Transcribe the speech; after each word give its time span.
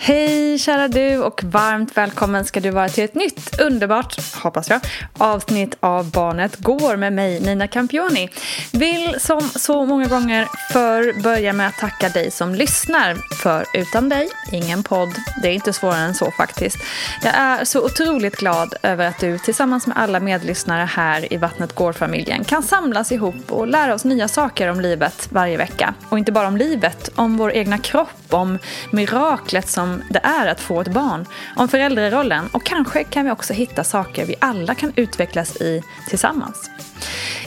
Hej 0.00 0.58
kära 0.58 0.88
du 0.88 1.18
och 1.18 1.44
varmt 1.44 1.96
välkommen 1.96 2.44
ska 2.44 2.60
du 2.60 2.70
vara 2.70 2.88
till 2.88 3.04
ett 3.04 3.14
nytt 3.14 3.60
underbart, 3.60 4.34
hoppas 4.34 4.70
jag, 4.70 4.80
avsnitt 5.18 5.76
av 5.80 6.10
Barnet 6.10 6.56
Går 6.56 6.96
med 6.96 7.12
mig 7.12 7.40
Nina 7.40 7.68
Campioni. 7.68 8.28
Vill 8.72 9.14
som 9.20 9.40
så 9.40 9.86
många 9.86 10.06
gånger 10.06 10.48
för 10.72 11.22
börja 11.22 11.52
med 11.52 11.68
att 11.68 11.78
tacka 11.78 12.08
dig 12.08 12.30
som 12.30 12.54
lyssnar. 12.54 13.14
För 13.42 13.64
utan 13.74 14.08
dig, 14.08 14.28
ingen 14.52 14.82
podd. 14.82 15.14
Det 15.42 15.48
är 15.48 15.52
inte 15.52 15.72
svårare 15.72 16.00
än 16.00 16.14
så 16.14 16.30
faktiskt. 16.30 16.76
Jag 17.22 17.34
är 17.34 17.64
så 17.64 17.84
otroligt 17.84 18.36
glad 18.36 18.74
över 18.82 19.06
att 19.08 19.18
du 19.18 19.38
tillsammans 19.38 19.86
med 19.86 19.98
alla 19.98 20.20
medlyssnare 20.20 20.84
här 20.84 21.32
i 21.32 21.36
Vattnet 21.36 21.74
Går-familjen 21.74 22.44
kan 22.44 22.62
samlas 22.62 23.12
ihop 23.12 23.52
och 23.52 23.66
lära 23.66 23.94
oss 23.94 24.04
nya 24.04 24.28
saker 24.28 24.68
om 24.68 24.80
livet 24.80 25.28
varje 25.30 25.56
vecka. 25.56 25.94
Och 26.08 26.18
inte 26.18 26.32
bara 26.32 26.48
om 26.48 26.56
livet, 26.56 27.10
om 27.14 27.36
vår 27.36 27.52
egna 27.52 27.78
kropp, 27.78 28.17
om 28.34 28.58
miraklet 28.90 29.68
som 29.68 30.02
det 30.10 30.20
är 30.22 30.46
att 30.46 30.60
få 30.60 30.80
ett 30.80 30.88
barn, 30.88 31.26
om 31.56 31.68
föräldrarollen 31.68 32.48
och 32.52 32.64
kanske 32.64 33.04
kan 33.04 33.24
vi 33.24 33.30
också 33.30 33.52
hitta 33.52 33.84
saker 33.84 34.26
vi 34.26 34.34
alla 34.38 34.74
kan 34.74 34.92
utvecklas 34.96 35.56
i 35.56 35.82
tillsammans. 36.08 36.70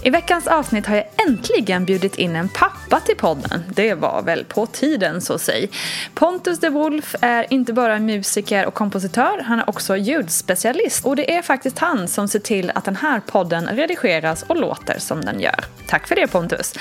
I 0.03 0.09
veckans 0.09 0.47
avsnitt 0.47 0.85
har 0.87 0.95
jag 0.95 1.05
äntligen 1.27 1.85
bjudit 1.85 2.15
in 2.15 2.35
en 2.35 2.49
pappa 2.49 2.99
till 2.99 3.15
podden. 3.15 3.63
Det 3.69 3.93
var 3.93 4.21
väl 4.21 4.45
på 4.45 4.65
tiden 4.65 5.21
så 5.21 5.39
säg. 5.39 5.69
Pontus 6.13 6.59
de 6.59 6.69
Wolf 6.69 7.15
är 7.21 7.53
inte 7.53 7.73
bara 7.73 7.99
musiker 7.99 8.65
och 8.65 8.73
kompositör, 8.73 9.43
han 9.45 9.59
är 9.59 9.69
också 9.69 9.97
ljudspecialist. 9.97 11.05
Och 11.05 11.15
det 11.15 11.35
är 11.35 11.41
faktiskt 11.41 11.79
han 11.79 12.07
som 12.07 12.27
ser 12.27 12.39
till 12.39 12.71
att 12.75 12.85
den 12.85 12.95
här 12.95 13.19
podden 13.19 13.67
redigeras 13.67 14.43
och 14.43 14.57
låter 14.57 14.99
som 14.99 15.25
den 15.25 15.39
gör. 15.39 15.65
Tack 15.87 16.07
för 16.07 16.15
det 16.15 16.27
Pontus. 16.27 16.73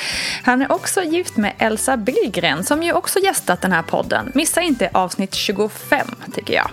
Han 0.42 0.62
är 0.62 0.72
också 0.72 1.02
gift 1.02 1.36
med 1.36 1.52
Elsa 1.58 1.96
Billgren 1.96 2.64
som 2.64 2.82
ju 2.82 2.92
också 2.92 3.18
gästat 3.18 3.60
den 3.60 3.72
här 3.72 3.82
podden. 3.82 4.32
Missa 4.34 4.60
inte 4.60 4.90
avsnitt 4.92 5.34
25 5.34 6.06
tycker 6.34 6.54
jag. 6.54 6.70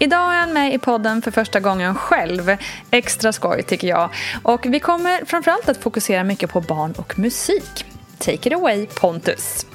Idag 0.00 0.34
är 0.34 0.38
han 0.38 0.52
med 0.52 0.74
i 0.74 0.78
podden 0.78 1.22
för 1.22 1.30
första 1.30 1.60
gången 1.60 1.94
själv. 1.94 2.56
Extra 2.90 3.32
skoj 3.32 3.62
tycker 3.62 3.88
jag. 3.88 4.10
Och 4.42 4.66
vi 4.68 4.80
kommer 4.80 5.24
framförallt 5.24 5.68
att 5.68 5.82
fokusera 5.82 6.24
mycket 6.24 6.50
på 6.50 6.60
barn 6.60 6.87
och 6.96 7.18
musik. 7.18 7.84
Take 8.18 8.48
it 8.48 8.54
away 8.54 8.86
Pontus. 8.86 9.66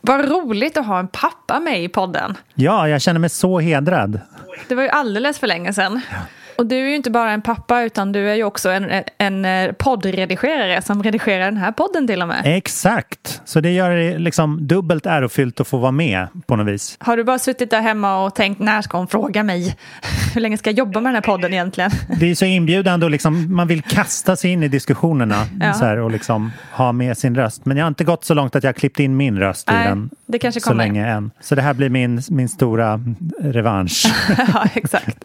Vad 0.00 0.28
roligt 0.28 0.76
att 0.76 0.86
ha 0.86 0.98
en 0.98 1.08
pappa 1.08 1.60
med 1.60 1.84
i 1.84 1.88
podden. 1.88 2.34
Ja, 2.54 2.88
jag 2.88 3.02
känner 3.02 3.20
mig 3.20 3.30
så 3.30 3.58
hedrad. 3.58 4.20
Det 4.68 4.74
var 4.74 4.82
ju 4.82 4.88
alldeles 4.88 5.38
för 5.38 5.46
länge 5.46 5.72
sedan. 5.72 6.00
Ja. 6.10 6.16
Och 6.62 6.68
du 6.68 6.76
är 6.76 6.88
ju 6.88 6.96
inte 6.96 7.10
bara 7.10 7.30
en 7.30 7.42
pappa 7.42 7.82
utan 7.82 8.12
du 8.12 8.30
är 8.30 8.34
ju 8.34 8.44
också 8.44 8.70
en, 8.70 9.02
en 9.18 9.44
eh, 9.44 9.72
poddredigerare 9.72 10.82
som 10.82 11.02
redigerar 11.02 11.44
den 11.44 11.56
här 11.56 11.72
podden 11.72 12.06
till 12.06 12.22
och 12.22 12.28
med. 12.28 12.42
Exakt, 12.44 13.40
så 13.44 13.60
det 13.60 13.70
gör 13.70 13.90
det 13.90 14.18
liksom 14.18 14.66
dubbelt 14.66 15.06
ärofyllt 15.06 15.60
att 15.60 15.68
få 15.68 15.78
vara 15.78 15.92
med 15.92 16.28
på 16.46 16.56
något 16.56 16.66
vis. 16.66 16.96
Har 17.00 17.16
du 17.16 17.24
bara 17.24 17.38
suttit 17.38 17.70
där 17.70 17.80
hemma 17.80 18.24
och 18.24 18.34
tänkt 18.34 18.58
när 18.58 18.82
ska 18.82 18.98
hon 18.98 19.06
fråga 19.06 19.42
mig? 19.42 19.76
Hur 20.34 20.40
länge 20.40 20.58
ska 20.58 20.70
jag 20.70 20.78
jobba 20.78 21.00
med 21.00 21.08
den 21.08 21.14
här 21.14 21.22
podden 21.22 21.52
egentligen? 21.52 21.90
Det 22.20 22.30
är 22.30 22.34
så 22.34 22.44
inbjudande 22.44 23.06
och 23.06 23.10
liksom, 23.10 23.54
man 23.54 23.68
vill 23.68 23.82
kasta 23.82 24.36
sig 24.36 24.50
in 24.50 24.62
i 24.62 24.68
diskussionerna 24.68 25.46
ja. 25.60 25.72
så 25.72 25.84
här, 25.84 25.96
och 25.98 26.10
liksom 26.10 26.52
ha 26.72 26.92
med 26.92 27.18
sin 27.18 27.34
röst. 27.34 27.66
Men 27.66 27.76
jag 27.76 27.84
har 27.84 27.88
inte 27.88 28.04
gått 28.04 28.24
så 28.24 28.34
långt 28.34 28.56
att 28.56 28.64
jag 28.64 28.76
klippt 28.76 29.00
in 29.00 29.16
min 29.16 29.38
röst 29.38 29.68
Nej, 29.70 29.84
i 29.84 29.88
den 29.88 30.10
det 30.26 30.38
kanske 30.38 30.60
så 30.60 30.74
länge 30.74 31.06
än. 31.06 31.30
Så 31.40 31.54
det 31.54 31.62
här 31.62 31.74
blir 31.74 31.88
min, 31.88 32.22
min 32.28 32.48
stora 32.48 33.00
revansch. 33.40 34.06
ja, 34.54 34.66
exakt. 34.74 35.24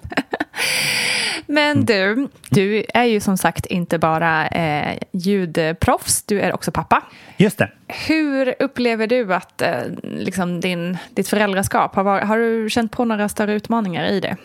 Men 1.47 1.85
du, 1.85 2.28
du 2.50 2.85
är 2.94 3.03
ju 3.03 3.19
som 3.19 3.38
sagt 3.38 3.66
inte 3.66 4.00
bara 4.00 4.47
eh, 4.47 4.97
ljudproffs, 5.12 6.24
du 6.24 6.42
är 6.42 6.54
också 6.54 6.71
pappa. 6.71 7.04
Just 7.38 7.57
det. 7.57 7.71
Hur 8.07 8.56
upplever 8.59 9.07
du 9.07 9.33
att 9.33 9.62
eh, 9.62 9.80
liksom 10.04 10.62
din, 10.62 10.98
ditt 11.15 11.27
föräldraskap, 11.27 11.95
har, 11.95 12.21
har 12.21 12.38
du 12.38 12.69
känt 12.69 12.92
på 12.92 13.06
några 13.06 13.30
större 13.30 13.54
utmaningar 13.54 14.06
i 14.06 14.19
det? 14.19 14.38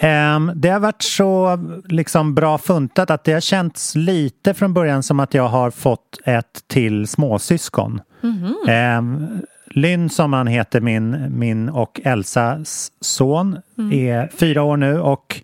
Um, 0.00 0.52
det 0.54 0.68
har 0.68 0.80
varit 0.80 1.02
så 1.02 1.58
liksom, 1.88 2.34
bra 2.34 2.58
funtat 2.58 3.10
att 3.10 3.24
det 3.24 3.32
har 3.32 3.40
känts 3.40 3.94
lite 3.94 4.54
från 4.54 4.74
början 4.74 5.02
som 5.02 5.20
att 5.20 5.34
jag 5.34 5.48
har 5.48 5.70
fått 5.70 6.18
ett 6.24 6.64
till 6.66 7.06
småsyskon. 7.06 8.00
Mm 8.22 8.36
-hmm. 8.36 8.98
um, 8.98 9.42
Lynn 9.80 10.10
som 10.10 10.32
han 10.32 10.46
heter, 10.46 10.80
min, 10.80 11.38
min 11.38 11.68
och 11.68 12.00
Elsas 12.04 12.92
son, 13.00 13.58
mm. 13.78 13.92
är 13.92 14.28
fyra 14.28 14.62
år 14.62 14.76
nu 14.76 15.00
och 15.00 15.42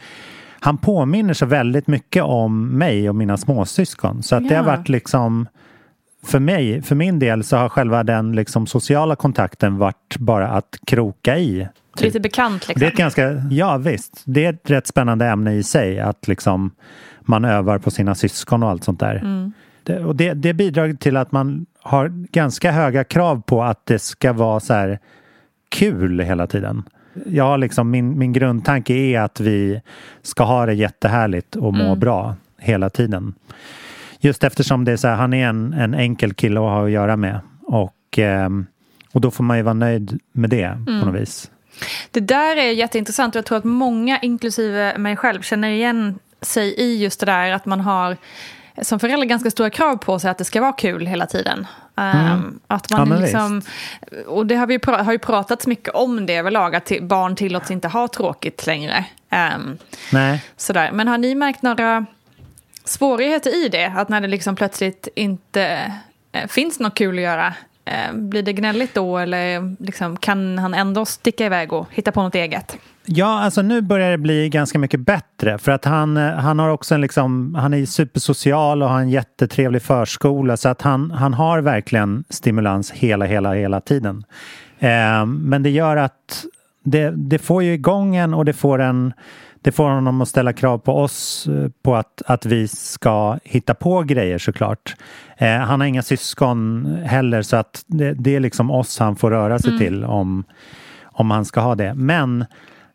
han 0.60 0.78
påminner 0.78 1.34
så 1.34 1.46
väldigt 1.46 1.86
mycket 1.86 2.22
om 2.22 2.78
mig 2.78 3.08
och 3.08 3.14
mina 3.14 3.36
småsyskon. 3.36 4.22
Så 4.22 4.36
att 4.36 4.42
ja. 4.42 4.48
det 4.48 4.54
har 4.54 4.64
varit 4.64 4.88
liksom 4.88 5.46
för 6.24 6.38
mig, 6.38 6.82
för 6.82 6.94
min 6.94 7.18
del 7.18 7.44
så 7.44 7.56
har 7.56 7.68
själva 7.68 8.02
den 8.02 8.32
liksom 8.32 8.66
sociala 8.66 9.16
kontakten 9.16 9.78
varit 9.78 10.16
bara 10.18 10.48
att 10.48 10.78
kroka 10.86 11.38
i. 11.38 11.68
Lite 12.00 12.20
bekant 12.20 12.68
liksom. 12.68 12.80
Det 12.80 12.86
är 12.86 12.90
ett 12.90 12.98
ganska, 12.98 13.30
ja 13.50 13.76
visst, 13.76 14.22
det 14.24 14.44
är 14.44 14.52
ett 14.52 14.70
rätt 14.70 14.86
spännande 14.86 15.26
ämne 15.26 15.54
i 15.54 15.62
sig 15.62 16.00
att 16.00 16.28
liksom 16.28 16.70
man 17.20 17.44
övar 17.44 17.78
på 17.78 17.90
sina 17.90 18.14
syskon 18.14 18.62
och 18.62 18.70
allt 18.70 18.84
sånt 18.84 19.00
där. 19.00 19.14
Mm. 19.14 19.52
Det, 19.84 19.98
och 20.04 20.16
det, 20.16 20.34
det 20.34 20.54
bidrar 20.54 20.92
till 20.92 21.16
att 21.16 21.32
man 21.32 21.66
har 21.82 22.08
ganska 22.32 22.72
höga 22.72 23.04
krav 23.04 23.42
på 23.46 23.62
att 23.62 23.86
det 23.86 23.98
ska 23.98 24.32
vara 24.32 24.60
så 24.60 24.74
här 24.74 24.98
kul 25.68 26.20
hela 26.20 26.46
tiden. 26.46 26.82
Ja, 27.26 27.56
liksom 27.56 27.90
min, 27.90 28.18
min 28.18 28.32
grundtanke 28.32 28.94
är 28.94 29.20
att 29.20 29.40
vi 29.40 29.80
ska 30.22 30.44
ha 30.44 30.66
det 30.66 30.74
jättehärligt 30.74 31.56
och 31.56 31.74
må 31.74 31.84
Mm. 31.84 31.98
bra 32.00 32.36
hela 32.58 32.90
tiden. 32.90 33.34
Just 34.20 34.44
eftersom 34.44 34.84
det 34.84 34.92
är 34.92 34.96
så 34.96 35.08
här, 35.08 35.14
han 35.16 35.32
är 35.34 35.48
en, 35.48 35.72
en 35.72 35.94
enkel 35.94 36.34
kille 36.34 36.60
att 36.60 36.66
ha 36.66 36.84
att 36.84 36.90
göra 36.90 37.16
med. 37.16 37.40
Och, 37.62 38.18
ehm, 38.18 38.66
och 39.12 39.20
då 39.20 39.30
får 39.30 39.44
man 39.44 39.56
ju 39.56 39.62
vara 39.62 39.74
nöjd 39.74 40.20
med 40.32 40.50
det 40.50 40.62
Mm. 40.64 41.00
på 41.00 41.06
något 41.06 41.20
vis. 41.20 41.50
Det 42.10 42.20
där 42.20 42.56
är 42.56 42.72
jätteintressant 42.72 43.34
och 43.34 43.38
jag 43.38 43.44
tror 43.46 43.58
att 43.58 43.64
många, 43.64 44.18
inklusive 44.20 44.98
mig 44.98 45.16
själv, 45.16 45.42
känner 45.42 45.68
igen 45.68 46.18
sig 46.40 46.74
i 46.80 47.02
just 47.02 47.20
det 47.20 47.26
där 47.26 47.52
att 47.52 47.66
man 47.66 47.80
har 47.80 48.16
som 48.82 48.98
förälder 48.98 49.26
ganska 49.26 49.50
stora 49.50 49.70
krav 49.70 49.96
på 49.96 50.18
sig 50.18 50.30
att 50.30 50.38
det 50.38 50.44
ska 50.44 50.60
vara 50.60 50.72
kul 50.72 51.06
hela 51.06 51.26
tiden. 51.26 51.66
Um, 51.94 52.60
att 52.66 52.90
man 52.90 53.02
Mm. 53.02 53.18
Ja, 53.18 53.24
liksom, 53.24 53.62
och 54.26 54.46
det 54.46 54.54
har, 54.54 54.66
vi, 54.66 54.78
har 54.86 55.12
ju 55.12 55.18
pratats 55.18 55.66
mycket 55.66 55.94
om 55.94 56.26
det 56.26 56.36
överlag, 56.36 56.76
att 56.76 56.92
barn 57.00 57.36
tillåts 57.36 57.70
inte 57.70 57.88
ha 57.88 58.08
tråkigt 58.08 58.66
längre. 58.66 59.04
Um, 59.56 59.78
Nej. 60.12 60.44
sådär. 60.56 60.92
Men 60.92 61.08
har 61.08 61.18
ni 61.18 61.34
märkt 61.34 61.62
några 61.62 62.06
svårigheter 62.84 63.64
i 63.64 63.68
det? 63.68 63.86
Att 63.96 64.08
när 64.08 64.20
det 64.20 64.28
liksom 64.28 64.56
plötsligt 64.56 65.08
inte 65.14 65.92
eh, 66.32 66.46
finns 66.48 66.80
något 66.80 66.94
kul 66.94 67.18
att 67.18 67.22
göra, 67.22 67.54
Eh, 67.84 68.14
blir 68.14 68.42
det 68.42 68.52
gnälligt 68.52 68.94
då 68.94 69.18
eller 69.18 69.74
liksom, 69.82 70.16
kan 70.16 70.58
han 70.58 70.74
ändå 70.74 71.04
sticka 71.04 71.46
iväg 71.46 71.72
och 71.72 71.86
hitta 71.90 72.12
på 72.12 72.22
något 72.22 72.34
eget? 72.34 72.78
Ja, 73.06 73.40
alltså 73.40 73.62
nu 73.62 73.80
börjar 73.80 74.10
det 74.10 74.18
bli 74.18 74.48
ganska 74.48 74.78
mycket 74.78 75.00
bättre 75.00 75.58
för 75.58 75.72
att 75.72 75.84
han, 75.84 76.16
eh, 76.16 76.32
han 76.34 76.58
har 76.58 76.68
också 76.68 76.94
en 76.94 77.00
liksom, 77.00 77.54
han 77.54 77.74
är 77.74 77.86
supersocial 77.86 78.82
och 78.82 78.88
har 78.88 79.00
en 79.00 79.10
jättetrevlig 79.10 79.82
förskola 79.82 80.56
så 80.56 80.68
att 80.68 80.82
han, 80.82 81.10
han 81.10 81.34
har 81.34 81.60
verkligen 81.60 82.24
stimulans 82.28 82.90
hela, 82.90 83.24
hela, 83.24 83.54
hela 83.54 83.80
tiden. 83.80 84.24
Eh, 84.78 85.26
men 85.26 85.62
det 85.62 85.70
gör 85.70 85.96
att 85.96 86.44
det, 86.84 87.10
det 87.10 87.38
får 87.38 87.62
ju 87.62 87.72
igång 87.72 88.16
en 88.16 88.34
och 88.34 88.44
det 88.44 88.52
får 88.52 88.78
en 88.78 89.12
det 89.64 89.72
får 89.72 89.90
honom 89.90 90.20
att 90.20 90.28
ställa 90.28 90.52
krav 90.52 90.78
på 90.78 90.98
oss 90.98 91.46
eh, 91.46 91.70
på 91.82 91.96
att, 91.96 92.22
att 92.26 92.46
vi 92.46 92.68
ska 92.68 93.38
hitta 93.44 93.74
på 93.74 94.02
grejer 94.02 94.38
såklart. 94.38 94.96
Eh, 95.36 95.56
han 95.58 95.80
har 95.80 95.86
inga 95.86 96.02
syskon 96.02 96.86
heller 97.04 97.42
så 97.42 97.56
att 97.56 97.84
det, 97.86 98.12
det 98.12 98.36
är 98.36 98.40
liksom 98.40 98.70
oss 98.70 98.98
han 98.98 99.16
får 99.16 99.30
röra 99.30 99.58
sig 99.58 99.78
till 99.78 100.04
om, 100.04 100.44
om 101.04 101.30
han 101.30 101.44
ska 101.44 101.60
ha 101.60 101.74
det. 101.74 101.94
Men 101.94 102.44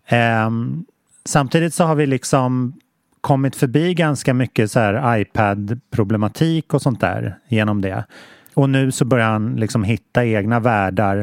ehm, 0.07 0.85
samtidigt 1.25 1.73
så 1.73 1.83
har 1.83 1.95
vi 1.95 2.05
liksom 2.05 2.73
kommit 3.21 3.55
förbi 3.55 3.93
ganska 3.93 4.33
mycket 4.33 4.71
så 4.71 4.79
här 4.79 5.17
iPad-problematik 5.17 6.73
och 6.73 6.81
sånt 6.81 7.01
där 7.01 7.37
genom 7.47 7.81
det. 7.81 8.05
Och 8.53 8.69
nu 8.69 8.91
så 8.91 9.05
börjar 9.05 9.29
han 9.29 9.55
liksom 9.55 9.83
hitta 9.83 10.25
egna 10.25 10.59
världar 10.59 11.17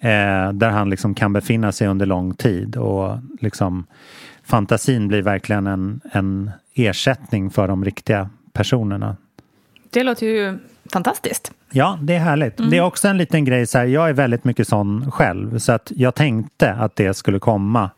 eh, 0.00 0.52
där 0.52 0.70
han 0.70 0.90
liksom 0.90 1.14
kan 1.14 1.32
befinna 1.32 1.72
sig 1.72 1.88
under 1.88 2.06
lång 2.06 2.34
tid 2.34 2.76
och 2.76 3.18
liksom 3.40 3.86
fantasin 4.48 5.08
blir 5.08 5.22
verkligen 5.22 5.66
en, 5.66 6.00
en 6.12 6.50
ersättning 6.74 7.50
för 7.50 7.68
de 7.68 7.84
riktiga 7.84 8.30
personerna. 8.52 9.16
Det 9.90 10.02
låter 10.02 10.26
ju 10.26 10.58
fantastiskt. 10.92 11.52
Ja, 11.70 11.98
det 12.02 12.14
är 12.14 12.18
härligt. 12.18 12.70
Det 12.70 12.76
är 12.76 12.80
också 12.82 13.08
en 13.08 13.18
liten 13.18 13.44
grej 13.44 13.66
så 13.66 13.78
här, 13.78 13.84
jag 13.84 14.08
är 14.08 14.12
väldigt 14.12 14.44
mycket 14.44 14.68
sån 14.68 15.10
själv 15.10 15.58
så 15.58 15.72
att 15.72 15.92
jag 15.96 16.14
tänkte 16.14 16.72
att 16.72 16.96
det 16.96 17.14
skulle 17.14 17.38
komma 17.38 17.90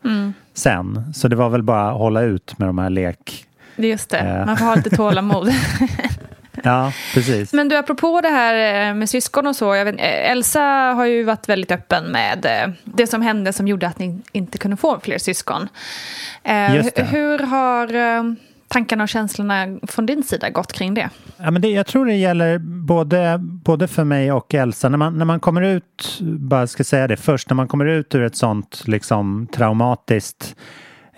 sen. 0.53 1.13
Så 1.13 1.27
det 1.27 1.35
var 1.35 1.49
väl 1.49 1.63
bara 1.63 1.91
att 1.91 1.97
hålla 1.97 2.21
ut 2.21 2.57
med 2.59 2.69
de 2.69 2.77
här 2.77 2.89
lek... 2.89 3.45
Just 3.75 4.09
det, 4.09 4.17
Eh. 4.17 4.45
man 4.45 4.57
får 4.57 4.65
ha 4.65 4.75
lite 4.75 4.89
tålamod. 4.89 5.47
Ja, 6.63 6.93
precis. 7.13 7.53
Men 7.53 7.69
du, 7.69 7.77
apropå 7.77 8.21
det 8.21 8.29
här 8.29 8.89
eh, 8.89 8.95
med 8.95 9.09
syskon 9.09 9.47
och 9.47 9.55
så. 9.55 9.75
Jag 9.75 9.85
vet, 9.85 9.95
eh, 9.95 10.31
Elsa 10.31 10.61
har 10.95 11.05
ju 11.05 11.23
varit 11.23 11.49
väldigt 11.49 11.71
öppen 11.71 12.05
med 12.05 12.45
eh, 12.45 12.73
det 12.83 13.07
som 13.07 13.21
hände 13.21 13.53
som 13.53 13.67
gjorde 13.67 13.87
att 13.87 13.99
ni 13.99 14.21
inte 14.31 14.57
kunde 14.57 14.77
få 14.77 14.99
fler 14.99 15.17
syskon. 15.17 15.69
Just 16.73 16.95
det. 16.95 17.03
Hur 17.03 17.39
har 17.39 17.87
tankarna 18.67 19.03
och 19.03 19.09
känslorna 19.09 19.79
från 19.87 20.05
din 20.05 20.23
sida 20.23 20.49
gått 20.49 20.73
kring 20.73 20.93
det? 20.93 21.09
Ja, 21.37 21.51
men 21.51 21.61
det, 21.61 21.67
jag 21.67 21.87
tror 21.87 22.05
det 22.05 22.15
gäller 22.15 22.57
både, 22.57 23.37
både 23.39 23.87
för 23.87 24.03
mig 24.03 24.31
och 24.31 24.53
Elsa. 24.53 24.89
När 24.89 24.97
man, 24.97 25.17
när 25.17 25.25
man 25.25 25.39
kommer 25.39 25.61
ut, 25.61 26.19
bara 26.21 26.67
ska 26.67 26.83
säga 26.83 27.07
det 27.07 27.17
först, 27.17 27.49
när 27.49 27.55
man 27.55 27.67
kommer 27.67 27.85
ut 27.85 28.15
ur 28.15 28.23
ett 28.23 28.35
sånt 28.35 28.83
liksom 28.87 29.47
traumatiskt 29.53 30.55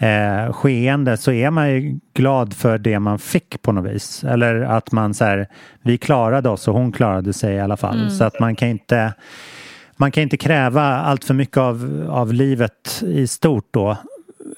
eh, 0.04 0.54
skeende 0.54 1.18
så 1.18 1.32
är 1.32 1.52
man 1.52 1.70
ju 1.70 2.00
glad 2.14 2.54
för 2.54 2.78
det 2.78 3.00
man 3.00 3.20
fick 3.20 3.62
på 3.62 3.72
något 3.72 3.92
vis. 3.92 4.24
Eller 4.24 4.62
att 4.62 4.92
man 4.92 5.14
så 5.14 5.26
här, 5.26 5.48
vi 5.82 5.98
klarade 5.98 6.50
oss 6.50 6.68
och 6.68 6.74
hon 6.74 6.92
klarade 6.92 7.34
sig 7.34 7.56
i 7.56 7.60
alla 7.60 7.78
fall. 7.78 8.12
Så 8.12 8.24
att 8.24 8.40
man 8.40 8.56
kan 8.56 8.68
inte 8.68 9.14
man 9.98 10.12
kan 10.12 10.24
inte 10.24 10.38
kräva 10.38 10.82
allt 10.82 11.26
för 11.26 11.34
mycket 11.34 11.58
av, 11.58 12.08
av 12.10 12.34
livet 12.34 13.04
i 13.06 13.28
stort 13.28 13.68
då. 13.72 13.98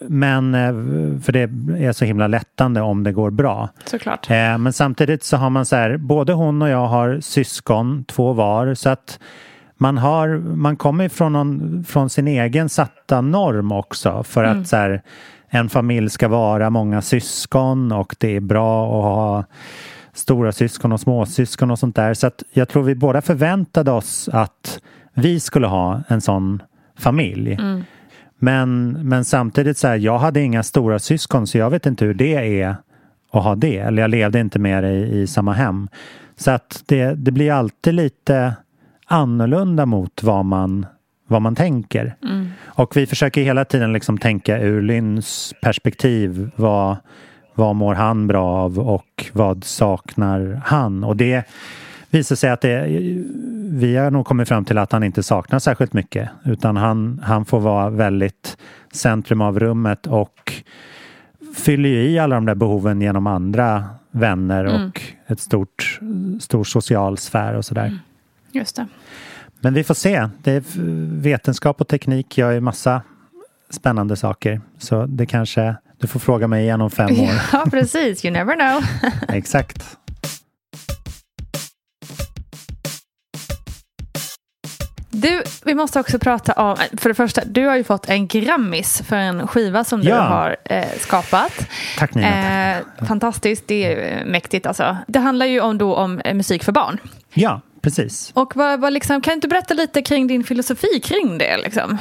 Men 0.02 0.56
eh, 0.56 0.74
för 1.22 1.32
det 1.32 1.42
är 1.88 1.92
så 1.92 2.06
himla 2.06 2.28
lättande 2.28 2.82
om 2.82 3.04
det 3.04 3.12
går 3.12 3.32
bra. 3.32 3.70
Såklart. 3.86 4.30
Eh, 4.30 4.58
Men 4.58 4.74
samtidigt 4.74 5.24
så 5.24 5.38
har 5.38 5.50
man 5.50 5.66
så 5.66 5.76
här, 5.76 5.98
både 5.98 6.34
hon 6.34 6.62
och 6.62 6.70
jag 6.70 6.88
har 6.88 7.20
syskon, 7.20 8.06
två 8.08 8.34
var, 8.34 8.74
så 8.74 8.90
att 8.90 9.20
man, 9.78 9.98
har, 9.98 10.28
man 10.38 10.76
kommer 10.76 11.10
från, 11.10 11.34
någon, 11.34 11.84
från 11.88 12.10
sin 12.10 12.28
egen 12.28 12.70
satta 12.70 13.22
norm 13.22 13.72
också 13.72 14.24
för 14.24 14.44
att 14.44 14.68
så 14.68 14.76
här, 14.76 15.02
en 15.56 15.70
familj 15.70 16.10
ska 16.10 16.28
vara 16.28 16.70
många 16.70 17.02
syskon 17.02 17.92
och 17.92 18.16
det 18.20 18.36
är 18.36 18.40
bra 18.40 18.86
att 18.86 19.04
ha 19.04 19.44
stora 20.14 20.52
syskon 20.52 20.92
och 20.92 21.00
småsyskon 21.00 21.72
och 21.72 21.80
sånt 21.80 21.96
där. 21.96 22.14
Så 22.14 22.28
att 22.28 22.44
jag 22.54 22.70
tror 22.70 22.84
vi 22.84 22.96
båda 22.96 23.22
förväntade 23.22 23.92
oss 23.92 24.30
att 24.34 24.80
vi 25.14 25.40
skulle 25.40 25.68
ha 25.68 26.02
en 26.08 26.22
sån 26.22 26.62
familj. 26.98 27.58
Men, 28.40 28.92
men 28.92 29.26
samtidigt 29.26 29.78
så 29.78 29.88
här, 29.88 29.96
jag 29.96 30.18
hade 30.20 30.42
inga 30.42 30.64
stora 30.64 31.00
syskon 31.00 31.48
så 31.48 31.58
jag 31.58 31.70
vet 31.70 31.86
inte 31.86 32.06
hur 32.06 32.14
det 32.14 32.62
är 32.62 32.76
att 33.32 33.44
ha 33.44 33.56
det. 33.56 33.78
Eller 33.78 34.02
jag 34.02 34.12
levde 34.12 34.40
inte 34.40 34.60
med 34.60 34.84
det 34.84 34.92
i, 34.92 35.22
i 35.22 35.28
samma 35.28 35.54
hem. 35.54 35.88
Så 36.36 36.52
att 36.52 36.84
det, 36.86 37.14
det 37.14 37.32
blir 37.32 37.52
alltid 37.52 37.94
lite 37.94 38.56
annorlunda 39.06 39.86
mot 39.86 40.24
vad 40.24 40.46
man, 40.46 40.86
vad 41.28 41.42
man 41.42 41.56
tänker. 41.56 42.16
Och 42.66 42.98
vi 42.98 43.06
försöker 43.06 43.42
hela 43.42 43.66
tiden 43.66 43.94
liksom 43.94 44.18
tänka 44.18 44.60
ur 44.60 44.82
Lynns 44.82 45.54
perspektiv. 45.62 46.52
Vad, 46.56 46.98
vad 47.54 47.76
mår 47.76 47.96
han 47.96 48.28
bra 48.28 48.46
av 48.46 48.80
och 48.80 49.26
vad 49.34 49.64
saknar 49.64 50.62
han? 50.66 51.04
Och 51.04 51.16
det 51.16 51.48
visar 52.10 52.36
sig 52.36 52.50
att 52.50 52.62
det, 52.62 52.86
vi 53.70 53.96
har 53.96 54.12
nog 54.12 54.26
kommit 54.26 54.48
fram 54.48 54.66
till 54.66 54.78
att 54.78 54.92
han 54.92 55.04
inte 55.04 55.24
saknar 55.24 55.60
särskilt 55.60 55.94
mycket. 55.94 56.30
Utan 56.46 56.78
han, 56.78 57.22
han 57.24 57.46
får 57.46 57.60
vara 57.60 57.90
väldigt 57.90 58.58
centrum 58.94 59.42
av 59.42 59.60
rummet 59.60 60.08
och 60.08 60.54
fyller 61.56 61.90
ju 61.90 62.10
i 62.10 62.20
alla 62.20 62.36
de 62.36 62.46
där 62.46 62.56
behoven 62.56 63.02
genom 63.02 63.28
andra 63.28 63.84
vänner 64.12 64.66
och 64.66 65.02
ett 65.28 65.40
stort, 65.40 66.00
stor 66.42 66.64
social 66.64 67.18
sfär 67.18 67.54
och 67.54 67.66
sådär. 67.66 68.00
Just 68.56 68.76
det. 68.76 68.88
Men 69.60 69.74
vi 69.74 69.84
får 69.84 69.94
se. 69.94 70.28
Det 70.44 70.52
är 70.52 70.64
vetenskap 71.22 71.82
och 71.82 71.88
teknik 71.88 72.38
gör 72.38 72.52
ju 72.52 72.60
massa 72.62 73.02
spännande 73.70 74.16
saker. 74.16 74.62
Så 74.78 75.06
det 75.06 75.26
kanske, 75.26 75.76
du 76.00 76.08
får 76.08 76.20
fråga 76.20 76.48
mig 76.48 76.64
igen 76.64 76.82
om 76.82 76.92
fem 76.92 77.10
år. 77.20 77.30
Ja, 77.54 77.66
precis. 77.72 78.26
You 78.26 78.34
never 78.34 78.56
know. 78.56 78.84
Exakt. 79.38 79.98
Du, 85.10 85.44
vi 85.66 85.76
måste 85.76 86.00
också 86.00 86.20
prata 86.20 86.54
om, 86.54 86.76
för 86.98 87.10
det 87.10 87.16
första, 87.16 87.42
du 87.46 87.66
har 87.66 87.76
ju 87.76 87.84
fått 87.84 88.10
en 88.10 88.28
Grammis 88.28 89.02
för 89.06 89.16
en 89.16 89.48
skiva 89.48 89.84
som 89.84 90.02
du 90.02 90.10
Ja. 90.10 90.22
har 90.22 90.56
eh, 90.66 90.86
skapat. 91.00 91.68
Tack 91.98 92.14
Nina. 92.16 92.76
Eh, 92.78 92.84
fantastiskt, 93.08 93.64
det 93.68 93.86
är 93.94 94.20
eh, 94.20 94.26
mäktigt 94.26 94.66
alltså. 94.66 94.98
Det 95.08 95.20
handlar 95.20 95.46
ju 95.46 95.60
om, 95.62 95.78
då 95.78 95.96
om 95.96 96.20
eh, 96.20 96.34
musik 96.34 96.64
för 96.64 96.72
barn. 96.72 96.98
Ja, 97.34 97.62
precis. 97.86 98.32
Och 98.36 98.56
vad, 98.56 98.80
vad 98.80 98.94
liksom, 98.94 99.22
kan 99.22 99.32
du 99.32 99.36
inte 99.36 99.48
berätta 99.48 99.74
lite 99.74 100.02
kring 100.02 100.28
din 100.28 100.44
filosofi 100.44 101.00
kring 101.04 101.38
det? 101.38 101.58
Liksom? 101.58 101.98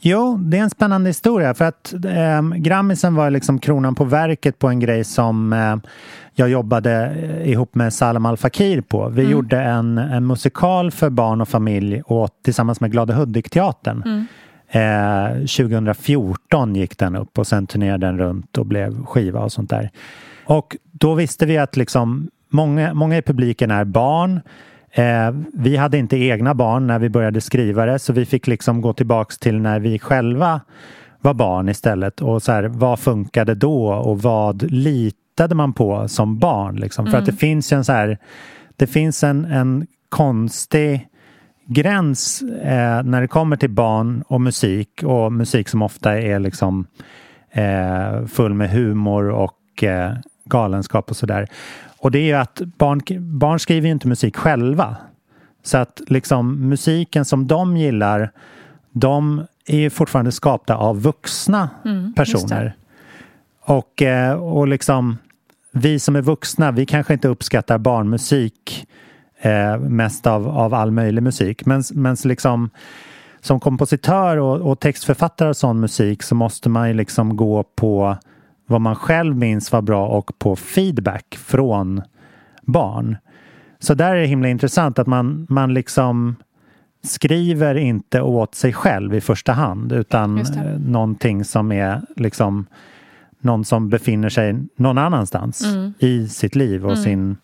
Jo, 0.00 0.36
det 0.36 0.58
är 0.58 0.62
en 0.62 0.70
spännande 0.70 1.10
historia 1.10 1.54
för 1.54 1.64
att 1.64 1.92
eh, 1.92 2.42
Grammisen 2.56 3.14
var 3.14 3.30
liksom 3.30 3.58
kronan 3.58 3.94
på 3.94 4.04
verket 4.04 4.58
på 4.58 4.68
en 4.68 4.80
grej 4.80 5.04
som 5.04 5.52
eh, 5.52 5.76
jag 6.34 6.48
jobbade 6.48 6.92
eh, 6.92 7.50
ihop 7.50 7.74
med 7.74 7.92
Salam 7.92 8.26
Al 8.26 8.36
Fakir 8.36 8.80
på. 8.80 9.08
Vi 9.08 9.22
gjorde 9.22 9.60
en, 9.60 9.98
en 9.98 10.26
musikal 10.26 10.90
för 10.90 11.10
barn 11.10 11.40
och 11.40 11.48
familj 11.48 12.02
och 12.02 12.30
tillsammans 12.44 12.80
med 12.80 12.92
Glada 12.92 13.14
Hudik-teatern. 13.14 14.26
Eh, 14.70 15.32
2014 15.32 16.74
gick 16.74 16.98
den 16.98 17.16
upp 17.16 17.38
och 17.38 17.46
sen 17.46 17.66
turnerade 17.66 18.06
den 18.06 18.18
runt 18.18 18.58
och 18.58 18.66
blev 18.66 19.04
skiva 19.04 19.40
och 19.40 19.52
sånt 19.52 19.70
där. 19.70 19.90
Och 20.44 20.76
då 20.92 21.14
visste 21.14 21.46
vi 21.46 21.58
att 21.58 21.76
liksom 21.76 22.28
många, 22.48 22.94
många 22.94 23.16
i 23.16 23.22
publiken 23.22 23.70
är 23.70 23.84
barn 23.84 24.40
Eh, 24.90 25.30
vi 25.54 25.76
hade 25.76 25.98
inte 25.98 26.16
egna 26.16 26.54
barn 26.54 26.86
när 26.86 26.98
vi 26.98 27.08
började 27.08 27.40
skriva 27.40 27.86
det 27.86 27.98
så 27.98 28.12
vi 28.12 28.26
fick 28.26 28.46
liksom 28.46 28.80
gå 28.80 28.92
tillbaks 28.92 29.38
till 29.38 29.60
när 29.60 29.80
vi 29.80 29.98
själva 29.98 30.60
var 31.20 31.34
barn 31.34 31.68
istället 31.68 32.20
och 32.20 32.42
så 32.42 32.52
här, 32.52 32.64
vad 32.64 32.98
funkade 32.98 33.54
då 33.54 33.92
och 33.92 34.22
vad 34.22 34.62
litade 34.70 35.54
man 35.54 35.72
på 35.72 36.08
som 36.08 36.38
barn? 36.38 36.76
Liksom? 36.76 37.06
För 37.06 37.18
att 37.18 37.26
det 37.26 37.32
finns 37.32 37.72
ju 37.72 37.76
en 37.76 37.84
så 37.84 37.92
här, 37.92 38.18
det 38.76 38.86
finns 38.86 39.24
en, 39.24 39.44
en 39.44 39.86
konstig 40.08 41.08
gräns 41.66 42.42
eh, 42.42 43.02
när 43.02 43.20
det 43.20 43.28
kommer 43.28 43.56
till 43.56 43.70
barn 43.70 44.24
och 44.28 44.40
musik 44.40 45.02
och 45.02 45.32
musik 45.32 45.68
som 45.68 45.82
ofta 45.82 46.18
är 46.20 46.38
liksom 46.38 46.86
eh, 47.50 48.26
full 48.26 48.54
med 48.54 48.70
humor 48.70 49.30
och 49.30 49.82
eh, 49.82 50.12
galenskap 50.44 51.10
och 51.10 51.16
sådär. 51.16 51.48
Och 52.00 52.10
det 52.10 52.18
är 52.18 52.24
ju 52.24 52.32
att 52.32 52.60
barn, 52.60 53.00
barn 53.38 53.58
skriver 53.58 53.86
ju 53.86 53.92
inte 53.92 54.08
musik 54.08 54.36
själva. 54.36 54.96
Så 55.62 55.78
att 55.78 56.00
liksom 56.06 56.68
musiken 56.68 57.24
som 57.24 57.46
de 57.46 57.76
gillar, 57.76 58.32
de 58.92 59.46
är 59.66 59.78
ju 59.78 59.90
fortfarande 59.90 60.32
skapta 60.32 60.76
av 60.76 61.02
vuxna 61.02 61.70
personer. 62.16 62.76
Och, 63.60 64.02
eh, 64.02 64.32
och 64.32 64.68
liksom 64.68 65.18
vi 65.72 65.98
som 65.98 66.16
är 66.16 66.22
vuxna, 66.22 66.70
vi 66.70 66.86
kanske 66.86 67.12
inte 67.12 67.28
uppskattar 67.28 67.78
barnmusik 67.78 68.86
eh, 69.40 69.78
mest 69.78 70.26
av, 70.26 70.48
av 70.48 70.74
all 70.74 70.90
möjlig 70.90 71.22
musik. 71.22 71.66
Men, 71.66 71.82
men 71.92 72.16
liksom 72.24 72.70
som 73.40 73.60
kompositör 73.60 74.36
och, 74.36 74.70
och 74.70 74.80
textförfattare 74.80 75.48
av 75.48 75.52
sån 75.52 75.80
musik 75.80 76.22
så 76.22 76.34
måste 76.34 76.68
man 76.68 76.88
ju 76.88 76.94
liksom 76.94 77.36
gå 77.36 77.62
på 77.62 78.16
vad 78.68 78.80
man 78.80 78.96
själv 78.96 79.36
minns 79.36 79.72
var 79.72 79.82
bra 79.82 80.06
och 80.06 80.38
på 80.38 80.56
feedback 80.56 81.38
från 81.38 82.02
barn. 82.62 83.16
Så 83.78 83.94
där 83.94 84.14
är 84.14 84.20
det 84.20 84.26
himla 84.26 84.48
intressant 84.48 84.98
att 84.98 85.06
man, 85.06 85.46
man 85.50 85.74
liksom 85.74 86.36
skriver 87.02 87.74
inte 87.74 88.20
åt 88.20 88.54
sig 88.54 88.72
själv 88.72 89.14
i 89.14 89.20
första 89.20 89.52
hand 89.52 89.92
utan 89.92 90.38
eh, 90.38 90.78
någonting 90.86 91.44
som 91.44 91.72
är 91.72 92.02
liksom 92.16 92.66
någon 93.40 93.64
som 93.64 93.88
befinner 93.88 94.28
sig 94.28 94.56
någon 94.76 94.98
annanstans 94.98 95.64
Mm. 95.64 95.92
i 95.98 96.28
sitt 96.28 96.54
liv 96.54 96.86
och 96.86 96.98
sin 96.98 97.36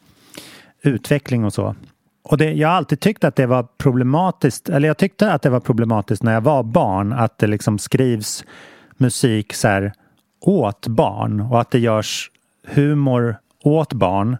utveckling 0.82 1.44
och 1.44 1.52
så. 1.52 1.74
Och 2.22 2.38
det, 2.38 2.52
jag 2.52 2.68
har 2.68 2.74
alltid 2.74 3.00
tyckt 3.00 3.24
att 3.24 3.36
det 3.36 3.46
var 3.46 3.62
problematiskt, 3.78 4.68
eller 4.68 4.88
jag 4.88 4.98
tyckte 4.98 5.32
att 5.32 5.42
det 5.42 5.50
var 5.50 5.60
problematiskt 5.60 6.22
när 6.22 6.32
jag 6.34 6.40
var 6.40 6.62
barn 6.62 7.12
att 7.12 7.38
det 7.38 7.46
liksom 7.46 7.78
skrivs 7.78 8.44
musik 8.96 9.52
så 9.54 9.68
här 9.68 9.92
åt 10.44 10.86
barn 10.86 11.40
och 11.40 11.60
att 11.60 11.70
det 11.70 11.78
görs 11.78 12.30
humor 12.66 13.36
åt 13.62 13.92
barn 13.92 14.36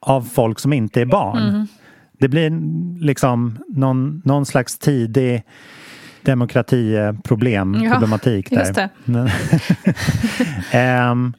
av 0.00 0.22
folk 0.22 0.58
som 0.58 0.72
inte 0.72 1.00
är 1.00 1.06
barn. 1.06 1.68
Det 2.18 2.28
blir 2.28 2.50
liksom 3.04 3.58
någon, 3.68 4.22
någon 4.24 4.46
slags 4.46 4.78
tidig 4.78 5.42
demokratiproblem, 6.22 7.74
Ja, 7.74 7.90
problematik 7.92 8.50
där. 8.50 8.88
Ehm, 10.72 11.32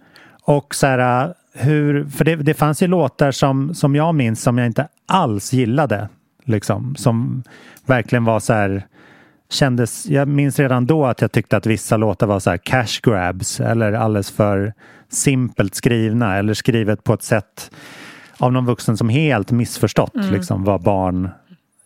och 0.43 0.75
så 0.75 0.87
här, 0.87 1.33
hur, 1.53 2.05
för 2.05 2.25
det, 2.25 2.35
det 2.35 2.53
fanns 2.53 2.83
ju 2.83 2.87
låtar 2.87 3.31
som, 3.31 3.75
som 3.75 3.95
jag 3.95 4.15
minns 4.15 4.41
som 4.41 4.57
jag 4.57 4.67
inte 4.67 4.87
alls 5.05 5.53
gillade. 5.53 6.09
Liksom, 6.43 6.95
som 6.95 7.43
verkligen 7.85 8.25
var 8.25 8.39
så 8.39 8.53
här 8.53 8.85
kändes, 9.51 10.05
jag 10.05 10.27
minns 10.27 10.59
redan 10.59 10.85
då 10.85 11.05
att 11.05 11.21
jag 11.21 11.31
tyckte 11.31 11.57
att 11.57 11.65
vissa 11.65 11.97
låtar 11.97 12.27
var 12.27 12.39
så 12.39 12.49
här 12.49 12.57
cash 12.57 12.99
grabs 13.03 13.59
eller 13.59 13.93
alldeles 13.93 14.31
för 14.31 14.73
simpelt 15.09 15.75
skrivna 15.75 16.37
eller 16.37 16.53
skrivet 16.53 17.03
på 17.03 17.13
ett 17.13 17.23
sätt 17.23 17.71
av 18.37 18.53
någon 18.53 18.65
vuxen 18.65 18.97
som 18.97 19.09
helt 19.09 19.51
missförstått 19.51 20.15
Mm. 20.15 20.33
liksom, 20.33 20.63
vad 20.63 20.81
barn 20.83 21.29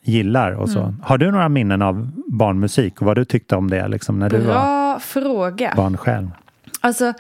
gillar 0.03 0.51
och 0.51 0.69
så. 0.69 0.95
Har 1.03 1.17
du 1.17 1.31
några 1.31 1.49
minnen 1.49 1.81
av 1.81 2.09
barnmusik 2.27 3.01
och 3.01 3.07
vad 3.07 3.15
du 3.17 3.25
tyckte 3.25 3.55
om 3.55 3.69
det 3.69 3.87
liksom, 3.87 4.19
när 4.19 4.29
du 4.29 4.37
var 4.37 4.53
Bra 4.53 4.99
fråga. 4.99 5.73
barn 5.75 5.97
själv? 5.97 6.27
Alltså, 6.81 7.13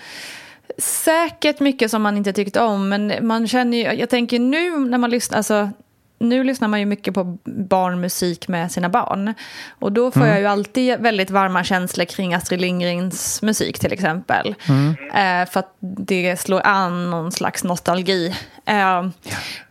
säkert 0.77 1.59
mycket 1.59 1.91
som 1.91 2.01
man 2.01 2.17
inte 2.17 2.33
tyckte 2.33 2.61
om, 2.61 2.89
men 2.89 3.13
man 3.21 3.47
känner 3.47 3.77
ju, 3.77 3.83
jag 3.99 4.09
tänker 4.09 4.39
nu 4.39 4.79
när 4.79 4.97
man 4.97 5.09
lyssnar, 5.09 5.37
alltså 5.37 5.69
nu 6.19 6.43
lyssnar 6.43 6.67
man 6.67 6.79
ju 6.79 6.85
mycket 6.85 7.13
på 7.13 7.37
barnmusik 7.45 8.47
med 8.47 8.71
sina 8.71 8.89
barn. 8.89 9.33
Och 9.79 9.91
då 9.91 10.11
får 10.11 10.27
jag 10.27 10.39
ju 10.39 10.45
alltid 10.45 10.99
väldigt 10.99 11.29
varma 11.29 11.63
känslor 11.63 12.05
kring 12.05 12.33
Astrid 12.33 12.61
Lindgrens 12.61 13.41
musik 13.41 13.79
till 13.79 13.93
exempel. 13.93 14.55
Eh, 15.13 15.49
för 15.49 15.59
att 15.59 15.75
det 15.79 16.39
slår 16.39 16.61
an 16.67 17.09
någon 17.09 17.31
slags 17.31 17.63
nostalgi. 17.63 18.35
Eh, 18.65 19.07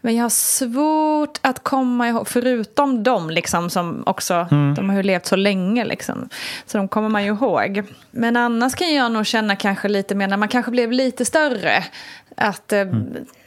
Men 0.00 0.16
jag 0.16 0.24
har 0.24 0.30
svårt 0.30 1.38
att 1.42 1.62
komma 1.64 2.08
ihåg, 2.08 2.28
förutom 2.28 3.02
dem 3.02 3.30
liksom 3.30 3.70
som 3.70 4.02
också, 4.06 4.46
de 4.76 4.88
har 4.90 4.96
ju 4.96 5.02
levt 5.02 5.26
så 5.26 5.36
länge 5.36 5.84
liksom. 5.84 6.28
Så 6.66 6.78
de 6.78 6.88
kommer 6.88 7.08
man 7.08 7.24
ju 7.24 7.30
ihåg. 7.32 7.82
Men 8.10 8.36
annars 8.36 8.74
kan 8.74 8.94
jag 8.94 9.12
nog 9.12 9.26
känna 9.26 9.56
kanske 9.56 9.88
lite 9.88 10.14
mer 10.14 10.28
när 10.28 10.36
man 10.36 10.48
kanske 10.48 10.70
blev 10.70 10.92
lite 10.92 11.24
större. 11.24 11.84
Att 12.36 12.72
eh, 12.72 12.84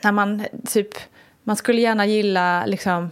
när 0.01 0.11
man 0.11 0.45
typ, 0.67 0.89
man 1.47 1.55
skulle 1.55 1.81
gärna 1.81 2.05
gilla 2.05 2.65
liksom 2.65 3.11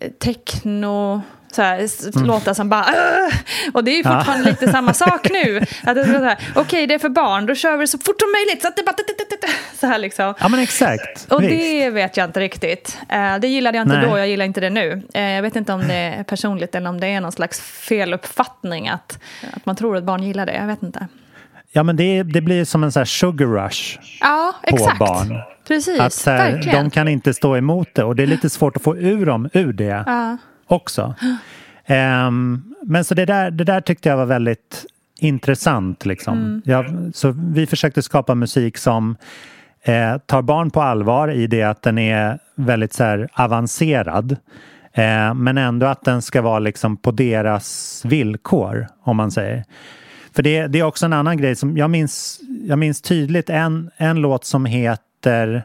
eh, 0.00 0.10
techno, 0.10 1.22
så 1.52 1.62
här, 1.62 1.78
s- 1.78 2.06
låtar 2.14 2.54
som 2.54 2.68
bara 2.68 2.86
"Åh!" 2.88 3.34
Och 3.74 3.84
det 3.84 3.90
är 3.90 3.96
ju 3.96 4.02
fortfarande 4.04 4.50
lite 4.50 4.70
samma 4.72 4.94
sak 4.94 5.30
nu. 5.30 5.58
Att 5.84 5.94
det 5.94 6.00
är 6.00 6.04
så 6.18 6.24
här, 6.24 6.38
Okej, 6.54 6.86
det 6.86 6.94
är 6.94 6.98
för 6.98 7.08
barn, 7.08 7.46
då 7.46 7.54
kör 7.54 7.76
vi 7.76 7.86
så 7.86 7.98
fort 7.98 8.20
som 8.20 8.32
möjligt. 8.32 8.62
Så 8.62 8.68
att 8.68 8.76
det 8.76 8.82
bara... 8.82 8.94
Så 9.80 9.86
här 9.86 9.98
liksom. 9.98 10.34
Ja 10.40 10.48
men 10.48 10.60
exakt. 10.60 11.32
Och 11.32 11.42
Visst. 11.42 11.50
det 11.54 11.90
vet 11.90 12.16
jag 12.16 12.24
inte 12.28 12.40
riktigt. 12.40 12.98
Eh, 13.08 13.38
det 13.38 13.48
gillade 13.48 13.78
jag 13.78 13.84
inte 13.84 13.96
Nej. 13.98 14.08
då, 14.10 14.18
jag 14.18 14.28
gillar 14.28 14.44
inte 14.44 14.60
det 14.60 14.70
nu. 14.70 15.02
Eh, 15.14 15.22
jag 15.22 15.42
vet 15.42 15.56
inte 15.56 15.72
om 15.72 15.88
det 15.88 15.94
är 15.94 16.24
personligt 16.24 16.74
eller 16.74 16.90
om 16.90 17.00
det 17.00 17.06
är 17.06 17.20
någon 17.20 17.32
slags 17.32 17.60
feluppfattning 17.60 18.88
att, 18.88 19.18
att 19.52 19.66
man 19.66 19.76
tror 19.76 19.96
att 19.96 20.04
barn 20.04 20.22
gillar 20.22 20.46
det. 20.46 20.54
Jag 20.54 20.66
vet 20.66 20.82
inte. 20.82 21.06
Ja 21.72 21.82
men 21.82 21.96
det, 21.96 22.22
det 22.22 22.40
blir 22.40 22.64
som 22.64 22.84
en 22.84 22.92
så 22.92 23.04
sugar 23.04 23.46
rush 23.46 23.98
Ja, 24.20 24.54
på 24.70 24.76
exakt. 24.76 24.98
barn. 24.98 25.34
Precis, 25.68 26.00
Att 26.00 26.12
så 26.12 26.30
här, 26.30 26.52
verkligen. 26.52 26.84
de 26.84 26.90
kan 26.90 27.08
inte 27.08 27.34
stå 27.34 27.56
emot 27.56 27.88
det 27.94 28.04
och 28.04 28.16
det 28.16 28.22
är 28.22 28.26
lite 28.26 28.50
svårt 28.50 28.76
att 28.76 28.82
få 28.82 28.96
ur 28.96 29.26
dem 29.26 29.48
ur 29.52 29.72
det 29.72 30.04
Ja. 30.06 30.36
också. 30.66 31.14
Ehm, 31.86 32.74
men 32.82 33.04
så 33.04 33.14
det 33.14 33.24
där, 33.24 33.50
det 33.50 33.64
där 33.64 33.80
tyckte 33.80 34.08
jag 34.08 34.16
var 34.16 34.26
väldigt 34.26 34.86
intressant. 35.20 36.06
Liksom. 36.06 36.38
Mm. 36.38 36.62
Jag, 36.64 37.10
så 37.14 37.34
vi 37.52 37.66
försökte 37.66 38.02
skapa 38.02 38.34
musik 38.34 38.78
som 38.78 39.16
eh, 39.82 40.18
tar 40.18 40.42
barn 40.42 40.70
på 40.70 40.82
allvar 40.82 41.28
i 41.30 41.46
det 41.46 41.62
att 41.62 41.82
den 41.82 41.98
är 41.98 42.38
väldigt 42.54 42.92
så 42.92 43.04
här, 43.04 43.28
avancerad. 43.32 44.36
Eh, 44.92 45.34
men 45.34 45.58
ändå 45.58 45.86
att 45.86 46.04
den 46.04 46.22
ska 46.22 46.42
vara 46.42 46.58
liksom 46.58 46.96
på 46.96 47.10
deras 47.10 48.02
villkor, 48.04 48.86
om 49.02 49.16
man 49.16 49.30
säger. 49.30 49.64
För 50.38 50.42
det, 50.42 50.66
det 50.66 50.78
är 50.78 50.82
också 50.82 51.06
en 51.06 51.12
annan 51.12 51.36
grej 51.36 51.56
som 51.56 51.76
jag 51.76 51.90
minns, 51.90 52.40
jag 52.64 52.78
minns 52.78 53.02
tydligt 53.02 53.50
en, 53.50 53.90
en 53.96 54.16
låt 54.16 54.44
som 54.44 54.64
heter 54.64 55.64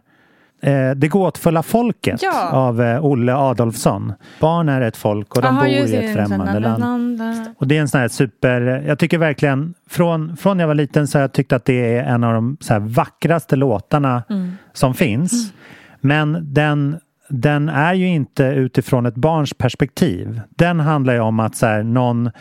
eh, 0.61 0.91
Det 0.91 1.07
gåtfulla 1.07 1.63
folket 1.63 2.19
Ja. 2.23 2.49
av 2.49 2.81
eh, 2.81 3.05
Olle 3.05 3.35
Adolfsson. 3.35 4.13
Barn 4.39 4.69
är 4.69 4.81
ett 4.81 4.97
folk 4.97 5.35
och 5.35 5.41
de 5.41 5.47
Aha, 5.47 5.59
bor 5.59 5.69
i 5.69 5.95
ett 5.95 6.13
främmande 6.13 6.59
land. 6.59 7.21
Och 7.57 7.67
det 7.67 7.77
är 7.77 7.81
en 7.81 7.87
sån 7.87 8.01
här 8.01 8.07
super, 8.07 8.61
jag 8.87 8.99
tycker 8.99 9.17
verkligen 9.17 9.73
från, 9.89 10.37
från 10.37 10.59
jag 10.59 10.67
var 10.67 10.75
liten 10.75 11.07
så 11.07 11.17
har 11.17 11.21
jag 11.21 11.33
tyckt 11.33 11.53
att 11.53 11.65
det 11.65 11.97
är 11.97 12.03
en 12.03 12.23
av 12.23 12.33
de 12.33 12.57
så 12.59 12.79
vackraste 12.79 13.55
låtarna 13.55 14.23
som 14.73 14.93
finns. 14.93 15.53
Men 16.01 16.53
den, 16.53 16.97
den 17.29 17.69
är 17.69 17.93
ju 17.93 18.07
inte 18.07 18.43
utifrån 18.43 19.05
ett 19.05 19.15
barns 19.15 19.53
perspektiv. 19.53 20.41
Den 20.49 20.79
handlar 20.79 21.13
ju 21.13 21.19
om 21.19 21.39
att 21.39 21.55
så 21.55 21.65
här, 21.65 21.83
någon 21.83 22.31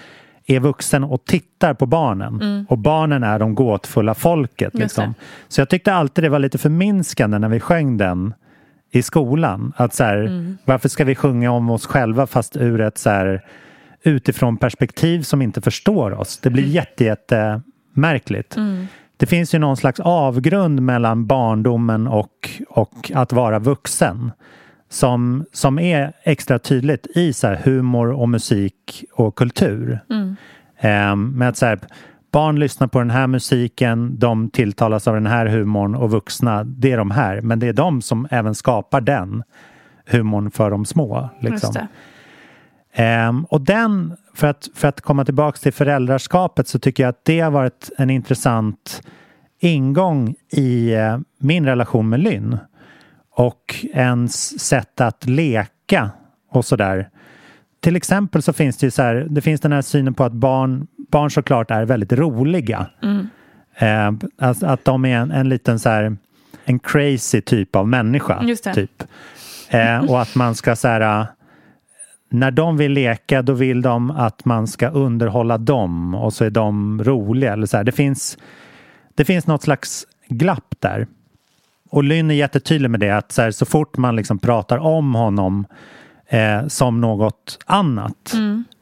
är 0.47 0.61
vuxen 0.61 1.05
och 1.05 1.25
tittar 1.25 1.75
på 1.75 1.87
barnen. 1.87 2.67
Och 2.69 2.79
barnen 2.79 3.23
är 3.23 3.39
de 3.39 3.55
gåtfulla 3.55 4.15
folket. 4.15 4.75
Liksom. 4.75 5.15
Så 5.49 5.61
jag 5.61 5.69
tyckte 5.69 5.95
alltid 5.95 6.25
det 6.25 6.29
var 6.29 6.39
lite 6.39 6.59
förminskande 6.59 7.39
när 7.39 7.49
vi 7.49 7.61
sjöng 7.61 7.97
den 7.97 8.35
i 8.91 9.03
skolan. 9.03 9.73
Att 9.77 9.95
så 9.95 10.05
här, 10.05 10.57
Varför 10.65 10.89
ska 10.89 11.05
vi 11.05 11.15
sjunga 11.15 11.51
om 11.51 11.71
oss 11.71 11.87
själva 11.87 12.27
fast 12.27 12.57
ur 12.57 12.81
ett 12.81 12.99
så 12.99 13.11
här, 13.11 13.45
utifrån 14.03 14.57
perspektiv 14.57 15.23
som 15.23 15.43
inte 15.43 15.61
förstår 15.61 16.11
oss. 16.11 16.39
Det 16.39 16.51
blir 16.51 16.67
jätte, 16.67 17.05
jätte 17.05 17.63
märkligt. 17.93 18.57
Det 19.17 19.27
finns 19.27 19.55
ju 19.55 19.59
någon 19.59 19.77
slags 19.77 20.01
avgrund 20.01 20.83
mellan 20.83 21.27
barndomen 21.27 22.07
och, 22.07 22.51
och 22.69 23.11
att 23.15 23.33
vara 23.33 23.59
vuxen. 23.59 24.33
Som, 24.93 25.45
som 25.53 25.79
är 25.79 26.13
extra 26.23 26.59
tydligt 26.59 27.07
i 27.15 27.33
så 27.33 27.55
humor 27.55 28.13
och 28.13 28.29
musik 28.29 29.05
och 29.13 29.35
kultur. 29.37 30.01
Ehm, 30.81 31.31
med 31.39 31.49
att 31.49 31.57
så 31.57 31.67
här, 31.67 31.79
barn 32.33 32.59
lyssnar 32.59 32.87
på 32.87 32.99
den 32.99 33.11
här 33.11 33.27
musiken, 33.27 34.19
de 34.19 34.51
tilltalas 34.51 35.09
av 35.09 35.15
den 35.15 35.27
här 35.27 35.47
humorn 35.47 35.95
och 35.95 36.11
vuxna, 36.11 36.65
det 36.65 36.93
är 36.93 36.97
de 36.97 37.11
här. 37.11 37.41
Men 37.41 37.59
det 37.59 37.69
är 37.69 37.73
de 37.73 38.03
som 38.03 38.29
även 38.31 38.55
skapar 38.55 39.01
den 39.01 39.43
humorn 40.07 40.51
för 40.51 40.71
de 40.71 40.85
små. 40.85 41.29
Liksom. 41.41 41.75
Ehm, 42.93 43.45
och 43.45 43.61
den, 43.61 44.17
för 44.35 44.47
att, 44.47 44.69
för 44.75 44.89
att 44.89 45.01
komma 45.01 45.25
tillbaks 45.25 45.61
till 45.61 45.73
föräldraskapet 45.73 46.69
så 46.69 46.79
tycker 46.79 47.03
jag 47.03 47.11
att 47.11 47.25
det 47.25 47.41
har 47.41 47.51
varit 47.51 47.91
en 47.99 48.11
intressant 48.11 49.03
ingång 49.61 50.35
i 50.51 50.95
eh, 50.95 51.19
min 51.39 51.67
relation 51.67 52.09
med 52.09 52.21
Lynn. 52.21 52.59
Och 53.35 53.87
ens 53.93 54.61
sätt 54.61 55.01
att 55.01 55.27
leka 55.27 56.11
och 56.51 56.65
sådär. 56.65 57.09
Till 57.81 57.97
exempel 57.97 58.43
så 58.43 58.53
finns 58.53 58.77
det 58.77 58.87
ju 58.87 58.91
så 58.91 59.03
här, 59.03 59.27
det 59.31 59.41
finns 59.41 59.61
den 59.61 59.73
här 59.73 59.83
synen 59.83 60.15
på 60.15 60.25
att 60.25 60.33
barn, 60.33 60.87
barn 61.11 61.31
såklart 61.31 61.71
är 61.71 61.85
väldigt 61.85 62.13
roliga. 62.13 62.87
Mm. 63.03 63.29
Eh, 63.77 64.29
alltså 64.47 64.67
att 64.67 64.85
de 64.85 65.05
är 65.05 65.17
en, 65.17 65.31
en 65.31 65.49
liten 65.49 65.79
så 65.79 65.89
här, 65.89 66.17
en 66.65 66.79
crazy 66.79 67.41
typ 67.41 67.77
av 67.77 67.89
människa. 67.89 68.43
Typ. 68.75 69.03
Eh, 69.69 69.99
och 69.99 70.23
att 70.23 70.35
man 70.35 70.55
ska 70.55 70.77
så 70.77 70.89
här, 70.89 71.21
eh, 71.21 71.27
när 72.31 72.51
de 72.51 72.77
vill 72.77 72.93
leka 72.93 73.43
då 73.43 73.53
vill 73.53 73.83
de 73.83 74.11
att 74.11 74.45
man 74.45 74.67
ska 74.67 74.89
underhålla 74.89 75.59
dem 75.59 76.15
och 76.15 76.33
så 76.33 76.45
är 76.45 76.51
de 76.51 77.05
roliga. 77.05 77.53
Eller 77.53 77.67
så 77.67 77.77
här. 77.77 77.85
Det, 77.85 77.93
finns, 77.93 78.39
det 79.15 79.25
finns 79.25 79.47
något 79.47 79.63
slags 79.63 80.07
glapp 80.29 80.75
där. 80.79 81.07
Och 81.93 82.05
Lynn 82.05 82.31
är 82.31 82.35
jättetydlig 82.35 82.91
med 82.91 83.01
det 83.01 83.11
att 83.11 83.33
så, 83.33 83.43
här, 83.43 83.51
så 83.51 83.67
fort 83.67 83.97
man 83.97 84.17
liksom 84.17 84.39
pratar 84.39 84.79
om 84.79 85.15
honom 85.15 85.67
eh, 86.29 86.67
som 86.67 87.01
något 87.01 87.59
annat 87.67 88.35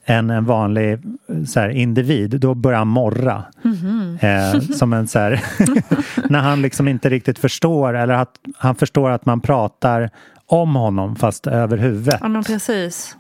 än 0.05 0.31
en 0.31 0.45
vanlig 0.45 0.99
så 1.47 1.61
här, 1.61 1.69
individ, 1.69 2.41
då 2.41 2.55
börjar 2.55 2.79
han 2.79 2.89
morra. 2.89 3.45
Eh, 4.21 4.61
som 4.61 4.93
en 4.93 5.09
så 5.09 5.19
här, 5.19 5.43
när 6.31 6.39
han 6.39 6.63
liksom 6.63 6.89
inte 6.89 7.09
riktigt 7.09 7.39
förstår 7.39 7.97
eller 7.97 8.15
att 8.15 8.35
han 8.57 8.75
förstår 8.75 9.11
att 9.11 9.27
man 9.27 9.41
pratar 9.41 10.11
om 10.47 10.77
honom 10.77 11.17
fast 11.17 11.47
över 11.47 11.77
huvudet 11.77 12.19
Ja, 12.21 12.29
men 12.29 12.45
precis. 12.45 13.17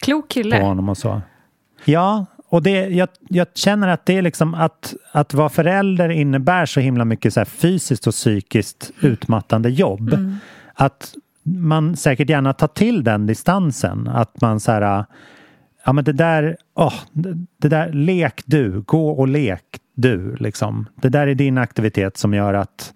Klok 0.00 0.24
på 0.24 0.28
kille. 0.28 0.60
honom 0.60 0.88
och 0.88 0.98
så. 0.98 1.20
Ja, 1.84 2.26
och 2.52 2.62
det, 2.62 2.88
jag, 2.88 3.08
jag 3.28 3.46
känner 3.54 3.88
att 3.88 4.06
det 4.06 4.18
är 4.18 4.22
liksom 4.22 4.54
att, 4.54 4.94
att 5.12 5.34
vara 5.34 5.48
förälder 5.48 6.08
innebär 6.08 6.66
så 6.66 6.80
himla 6.80 7.04
mycket 7.04 7.34
så 7.34 7.44
fysiskt 7.44 8.06
och 8.06 8.12
psykiskt 8.12 8.90
utmattande 9.00 9.70
jobb. 9.70 10.16
Att 10.74 11.14
man 11.42 11.96
säkert 11.96 12.30
gärna 12.30 12.52
tar 12.52 12.68
till 12.68 13.04
den 13.04 13.26
distansen. 13.26 14.08
Att 14.08 14.40
man 14.40 14.60
så 14.60 14.72
här, 14.72 15.04
ja 15.84 15.92
men 15.92 16.04
det 16.04 16.12
där, 16.12 16.56
åh, 16.74 16.94
det, 17.58 17.68
där, 17.68 17.92
lek 17.92 18.42
du, 18.44 18.80
gå 18.80 19.10
och 19.10 19.28
lek 19.28 19.64
du 19.94 20.36
liksom. 20.36 20.86
Det 20.94 21.08
där 21.08 21.26
är 21.26 21.34
din 21.34 21.58
aktivitet 21.58 22.16
som 22.16 22.34
gör 22.34 22.54
att 22.54 22.94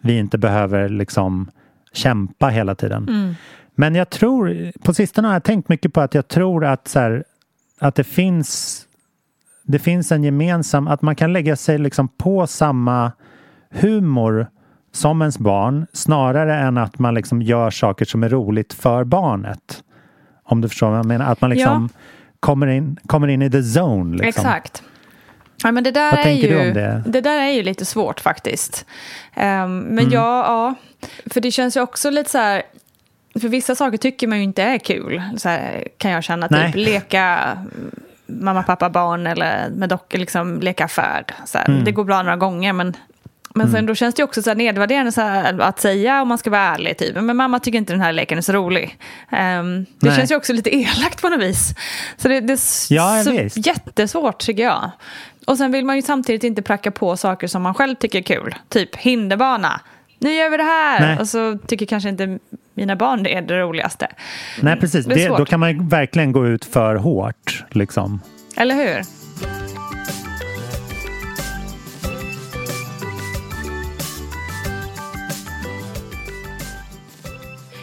vi 0.00 0.18
inte 0.18 0.38
behöver 0.38 0.88
liksom 0.88 1.50
kämpa 1.92 2.48
hela 2.48 2.74
tiden. 2.74 3.34
Men 3.74 3.94
jag 3.94 4.10
tror, 4.10 4.72
på 4.82 4.94
sistone 4.94 5.28
har 5.28 5.34
jag 5.34 5.44
tänkt 5.44 5.68
mycket 5.68 5.92
på 5.92 6.00
att 6.00 6.14
jag 6.14 6.28
tror 6.28 6.64
att, 6.64 6.88
så 6.88 6.98
här, 6.98 7.24
att 7.78 7.94
det 7.94 8.04
finns 8.04 8.86
det 9.62 9.78
finns 9.78 10.12
en 10.12 10.24
gemensam, 10.24 10.88
att 10.88 11.02
man 11.02 11.16
kan 11.16 11.32
lägga 11.32 11.56
sig 11.56 11.78
liksom 11.78 12.08
på 12.08 12.46
samma 12.46 13.12
humor 13.70 14.46
som 14.92 15.22
ens 15.22 15.38
barn 15.38 15.86
snarare 15.92 16.56
än 16.56 16.78
att 16.78 16.98
man 16.98 17.14
liksom 17.14 17.42
gör 17.42 17.70
saker 17.70 18.04
som 18.04 18.22
är 18.22 18.28
roligt 18.28 18.72
för 18.72 19.04
barnet. 19.04 19.82
Om 20.44 20.60
du 20.60 20.68
förstår 20.68 20.88
vad 20.90 20.98
jag 20.98 21.06
menar. 21.06 21.32
Att 21.32 21.40
man 21.40 21.50
liksom 21.50 21.88
kommer, 22.40 22.66
in, 22.66 22.96
kommer 23.06 23.28
in 23.28 23.42
i 23.42 23.50
the 23.50 23.58
zone. 23.80 24.16
Liksom. 24.16 24.28
Exakt. 24.28 24.82
Ja, 25.62 25.72
men 25.72 25.84
det 25.84 25.90
där 25.90 26.10
Vad 26.10 26.20
är 26.20 26.24
tänker 26.24 26.48
ju, 26.48 26.54
du 26.54 26.68
om 26.68 26.74
det? 27.12 27.20
där 27.20 27.40
är 27.40 27.50
ju 27.50 27.62
lite 27.62 27.84
svårt 27.84 28.20
faktiskt. 28.20 28.86
Ehm, 29.34 29.78
men 29.78 29.98
Mm. 29.98 30.10
ja, 30.10 30.44
ja, 30.46 30.74
för 31.30 31.40
det 31.40 31.50
känns 31.50 31.76
ju 31.76 31.80
också 31.80 32.10
lite 32.10 32.30
så 32.30 32.38
här, 32.38 32.62
för 33.40 33.48
vissa 33.48 33.74
saker 33.74 33.98
tycker 33.98 34.26
man 34.26 34.38
ju 34.38 34.44
inte 34.44 34.62
är 34.62 34.78
kul, 34.78 35.22
så 35.36 35.48
här, 35.48 35.88
kan 35.98 36.10
jag 36.10 36.24
känna. 36.24 36.46
Nej. 36.50 36.66
Typ 36.72 36.86
leka 36.86 37.58
mamma, 38.40 38.62
pappa, 38.62 38.90
barn 38.90 39.26
eller 39.26 39.70
med 39.70 39.88
dockor, 39.88 40.18
liksom 40.18 40.60
leka 40.60 40.84
affär. 40.84 41.24
Så 41.46 41.58
här. 41.58 41.68
Mm. 41.68 41.84
Det 41.84 41.92
går 41.92 42.04
bra 42.04 42.22
några 42.22 42.36
gånger, 42.36 42.72
men 42.72 42.96
men 43.54 43.70
sen 43.72 43.86
då 43.86 43.94
känns 43.94 44.14
det 44.14 44.22
också 44.24 44.42
så 44.42 44.50
här 44.50 44.54
nedvärderande 44.54 45.12
så 45.12 45.20
här, 45.20 45.60
att 45.60 45.80
säga 45.80 46.22
om 46.22 46.28
man 46.28 46.38
ska 46.38 46.50
vara 46.50 46.60
ärlig. 46.60 46.98
Typ. 46.98 47.14
Men 47.20 47.36
mamma 47.36 47.58
tycker 47.58 47.78
inte 47.78 47.92
den 47.92 48.00
här 48.00 48.12
leken 48.12 48.38
är 48.38 48.42
så 48.42 48.52
rolig. 48.52 48.98
Ehm, 49.30 49.84
det 50.00 50.06
Nej. 50.08 50.16
känns 50.16 50.30
ju 50.30 50.36
också 50.36 50.52
lite 50.52 50.74
elakt 50.76 51.22
på 51.22 51.28
något 51.28 51.40
vis. 51.40 51.74
Så 52.16 52.28
det, 52.28 52.40
det 52.40 52.52
är 52.52 52.92
Ja, 52.94 53.16
ja, 53.16 53.24
så 53.24 53.30
visst. 53.30 53.66
jättesvårt 53.66 54.38
tycker 54.38 54.62
jag. 54.62 54.90
Och 55.46 55.58
sen 55.58 55.72
vill 55.72 55.84
man 55.84 55.96
ju 55.96 56.02
samtidigt 56.02 56.44
inte 56.44 56.62
pracka 56.62 56.90
på 56.90 57.16
saker 57.16 57.46
som 57.46 57.62
man 57.62 57.74
själv 57.74 57.94
tycker 57.94 58.18
är 58.18 58.22
kul. 58.22 58.54
Typ 58.68 58.96
hinderbana. 58.96 59.80
Nu 60.18 60.34
gör 60.34 60.50
vi 60.50 60.56
det 60.56 60.62
här! 60.62 61.00
Nej. 61.00 61.18
Och 61.18 61.28
så 61.28 61.58
tycker 61.66 61.86
kanske 61.86 62.08
inte 62.08 62.38
mina 62.74 62.96
barn 62.96 63.26
är 63.26 63.42
det 63.42 63.60
roligaste. 63.60 64.08
Nej, 64.60 64.76
precis. 64.80 65.06
Det 65.06 65.28
då 65.28 65.44
kan 65.44 65.60
man 65.60 65.70
ju 65.72 65.82
verkligen 65.88 66.32
gå 66.32 66.46
ut 66.46 66.64
för 66.64 66.94
hårt. 66.96 67.64
Liksom. 67.70 68.20
Eller 68.56 68.74
hur? 68.74 69.02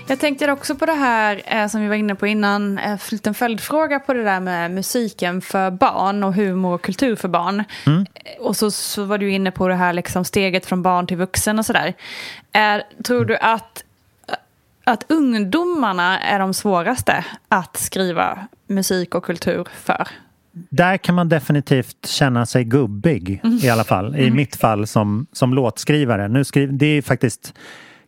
Jag 0.07 0.19
tänkte 0.19 0.51
också 0.51 0.75
på 0.75 0.85
det 0.85 0.93
här 0.93 1.41
eh, 1.45 1.67
som 1.67 1.81
vi 1.81 1.87
var 1.87 1.95
inne 1.95 2.15
på 2.15 2.27
innan, 2.27 2.77
eh, 2.77 2.91
en 2.91 2.97
liten 3.11 3.33
följdfråga 3.33 3.99
på 3.99 4.13
det 4.13 4.23
där 4.23 4.39
med 4.39 4.71
musiken 4.71 5.41
för 5.41 5.71
barn 5.71 6.23
och 6.23 6.33
humor 6.33 6.73
och 6.73 6.81
kultur 6.81 7.15
för 7.15 7.27
barn. 7.27 7.63
Mm. 7.85 8.05
Eh, 8.15 8.41
Och 8.45 8.55
så, 8.55 8.71
så 8.71 9.03
var 9.03 9.17
du 9.17 9.31
inne 9.31 9.51
på 9.51 9.67
det 9.67 9.75
här 9.75 9.93
liksom 9.93 10.25
steget 10.25 10.65
från 10.65 10.81
barn 10.81 11.07
till 11.07 11.17
vuxen 11.17 11.59
och 11.59 11.65
sådär. 11.65 11.93
Är- 12.51 12.83
Tror 13.03 13.25
du 13.25 13.37
att, 13.37 13.83
att 14.83 15.05
ungdomarna 15.11 16.19
är 16.19 16.39
de 16.39 16.53
svåraste 16.53 17.25
att 17.49 17.77
skriva 17.77 18.47
musik 18.67 19.15
och 19.15 19.25
kultur 19.25 19.67
för? 19.75 20.07
Där 20.69 20.97
kan 20.97 21.15
man 21.15 21.29
definitivt 21.29 22.05
känna 22.05 22.45
sig 22.45 22.63
gubbig 22.63 23.41
i 23.63 23.69
alla 23.69 23.83
fall. 23.83 24.15
I 24.15 24.31
mitt 24.31 24.55
fall 24.55 24.87
som, 24.87 25.27
som 25.31 25.53
låtskrivare. 25.53 26.27
Nu 26.27 26.43
skriv, 26.43 26.77
det 26.77 26.85
är 26.85 27.01
faktiskt 27.01 27.53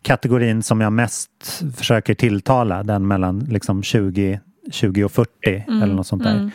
kategorin 0.01 0.63
som 0.63 0.81
jag 0.81 0.93
mest 0.93 1.63
försöker 1.77 2.13
tilltala. 2.13 2.83
Den 2.83 3.07
mellan 3.07 3.39
liksom 3.39 3.83
20, 3.83 4.39
20 4.71 5.03
och 5.03 5.11
40 5.11 5.29
eller 5.67 5.93
något 5.93 6.07
sånt 6.07 6.23
där. 6.23 6.51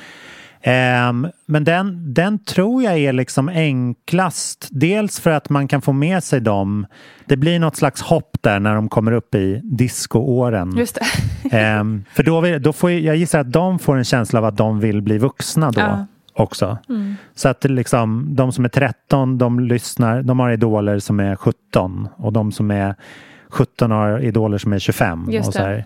Ehm, 0.69 1.29
men 1.47 1.65
den, 1.65 2.15
den 2.15 2.39
tror 2.39 2.83
jag 2.83 2.99
är 2.99 3.13
liksom 3.13 3.49
enklast. 3.49 4.69
Dels 4.71 5.21
för 5.21 5.31
att 5.31 5.51
man 5.51 5.69
kan 5.69 5.83
få 5.83 5.93
med 5.93 6.25
sig 6.25 6.41
dem. 6.41 6.87
Det 7.27 7.37
blir 7.37 7.59
något 7.59 7.77
slags 7.77 8.03
hopp 8.03 8.37
där 8.41 8.61
när 8.61 8.75
de 8.75 8.89
kommer 8.89 9.13
upp 9.13 9.35
i 9.35 9.61
discoåren. 9.65 10.77
Just. 10.77 10.99
Ehm, 11.53 12.05
för 12.13 12.23
då, 12.23 12.41
vill, 12.41 12.63
då 12.63 12.73
får 12.73 12.91
jag, 12.91 13.01
jag 13.01 13.17
gissar 13.17 13.41
att 13.41 13.53
de 13.53 13.79
får 13.79 13.97
en 13.97 14.05
känsla 14.05 14.39
av 14.39 14.45
att 14.45 14.57
de 14.57 14.81
vill 14.81 15.03
bli 15.03 15.19
vuxna 15.19 15.71
då 15.71 15.81
Ja. 15.81 16.07
också. 16.35 16.79
Så 17.35 17.49
att 17.49 17.65
liksom, 17.65 18.27
de 18.31 18.53
som 18.53 18.65
är 18.65 18.69
13 18.69 19.39
de 19.39 19.61
lyssnar, 19.61 20.23
de 20.23 20.41
har 20.41 20.51
idoler 20.51 20.99
som 20.99 21.21
är 21.21 21.37
17 21.37 22.09
och 22.17 22.33
de 22.33 22.53
som 22.53 22.71
är 22.71 22.95
17 23.49 23.91
har 23.91 24.19
idoler 24.25 24.59
som 24.59 24.73
är 24.73 24.79
25. 24.79 25.27
Just 25.31 25.49
och 25.49 25.55
så 25.55 25.63
här. 25.63 25.85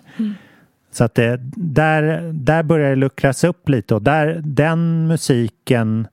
Så 0.91 1.03
att 1.03 1.15
det, 1.15 1.39
där, 1.55 2.31
där 2.33 2.63
börjar 2.63 2.89
det 2.89 2.95
luckras 2.95 3.43
upp 3.43 3.69
lite 3.69 3.95
och 3.95 4.01
där, 4.01 4.41
den 4.43 5.07
musiken 5.07 6.07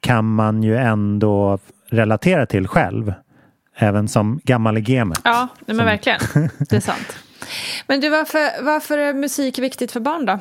kan 0.00 0.34
man 0.34 0.62
ju 0.62 0.76
ändå 0.76 1.58
relatera 1.88 2.46
till 2.46 2.68
själv. 2.68 3.14
Även 3.76 4.08
som 4.08 4.40
gammal 4.44 4.78
i 4.78 4.80
gamet. 4.80 5.20
Ja, 5.24 5.48
men 5.66 5.76
Som- 5.76 5.84
verkligen. 5.86 6.20
Det 6.58 6.76
är 6.76 6.80
sant. 6.80 7.16
Men 7.86 8.00
du, 8.00 8.08
varför, 8.08 8.64
varför 8.64 8.98
är 8.98 9.14
musik 9.14 9.58
viktigt 9.58 9.92
för 9.92 10.00
barn 10.00 10.26
då? 10.26 10.38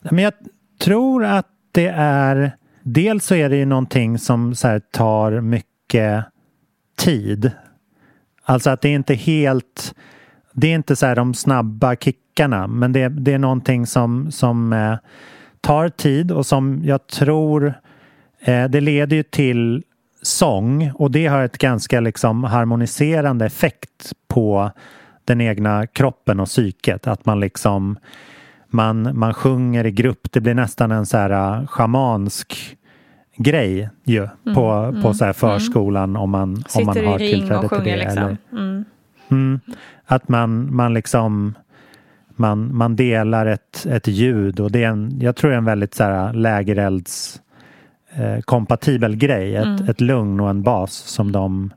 Men 0.00 0.18
jag 0.18 0.32
tror 0.80 1.24
att 1.24 1.46
det 1.72 1.88
är... 1.96 2.52
Dels 2.82 3.24
så 3.24 3.34
är 3.34 3.48
det 3.48 3.56
ju 3.56 3.64
någonting 3.64 4.18
som 4.18 4.54
så 4.54 4.80
tar 4.90 5.40
mycket 5.40 6.24
tid. 6.98 7.50
Alltså 8.42 8.70
att 8.70 8.80
det 8.80 8.88
är 8.88 8.94
inte 8.94 9.14
helt... 9.14 9.94
Det 10.52 10.66
är 10.66 10.74
inte 10.74 10.96
så 10.96 11.06
här 11.06 11.16
de 11.16 11.34
snabba 11.34 11.96
kickarna 11.96 12.66
men 12.66 12.92
det, 12.92 13.08
det 13.08 13.32
är 13.32 13.38
någonting 13.38 13.86
som, 13.86 14.30
som 14.30 14.72
eh, 14.72 14.96
tar 15.60 15.88
tid 15.88 16.32
och 16.32 16.46
som 16.46 16.80
jag 16.84 17.06
tror 17.06 17.74
eh, 18.40 18.64
det 18.64 18.80
leder 18.80 19.16
ju 19.16 19.22
till 19.22 19.82
sång 20.22 20.92
och 20.94 21.10
det 21.10 21.26
har 21.26 21.42
ett 21.42 21.58
ganska 21.58 22.00
liksom 22.00 22.44
harmoniserande 22.44 23.46
effekt 23.46 24.12
på 24.28 24.70
den 25.24 25.40
egna 25.40 25.86
kroppen 25.86 26.40
och 26.40 26.48
psyket. 26.48 27.06
Att 27.06 27.26
man 27.26 27.40
liksom 27.40 27.98
man, 28.66 29.18
man 29.18 29.34
sjunger 29.34 29.86
i 29.86 29.90
grupp. 29.90 30.32
Det 30.32 30.40
blir 30.40 30.54
nästan 30.54 30.90
en 30.90 31.06
så 31.06 31.16
här 31.16 31.60
uh, 31.60 31.66
schamansk 31.66 32.76
grej 33.36 33.90
ju 34.04 34.28
på, 34.54 34.94
på 35.02 35.14
så 35.14 35.24
här 35.24 35.32
förskolan 35.32 36.16
om 36.16 36.30
man, 36.30 36.64
om 36.74 36.86
man 36.86 37.06
har 37.06 37.18
tillträde 37.18 37.58
och 37.58 37.68
till 37.68 37.78
sjunger 37.78 37.96
det. 37.96 38.04
liksom. 38.04 38.22
Eller, 38.22 38.84
Mm. 39.30 39.60
att 40.06 40.28
man, 40.28 40.74
man 40.74 40.94
liksom 40.94 41.54
man, 42.36 42.76
man 42.76 42.96
delar 42.96 43.46
ett, 43.46 43.86
ett 43.90 44.06
ljud 44.06 44.60
och 44.60 44.70
det 44.72 44.84
är 44.84 44.88
en, 44.88 45.18
jag 45.20 45.36
tror 45.36 45.50
det 45.50 45.54
är 45.54 45.58
en 45.58 45.64
väldigt 45.64 45.94
så 45.94 46.04
här 46.04 46.32
lägerelds 46.32 47.40
eh, 48.14 48.40
kompatibel 48.40 49.16
grej. 49.16 49.56
Ett, 49.56 49.64
Mm. 49.66 49.88
ett 49.88 50.00
lugn 50.00 50.40
och 50.40 50.50
en 50.50 50.62
bas 50.62 50.92
som 50.92 51.32
de 51.32 51.70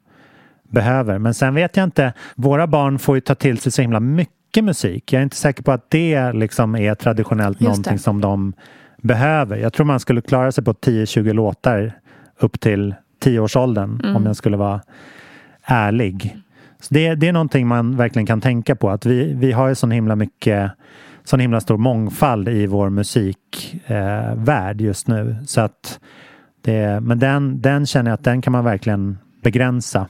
behöver. 0.64 1.18
Men 1.20 1.34
sen 1.34 1.54
vet 1.56 1.78
jag 1.78 1.84
inte, 1.84 2.14
våra 2.36 2.68
barn 2.68 3.00
får 3.00 3.16
ju 3.16 3.22
ta 3.22 3.36
till 3.36 3.58
sig 3.58 3.72
så 3.72 3.82
himla 3.82 4.00
mycket 4.00 4.64
musik. 4.64 5.14
Jag 5.14 5.20
är 5.20 5.24
inte 5.24 5.36
säker 5.36 5.64
på 5.64 5.72
att 5.72 5.90
det 5.90 6.32
liksom 6.34 6.76
är 6.76 6.96
traditionellt 6.96 7.62
Just 7.62 7.68
någonting 7.70 7.94
det. 7.94 8.00
som 8.00 8.22
de 8.22 8.54
behöver. 9.02 9.58
Jag 9.58 9.74
tror 9.74 9.86
man 9.86 10.00
skulle 10.00 10.22
klara 10.22 10.52
sig 10.52 10.64
på 10.64 10.74
10-20 10.74 11.34
låtar 11.34 11.92
upp 12.40 12.60
till 12.60 12.96
10-årsåldern 13.24 14.00
Mm. 14.04 14.16
om 14.16 14.26
jag 14.26 14.36
skulle 14.36 14.58
vara 14.58 14.82
ärlig. 15.64 16.38
Så 16.84 16.94
det, 16.94 17.16
det 17.16 17.28
är 17.28 17.34
någonting 17.34 17.68
man 17.68 17.98
verkligen 17.98 18.26
kan 18.26 18.42
tänka 18.42 18.76
på. 18.76 18.90
Att 18.90 19.06
vi, 19.06 19.34
vi 19.34 19.52
har 19.52 19.68
ju 19.68 19.76
så 19.76 19.88
himla 19.88 20.16
mycket 20.16 20.72
sån 21.24 21.40
himla 21.40 21.62
stor 21.62 21.78
mångfald 21.78 22.50
i 22.50 22.68
vår 22.68 22.90
musikvärld 22.90 24.82
eh, 24.82 24.86
just 24.88 25.08
nu. 25.08 25.36
Så 25.48 25.62
att 25.62 26.00
det, 26.62 27.00
men 27.02 27.20
den, 27.20 27.62
den 27.62 27.86
känner 27.86 28.12
jag 28.12 28.16
att 28.16 28.24
den 28.24 28.42
kan 28.42 28.54
man 28.54 28.64
verkligen 28.64 29.18
begränsa. 29.44 30.08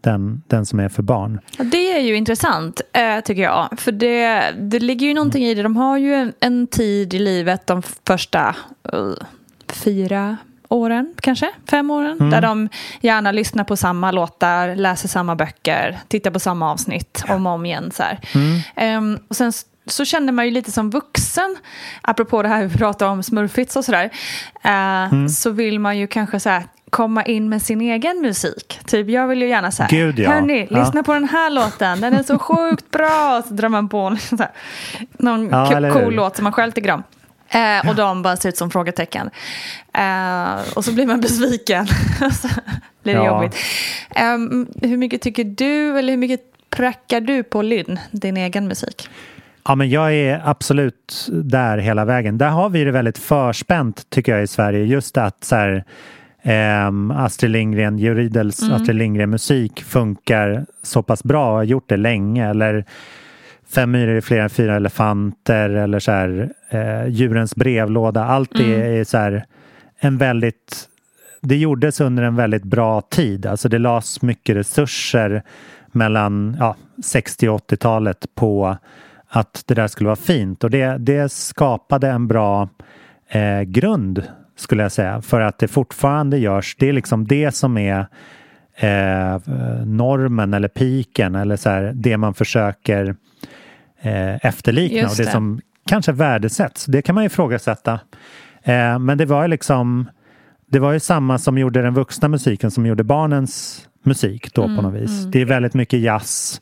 Den, 0.00 0.42
den 0.46 0.66
som 0.66 0.80
är 0.80 0.88
för 0.88 1.02
barn. 1.02 1.40
Det 1.58 1.92
är 1.92 2.00
ju 2.00 2.16
intressant 2.16 2.80
eh, 2.92 3.20
tycker 3.24 3.42
jag. 3.42 3.68
För 3.78 3.92
det, 3.92 4.50
det 4.58 4.78
ligger 4.78 5.06
ju 5.06 5.14
någonting 5.14 5.44
i 5.44 5.54
det. 5.54 5.62
De 5.62 5.76
har 5.76 5.98
ju 5.98 6.14
en, 6.14 6.32
en 6.40 6.66
tid 6.66 7.14
i 7.14 7.18
livet 7.18 7.66
de 7.66 7.82
första 8.06 8.56
uh, 8.94 9.14
fyra 9.68 10.36
åren, 10.68 11.14
kanske 11.20 11.50
fem 11.70 11.90
åren. 11.90 12.16
Mm. 12.20 12.30
Där 12.30 12.40
de 12.40 12.68
gärna 13.00 13.32
lyssnar 13.32 13.64
på 13.64 13.76
samma 13.76 14.10
låtar, 14.10 14.74
läser 14.74 15.08
samma 15.08 15.36
böcker, 15.36 15.98
tittar 16.08 16.30
på 16.30 16.40
samma 16.40 16.72
avsnitt 16.72 17.24
om 17.28 17.46
och 17.46 17.52
om 17.52 17.66
igen. 17.66 17.90
Så 17.94 18.02
mm. 18.34 18.98
um, 18.98 19.18
och 19.28 19.36
sen 19.36 19.52
så 19.86 20.04
känner 20.04 20.32
man 20.32 20.44
ju 20.44 20.50
lite 20.50 20.72
som 20.72 20.90
vuxen, 20.90 21.56
apropå 22.02 22.42
det 22.42 22.48
här 22.48 22.64
vi 22.64 22.78
pratade 22.78 23.10
om 23.10 23.22
smurfits 23.22 23.76
och 23.76 23.84
sådär, 23.84 24.04
uh, 24.64 24.70
mm. 25.12 25.28
så 25.28 25.50
vill 25.50 25.80
man 25.80 25.98
ju 25.98 26.06
kanske 26.06 26.40
så 26.40 26.48
här, 26.48 26.64
komma 26.90 27.24
in 27.24 27.48
med 27.48 27.62
sin 27.62 27.80
egen 27.80 28.20
musik. 28.20 28.80
Typ 28.86 29.08
jag 29.08 29.28
vill 29.28 29.42
ju 29.42 29.48
gärna 29.48 29.70
säga, 29.70 29.88
Gud, 29.90 30.18
ja. 30.18 30.30
hörni, 30.30 30.68
ja. 30.70 30.78
lyssna 30.78 31.02
på 31.02 31.12
den 31.12 31.28
här 31.28 31.50
låten, 31.50 32.00
den 32.00 32.14
är 32.14 32.22
så 32.22 32.38
sjukt 32.38 32.90
bra. 32.90 33.42
Så 33.48 33.54
drar 33.54 33.68
man 33.68 33.88
på 33.88 34.16
så 34.20 34.36
här, 34.36 34.50
någon 35.18 35.48
ja, 35.48 35.92
cool 35.92 36.14
låt 36.14 36.36
som 36.36 36.44
man 36.44 36.52
själv 36.52 36.72
tycker 36.72 36.92
om. 36.92 37.02
Eh, 37.48 37.88
och 37.88 37.94
de 37.94 38.22
bara 38.22 38.36
ser 38.36 38.48
ut 38.48 38.56
som 38.56 38.70
frågetecken. 38.70 39.30
Eh, 39.92 40.74
och 40.74 40.84
så 40.84 40.92
blir 40.92 41.06
man 41.06 41.20
besviken. 41.20 41.86
så 42.32 42.48
blir 43.02 43.14
det 43.14 43.24
ja. 43.24 43.26
jobbigt. 43.26 43.56
Eh, 44.10 44.88
hur 44.88 44.96
mycket 44.96 45.22
tycker 45.22 45.44
du, 45.44 45.98
eller 45.98 46.12
hur 46.12 46.18
mycket 46.18 46.40
prackar 46.70 47.20
du 47.20 47.42
på 47.42 47.62
Lynn, 47.62 47.98
din 48.10 48.36
egen 48.36 48.68
musik? 48.68 49.08
Ja, 49.68 49.74
men 49.74 49.90
jag 49.90 50.14
är 50.14 50.42
absolut 50.44 51.28
där 51.30 51.78
hela 51.78 52.04
vägen. 52.04 52.38
Där 52.38 52.48
har 52.48 52.68
vi 52.68 52.84
det 52.84 52.90
väldigt 52.90 53.18
förspänt 53.18 54.10
tycker 54.10 54.32
jag 54.32 54.42
i 54.42 54.46
Sverige. 54.46 54.84
Just 54.84 55.18
att 55.18 55.44
så 55.44 55.56
här, 55.56 55.84
eh, 56.42 57.20
Astrid 57.24 57.50
Lindgren, 57.50 57.98
Juridels 57.98 58.62
mm. 58.62 58.74
Astrid 58.74 58.96
Lindgren 58.96 59.30
musik 59.30 59.82
funkar 59.82 60.66
så 60.82 61.02
pass 61.02 61.24
bra 61.24 61.48
och 61.48 61.56
har 61.56 61.64
gjort 61.64 61.88
det 61.88 61.96
länge. 61.96 62.50
Eller 62.50 62.84
Fem 63.68 63.90
myror 63.90 64.14
är 64.14 64.20
fler 64.20 64.40
än 64.40 64.50
fyra 64.50 64.76
elefanter 64.76 65.70
eller 65.70 65.98
så 65.98 66.12
här, 66.12 66.52
eh, 66.70 67.06
Djurens 67.06 67.56
brevlåda. 67.56 68.24
Allt 68.24 68.50
det 68.52 68.74
mm. 68.74 69.00
är 69.00 69.04
så 69.04 69.18
här, 69.18 69.44
en 69.98 70.18
väldigt... 70.18 70.88
Det 71.40 71.56
gjordes 71.56 72.00
under 72.00 72.22
en 72.22 72.36
väldigt 72.36 72.64
bra 72.64 73.00
tid. 73.00 73.46
Alltså 73.46 73.68
det 73.68 73.78
lades 73.78 74.22
mycket 74.22 74.56
resurser 74.56 75.42
mellan 75.92 76.56
ja, 76.58 76.76
60 77.04 77.48
och 77.48 77.70
80-talet 77.70 78.26
på 78.34 78.76
att 79.28 79.62
det 79.66 79.74
där 79.74 79.86
skulle 79.86 80.06
vara 80.06 80.16
fint 80.16 80.64
och 80.64 80.70
det, 80.70 80.98
det 80.98 81.32
skapade 81.32 82.08
en 82.08 82.28
bra 82.28 82.68
eh, 83.28 83.60
grund 83.60 84.22
skulle 84.56 84.82
jag 84.82 84.92
säga 84.92 85.22
för 85.22 85.40
att 85.40 85.58
det 85.58 85.68
fortfarande 85.68 86.38
görs. 86.38 86.76
Det 86.78 86.88
är 86.88 86.92
liksom 86.92 87.26
det 87.26 87.54
som 87.54 87.78
är 87.78 88.06
eh, 88.76 89.40
normen 89.84 90.54
eller 90.54 90.68
piken 90.68 91.34
eller 91.34 91.56
så 91.56 91.70
här, 91.70 91.92
det 91.94 92.16
man 92.16 92.34
försöker 92.34 93.14
eh, 94.00 94.46
efterlikna 94.46 94.98
Just 94.98 95.10
och 95.10 95.16
det, 95.16 95.24
det 95.24 95.32
som 95.32 95.60
kanske 95.86 96.12
värdesätts. 96.12 96.86
Det 96.86 97.02
kan 97.02 97.14
man 97.14 97.24
ifrågasätta. 97.24 98.00
Eh, 98.62 98.98
men 98.98 99.18
det 99.18 99.24
var 99.24 99.48
liksom 99.48 100.08
det 100.66 100.78
var 100.78 100.92
ju 100.92 101.00
samma 101.00 101.38
som 101.38 101.58
gjorde 101.58 101.82
den 101.82 101.94
vuxna 101.94 102.28
musiken 102.28 102.70
som 102.70 102.86
gjorde 102.86 103.04
barnens 103.04 103.86
musik 104.02 104.54
då 104.54 104.64
mm, 104.64 104.76
på 104.76 104.82
något 104.82 104.94
vis. 104.94 105.20
Mm. 105.20 105.30
Det 105.30 105.40
är 105.40 105.44
väldigt 105.44 105.74
mycket 105.74 106.00
jazz, 106.00 106.60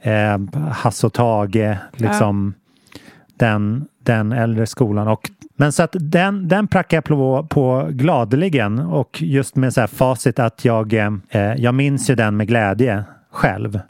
mm. 0.00 0.48
eh, 0.54 0.60
Hasse 0.70 1.06
och 1.06 1.12
Tage, 1.12 1.76
liksom 1.92 2.54
ja. 2.92 3.00
den, 3.36 3.86
den 4.02 4.32
äldre 4.32 4.66
skolan. 4.66 5.08
Och, 5.08 5.30
men 5.56 5.72
så 5.72 5.82
att 5.82 5.96
den, 6.00 6.48
den 6.48 6.68
prackar 6.68 6.96
jag 6.96 7.04
på, 7.04 7.46
på 7.50 7.88
gladeligen 7.90 8.78
och 8.78 9.22
just 9.22 9.56
med 9.56 9.74
så 9.74 9.80
här 9.80 9.86
facit 9.86 10.38
att 10.38 10.64
jag, 10.64 10.92
eh, 10.92 11.54
jag 11.56 11.74
minns 11.74 12.10
ju 12.10 12.14
den 12.14 12.36
med 12.36 12.48
glädje 12.48 13.04
själv. 13.30 13.80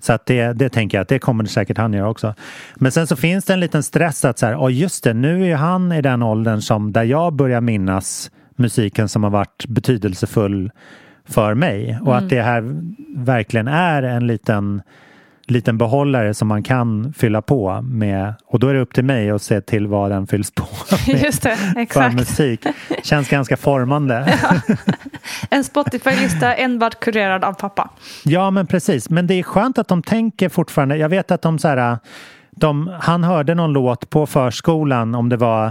Så 0.00 0.12
att 0.12 0.26
det, 0.26 0.52
det 0.52 0.68
tänker 0.68 0.98
jag 0.98 1.02
att 1.02 1.08
det 1.08 1.18
kommer 1.18 1.44
säkert 1.44 1.78
han 1.78 1.92
göra 1.92 2.08
också. 2.08 2.34
Men 2.76 2.92
sen 2.92 3.06
så 3.06 3.16
finns 3.16 3.44
det 3.44 3.52
en 3.52 3.60
liten 3.60 3.82
stress 3.82 4.24
att 4.24 4.38
så 4.38 4.46
här, 4.46 4.56
oh 4.56 4.72
just 4.72 5.04
det, 5.04 5.14
nu 5.14 5.52
är 5.52 5.56
han 5.56 5.92
i 5.92 6.02
den 6.02 6.22
åldern 6.22 6.60
som 6.60 6.92
där 6.92 7.04
jag 7.04 7.32
börjar 7.32 7.60
minnas 7.60 8.30
musiken 8.56 9.08
som 9.08 9.22
har 9.22 9.30
varit 9.30 9.66
betydelsefull 9.68 10.70
för 11.24 11.54
mig 11.54 11.98
och 12.02 12.12
mm. 12.12 12.24
att 12.24 12.30
det 12.30 12.42
här 12.42 12.82
verkligen 13.16 13.68
är 13.68 14.02
en 14.02 14.26
liten 14.26 14.82
liten 15.50 15.78
behållare 15.78 16.34
som 16.34 16.48
man 16.48 16.62
kan 16.62 17.12
fylla 17.12 17.42
på 17.42 17.82
med 17.82 18.34
och 18.46 18.58
då 18.58 18.68
är 18.68 18.74
det 18.74 18.80
upp 18.80 18.94
till 18.94 19.04
mig 19.04 19.30
att 19.30 19.42
se 19.42 19.60
till 19.60 19.86
vad 19.86 20.10
den 20.10 20.26
fylls 20.26 20.50
på 20.50 20.66
med 21.12 21.22
Just 21.22 21.42
det, 21.42 21.58
exakt. 21.76 21.92
för 21.92 22.18
musik. 22.18 22.66
Känns 23.02 23.28
ganska 23.28 23.56
formande. 23.56 24.38
Ja. 24.42 24.74
En 25.50 25.64
Spotify-lista 25.64 26.54
enbart 26.54 27.00
kurerad 27.00 27.44
av 27.44 27.52
pappa. 27.52 27.90
Ja 28.24 28.50
men 28.50 28.66
precis, 28.66 29.10
men 29.10 29.26
det 29.26 29.34
är 29.34 29.42
skönt 29.42 29.78
att 29.78 29.88
de 29.88 30.02
tänker 30.02 30.48
fortfarande. 30.48 30.96
Jag 30.96 31.08
vet 31.08 31.30
att 31.30 31.42
de 31.42 31.58
så 31.58 31.68
här, 31.68 31.98
de, 32.50 32.90
han 33.00 33.24
hörde 33.24 33.54
någon 33.54 33.72
låt 33.72 34.10
på 34.10 34.26
förskolan 34.26 35.14
om 35.14 35.28
det 35.28 35.36
var 35.36 35.66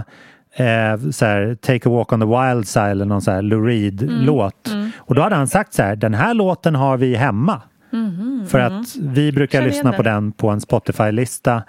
eh, 0.56 1.10
så 1.10 1.26
här, 1.26 1.54
Take 1.60 1.88
a 1.88 1.92
walk 1.92 2.12
on 2.12 2.20
the 2.20 2.26
wild 2.26 2.68
side 2.68 2.90
eller 2.90 3.04
någon 3.04 3.22
så 3.22 3.30
här 3.30 3.42
Lou 3.42 3.66
Reed-låt. 3.66 4.66
Mm, 4.66 4.78
mm. 4.78 4.90
Och 4.98 5.14
då 5.14 5.22
hade 5.22 5.36
han 5.36 5.48
sagt 5.48 5.74
så 5.74 5.82
här, 5.82 5.96
den 5.96 6.14
här 6.14 6.34
låten 6.34 6.74
har 6.74 6.96
vi 6.96 7.14
hemma. 7.14 7.62
Mm, 7.92 8.46
för 8.48 8.58
att 8.58 8.96
mm. 8.96 9.14
vi 9.14 9.32
brukar 9.32 9.62
lyssna 9.62 9.92
på 9.92 10.02
den 10.02 10.32
på 10.32 10.48
en 10.50 10.60
Spotify-lista. 10.60 11.62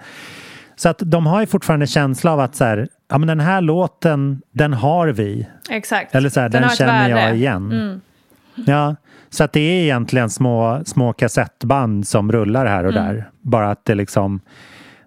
Så 0.76 0.88
att 0.88 0.98
de 0.98 1.26
har 1.26 1.40
ju 1.40 1.46
fortfarande 1.46 1.86
känsla 1.86 2.32
av 2.32 2.40
att 2.40 2.54
så 2.54 2.64
här, 2.64 2.88
ja 3.08 3.18
men 3.18 3.28
den 3.28 3.40
här 3.40 3.60
låten, 3.60 4.42
den 4.52 4.72
har 4.72 5.08
vi. 5.08 5.48
Exakt. 5.70 6.14
Eller 6.14 6.28
så 6.28 6.40
här, 6.40 6.48
den, 6.48 6.62
den 6.62 6.70
känner 6.70 7.08
jag 7.08 7.36
igen. 7.36 7.72
Mm. 7.72 8.00
Ja, 8.54 8.96
så 9.30 9.44
att 9.44 9.52
det 9.52 9.60
är 9.60 9.82
egentligen 9.82 10.30
små, 10.30 10.82
små 10.84 11.12
kassettband 11.12 12.08
som 12.08 12.32
rullar 12.32 12.66
här 12.66 12.84
och 12.84 12.92
mm. 12.92 13.04
där. 13.04 13.30
Bara 13.40 13.70
att 13.70 13.84
det 13.84 13.94
liksom 13.94 14.40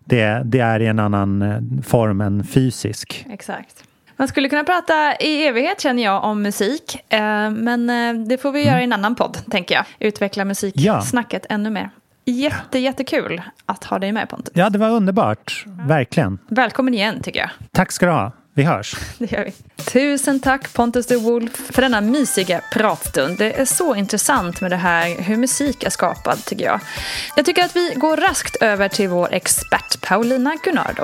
det, 0.06 0.42
det 0.46 0.60
är 0.60 0.80
i 0.80 0.88
en 0.88 1.00
annan 1.00 1.42
eh, 1.42 1.84
form 1.84 2.22
än 2.22 2.44
fysisk. 2.44 3.26
Exakt. 3.30 3.84
Man 4.18 4.28
skulle 4.28 4.50
kunna 4.50 4.64
prata 4.64 5.16
i 5.16 5.46
evighet 5.46 5.82
känner 5.82 6.04
jag 6.04 6.24
om 6.24 6.42
musik. 6.42 7.00
Eh, 7.10 7.50
men 7.50 7.90
eh, 7.90 8.26
det 8.28 8.38
får 8.38 8.52
vi 8.52 8.66
göra 8.66 8.82
i 8.82 8.84
en 8.84 8.94
annan 8.94 9.16
podd, 9.16 9.38
tänker 9.52 9.76
jag. 9.76 9.86
Utveckla 10.00 10.46
musiksnacket 10.46 11.46
ja. 11.50 11.56
ännu 11.56 11.70
mer. 11.70 11.90
Jätte, 12.26 12.80
jättekul 12.80 13.42
att 13.66 13.84
ha 13.84 14.00
dig 14.00 14.12
med 14.12 14.30
Pontus. 14.30 14.54
Ja, 14.56 14.70
det 14.70 14.80
var 14.80 14.90
underbart. 14.90 15.66
Verkligen. 15.88 16.40
Välkommen 16.48 16.94
igen, 16.94 17.22
tycker 17.22 17.40
jag. 17.40 17.50
Tack 17.72 17.92
ska 17.92 18.06
du 18.06 18.12
ha. 18.12 18.32
Vi 18.54 18.64
hörs. 18.64 18.96
Det 19.18 19.32
gör 19.32 19.46
vi. 19.46 19.54
Tusen 19.84 20.40
tack 20.40 20.74
Pontus 20.74 21.08
de 21.08 21.18
Wolf 21.18 21.72
för 21.72 21.82
denna 21.82 22.02
mysiga 22.02 22.62
pratstund. 22.72 23.38
Det 23.38 23.60
är 23.60 23.66
så 23.66 23.96
intressant 23.96 24.62
med 24.62 24.72
det 24.72 24.78
här 24.78 25.22
hur 25.22 25.38
musik 25.38 25.84
är 25.84 25.90
skapad 25.90 26.46
tycker 26.46 26.66
jag. 26.66 26.80
Jag 27.36 27.46
tycker 27.46 27.64
att 27.64 27.76
vi 27.76 27.94
går 27.96 28.18
raskt 28.18 28.56
över 28.62 28.90
till 28.90 29.10
vår 29.10 29.34
expert 29.34 30.02
Paulina 30.02 30.56
Gunnardo. 30.64 31.04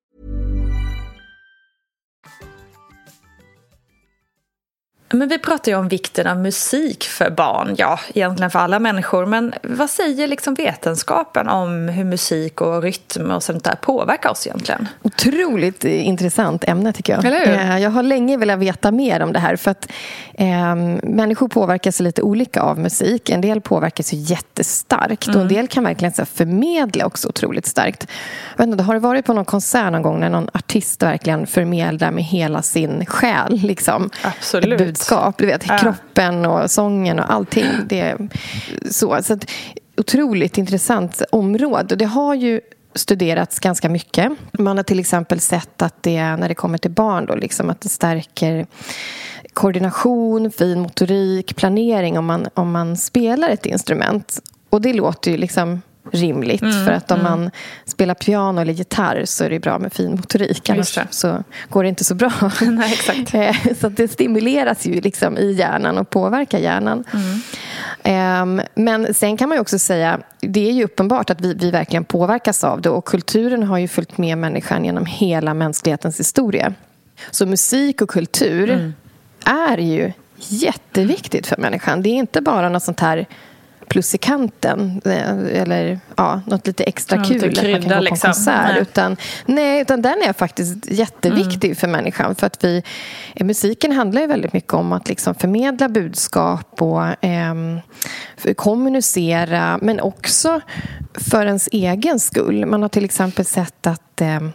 Men 5.13 5.27
vi 5.27 5.39
pratar 5.39 5.71
ju 5.71 5.77
om 5.77 5.87
vikten 5.87 6.27
av 6.27 6.37
musik 6.37 7.03
för 7.03 7.29
barn, 7.29 7.75
ja, 7.77 7.99
egentligen 8.13 8.51
för 8.51 8.59
alla 8.59 8.79
människor. 8.79 9.25
Men 9.25 9.53
vad 9.63 9.89
säger 9.89 10.27
liksom 10.27 10.53
vetenskapen 10.53 11.49
om 11.49 11.87
hur 11.89 12.03
musik 12.03 12.61
och 12.61 12.83
rytm 12.83 13.31
och 13.31 13.43
sånt 13.43 13.63
där 13.63 13.75
påverkar 13.81 14.29
oss 14.29 14.47
egentligen? 14.47 14.87
Otroligt 15.01 15.83
intressant 15.83 16.63
ämne 16.63 16.93
tycker 16.93 17.13
jag. 17.13 17.25
Eller 17.25 17.45
hur? 17.45 17.55
Eh, 17.55 17.79
Jag 17.79 17.89
har 17.89 18.03
länge 18.03 18.37
velat 18.37 18.59
veta 18.59 18.91
mer 18.91 19.21
om 19.21 19.33
det 19.33 19.39
här 19.39 19.55
för 19.55 19.71
att 19.71 19.87
eh, 20.33 20.75
människor 21.03 21.47
påverkas 21.47 21.99
lite 21.99 22.21
olika 22.21 22.61
av 22.61 22.79
musik. 22.79 23.29
En 23.29 23.41
del 23.41 23.61
påverkas 23.61 24.13
ju 24.13 24.17
jättestarkt 24.17 25.27
och 25.27 25.35
en 25.41 25.47
del 25.47 25.67
kan 25.67 25.83
verkligen 25.83 26.13
så 26.13 26.21
här, 26.21 26.25
förmedla 26.33 27.05
också 27.05 27.27
otroligt 27.27 27.67
starkt. 27.67 28.07
Jag 28.57 28.65
vet 28.65 28.71
inte, 28.71 28.83
har 28.83 28.93
du 28.93 28.99
varit 28.99 29.25
på 29.25 29.33
någon 29.33 29.45
konsert 29.45 29.91
någon 29.91 30.01
gång 30.01 30.19
när 30.19 30.29
någon 30.29 30.47
artist 30.53 31.03
verkligen 31.03 31.47
förmedlar 31.47 32.11
med 32.11 32.23
hela 32.23 32.61
sin 32.61 33.05
själ 33.05 33.59
liksom, 33.63 34.09
Absolut. 34.23 35.00
Ett 35.01 35.09
budskap? 35.09 35.37
Du 35.37 35.45
vet, 35.45 35.67
Ja. 35.67 35.77
kroppen 35.77 36.45
och 36.45 36.71
sången 36.71 37.19
och 37.19 37.31
allting. 37.33 37.65
Det 37.85 37.99
är 37.99 38.29
så. 38.91 39.17
så 39.23 39.33
att, 39.33 39.49
otroligt 39.97 40.57
intressant 40.57 41.21
område. 41.31 41.93
Och 41.93 41.97
det 41.97 42.05
har 42.05 42.35
ju 42.35 42.61
studerats 42.95 43.59
ganska 43.59 43.89
mycket. 43.89 44.31
Man 44.51 44.77
har 44.77 44.83
till 44.83 44.99
exempel 44.99 45.39
sett 45.39 45.81
att 45.81 46.03
det, 46.03 46.21
när 46.35 46.47
det 46.47 46.55
kommer 46.55 46.77
till 46.77 46.91
barn, 46.91 47.25
då, 47.25 47.35
liksom, 47.35 47.69
att 47.69 47.81
det 47.81 47.89
stärker 47.89 48.65
koordination, 49.53 50.51
fin 50.51 50.79
motorik, 50.79 51.55
planering 51.55 52.17
om 52.17 52.25
man, 52.25 52.47
om 52.53 52.71
man 52.71 52.97
spelar 52.97 53.49
ett 53.49 53.65
instrument. 53.65 54.39
Och 54.69 54.81
det 54.81 54.93
låter 54.93 55.31
ju 55.31 55.37
liksom 55.37 55.81
rimligt. 56.11 56.61
Mm, 56.61 56.85
för 56.85 56.91
att 56.91 57.11
om 57.11 57.23
man 57.23 57.51
spelar 57.85 58.13
piano 58.13 58.61
eller 58.61 58.73
gitarr 58.73 59.25
så 59.25 59.43
är 59.43 59.49
det 59.49 59.59
bra 59.59 59.79
med 59.79 59.93
fin 59.93 60.11
motorik. 60.11 60.69
Annars 60.69 60.99
så 61.09 61.43
går 61.69 61.83
det 61.83 61.89
inte 61.89 62.03
så 62.03 62.15
bra. 62.15 62.31
Nej, 62.61 62.93
exakt. 62.93 63.33
Eh, 63.41 63.55
så 63.79 63.89
det 63.89 64.07
stimuleras 64.07 64.85
ju 64.85 65.01
liksom 65.01 65.37
i 65.37 65.51
hjärnan 65.51 65.97
och 65.97 66.09
påverkar 66.09 66.59
hjärnan. 66.59 67.03
Ehm, 68.03 68.61
Men 68.75 69.13
sen 69.13 69.37
kan 69.37 69.49
man 69.49 69.59
också 69.59 69.79
säga, 69.79 70.19
det 70.39 70.69
är 70.69 70.71
ju 70.71 70.83
uppenbart 70.83 71.29
att 71.29 71.41
vi, 71.41 71.53
vi 71.53 71.71
verkligen 71.71 72.03
påverkas 72.03 72.63
av 72.63 72.81
det 72.81 72.89
och 72.89 73.05
kulturen 73.05 73.63
har 73.63 73.77
ju 73.77 73.87
följt 73.87 74.17
med 74.17 74.37
människan 74.37 74.85
genom 74.85 75.05
hela 75.05 75.53
mänsklighetens 75.53 76.19
historia. 76.19 76.73
Så 77.31 77.45
musik 77.45 78.01
och 78.01 78.09
kultur 78.09 78.93
är 79.45 79.77
ju 79.77 80.11
jätteviktigt 80.37 81.47
för 81.47 81.57
människan. 81.57 82.01
Det 82.01 82.09
är 82.09 82.15
inte 82.15 82.41
bara 82.41 82.69
något 82.69 82.83
sånt 82.83 82.99
här 82.99 83.25
plus 83.91 84.15
i 84.15 84.17
kanten 84.17 85.01
eh, 85.05 85.61
eller 85.61 85.99
ja, 86.15 86.41
något 86.47 86.67
lite 86.67 86.83
extra 86.83 87.17
Ja, 87.17 87.23
kul 87.23 87.33
lite 87.33 87.47
att 87.47 87.55
man 87.55 87.63
krydda, 87.63 87.79
kan 87.81 87.89
gå 87.89 87.95
på 87.95 88.01
liksom. 88.01 88.27
en 88.29 88.33
konsert. 88.33 88.67
Nej. 88.73 88.81
Utan, 88.81 89.17
nej, 89.45 89.81
utan 89.81 90.01
den 90.01 90.21
är 90.27 90.33
faktiskt 90.33 90.91
jätteviktig 90.91 91.77
för 91.77 91.87
människan. 91.87 92.35
För 92.35 92.47
att 92.47 92.63
vi, 92.63 92.83
eh, 93.35 93.45
musiken 93.45 93.91
handlar 93.91 94.21
ju 94.21 94.27
väldigt 94.27 94.53
mycket 94.53 94.73
om 94.73 94.91
att 94.93 95.09
liksom 95.09 95.35
förmedla 95.35 95.89
budskap 95.89 96.81
och 96.81 97.01
för- 98.37 98.53
kommunicera, 98.53 99.79
men 99.81 99.99
också 99.99 100.61
för 101.13 101.45
ens 101.45 101.69
egen 101.71 102.19
skull. 102.19 102.65
Man 102.65 102.81
har 102.81 102.89
till 102.89 103.05
exempel 103.05 103.45
sett 103.45 103.87
att 103.87 104.21
ehm, 104.21 104.51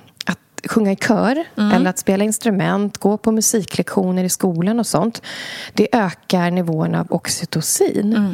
att 0.67 0.73
sjunga 0.73 0.93
i 0.93 0.97
kör 0.97 1.45
eller 1.57 1.91
att 1.91 1.99
spela 1.99 2.25
instrument, 2.25 2.99
gå 2.99 3.17
på 3.17 3.33
musiklektioner 3.33 4.25
i 4.25 4.29
skolan 4.29 4.79
och 4.79 4.87
sånt. 4.87 5.23
Det 5.73 5.89
ökar 5.93 6.51
nivån 6.51 6.95
av 6.95 7.07
oxytocin. 7.13 8.29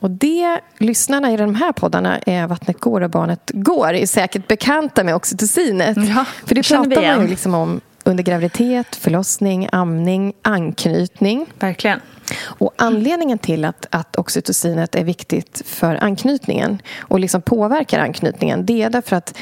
Och 0.00 0.10
det, 0.10 0.60
lyssnarna 0.78 1.32
i 1.32 1.36
de 1.36 1.54
här 1.54 1.72
poddarna, 1.72 2.18
är 2.18 2.46
Vattnet 2.46 2.80
går 2.80 3.00
och 3.00 3.10
barnet 3.10 3.50
går, 3.54 3.94
är 3.94 4.06
säkert 4.06 4.48
bekanta 4.48 5.04
med 5.04 5.14
oxytocinet. 5.14 5.96
Ja, 5.96 6.24
För 6.46 6.54
det 6.54 6.68
pratar 6.68 7.16
man 7.16 7.22
ju 7.22 7.28
liksom 7.28 7.54
om 7.54 7.80
under 8.04 8.24
graviditet, 8.24 8.96
förlossning, 8.96 9.68
amning, 9.72 10.32
anknytning. 10.42 11.46
Verkligen. 11.58 12.00
Och 12.42 12.72
anledningen 12.76 13.38
till 13.38 13.64
att, 13.64 13.86
att 13.90 14.16
oxytocinet 14.16 14.94
är 14.94 15.04
viktigt 15.04 15.62
för 15.66 16.04
anknytningen 16.04 16.82
och 17.00 17.20
liksom 17.20 17.42
påverkar 17.42 17.98
anknytningen 17.98 18.66
det 18.66 18.82
är 18.82 18.90
därför 18.90 19.16
att 19.16 19.38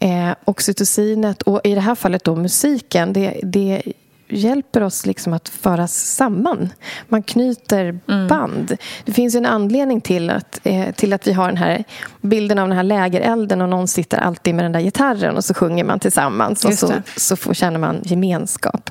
eh, 0.00 0.30
oxytocinet 0.44 1.42
och 1.42 1.60
i 1.64 1.74
det 1.74 1.80
här 1.80 1.94
fallet 1.94 2.24
då 2.24 2.36
musiken 2.36 3.12
det, 3.12 3.40
det 3.42 3.82
hjälper 4.28 4.82
oss 4.82 5.06
liksom 5.06 5.32
att 5.32 5.48
föras 5.48 5.94
samman. 5.94 6.68
Man 7.08 7.22
knyter 7.22 7.98
band. 8.28 8.76
Det 9.04 9.12
finns 9.12 9.34
en 9.34 9.46
anledning 9.46 10.00
till 10.00 10.30
att, 10.30 10.60
eh, 10.64 10.90
till 10.94 11.12
att 11.12 11.26
vi 11.26 11.32
har 11.32 11.46
den 11.46 11.56
här 11.56 11.84
bilden 12.20 12.58
av 12.58 12.68
den 12.68 12.76
här 12.76 12.84
lägerelden 12.84 13.62
och 13.62 13.68
någon 13.68 13.88
sitter 13.88 14.18
alltid 14.18 14.54
med 14.54 14.64
den 14.64 14.72
där 14.72 14.80
gitarren 14.80 15.36
och 15.36 15.44
så 15.44 15.54
sjunger 15.54 15.84
man 15.84 16.00
tillsammans 16.00 16.64
och 16.64 16.74
så, 16.74 16.92
så 17.16 17.36
får, 17.36 17.54
känner 17.54 17.78
man 17.78 18.00
gemenskap. 18.04 18.90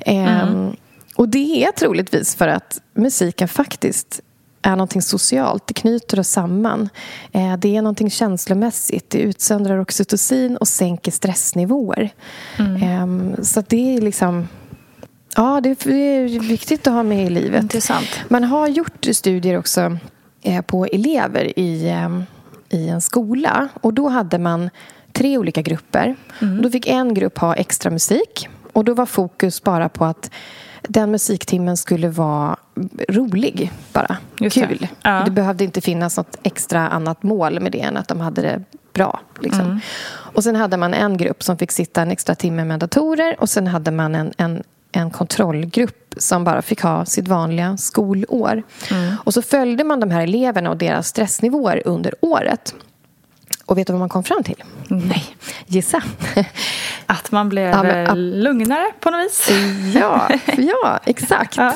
Ehm, 0.00 0.76
och 1.16 1.28
det 1.28 1.64
är 1.64 1.72
troligtvis 1.72 2.34
för 2.34 2.48
att 2.48 2.80
musiken 2.94 3.48
faktiskt 3.48 4.20
är 4.64 4.70
någonting 4.70 5.02
socialt. 5.02 5.66
Det 5.66 5.74
knyter 5.74 6.20
oss 6.20 6.28
samman. 6.28 6.88
Eh, 7.32 7.56
det 7.56 7.76
är 7.76 7.82
någonting 7.82 8.10
känslomässigt. 8.10 9.10
Det 9.10 9.18
utsöndrar 9.18 9.78
oxytocin 9.78 10.56
och 10.56 10.68
sänker 10.68 11.12
stressnivåer. 11.12 12.10
Ehm, 12.82 13.36
så 13.44 13.62
det 13.68 13.96
är 13.96 14.00
liksom... 14.00 14.48
Ja, 15.36 15.60
det 15.60 15.68
är- 15.86 16.40
viktigt 16.40 16.86
att 16.86 16.92
ha 16.92 17.02
med 17.02 17.26
i 17.26 17.30
livet. 17.30 17.62
Intressant. 17.62 18.08
Man 18.28 18.44
har 18.44 18.68
gjort 18.68 19.06
studier 19.12 19.58
också 19.58 19.96
eh, 20.42 20.60
på 20.62 20.84
elever 20.86 21.58
i, 21.58 21.88
eh, 21.88 22.20
i 22.78 22.88
en 22.88 23.00
skola. 23.00 23.68
Och 23.80 23.94
Då 23.94 24.08
hade 24.08 24.38
man 24.38 24.70
tre 25.12 25.38
olika 25.38 25.62
grupper. 25.62 26.16
Och 26.40 26.62
då 26.62 26.70
fick 26.70 26.86
en 26.86 27.14
grupp 27.14 27.38
ha 27.38 27.54
extra 27.54 27.90
musik. 27.90 28.48
Och 28.72 28.84
Då 28.84 28.94
var 28.94 29.06
fokus 29.06 29.62
bara 29.62 29.88
på 29.88 30.04
att 30.04 30.30
den 30.88 31.10
musiktimmen 31.10 31.76
skulle 31.76 32.08
vara 32.08 32.56
rolig, 33.08 33.72
bara. 33.92 34.16
Just 34.40 34.56
det. 34.60 34.66
Kul. 34.66 34.88
Ja. 35.02 35.22
Det 35.24 35.30
behövde 35.30 35.64
inte 35.64 35.80
finnas 35.80 36.16
något 36.16 36.36
extra 36.42 36.88
annat 36.88 37.22
mål 37.22 37.60
med 37.60 37.72
det 37.72 37.80
än 37.80 37.96
att 37.96 38.08
de 38.08 38.20
hade 38.20 38.42
det 38.42 38.62
bra. 38.92 39.20
Liksom. 39.40 39.80
Och 40.06 40.44
Sen 40.44 40.56
hade 40.56 40.76
man 40.76 40.94
en 40.94 41.16
grupp 41.16 41.42
som 41.42 41.58
fick 41.58 41.72
sitta 41.72 42.02
en 42.02 42.10
extra 42.10 42.34
timme 42.34 42.64
med 42.64 42.78
datorer 42.80 43.36
och 43.40 43.48
sen 43.48 43.66
hade 43.66 43.90
man 43.90 44.14
en, 44.14 44.32
en, 44.36 44.62
en 44.92 45.10
kontrollgrupp 45.10 46.14
som 46.16 46.44
bara 46.44 46.62
fick 46.62 46.80
ha 46.82 47.04
sitt 47.04 47.28
vanliga 47.28 47.76
skolår. 47.76 48.62
Och 49.24 49.34
så 49.34 49.42
följde 49.42 49.84
man 49.84 50.00
de 50.00 50.10
här 50.10 50.20
eleverna 50.22 50.70
och 50.70 50.76
deras 50.76 51.08
stressnivåer 51.08 51.82
under 51.84 52.14
året. 52.20 52.74
Och 53.66 53.78
vet 53.78 53.86
du 53.86 53.92
vad 53.92 54.00
man 54.00 54.08
kom 54.08 54.24
fram 54.24 54.42
till? 54.42 54.62
Nej. 54.88 55.24
Gissa. 55.66 56.02
Att 57.06 57.30
man 57.32 57.48
blev 57.48 57.70
Ja, 57.70 57.82
men 57.82 58.06
att- 58.06 58.18
lugnare 58.18 58.92
på 59.00 59.10
något 59.10 59.20
vis. 59.24 59.50
Ja, 59.94 60.28
ja 60.56 61.00
exakt. 61.04 61.56
Ja. 61.56 61.72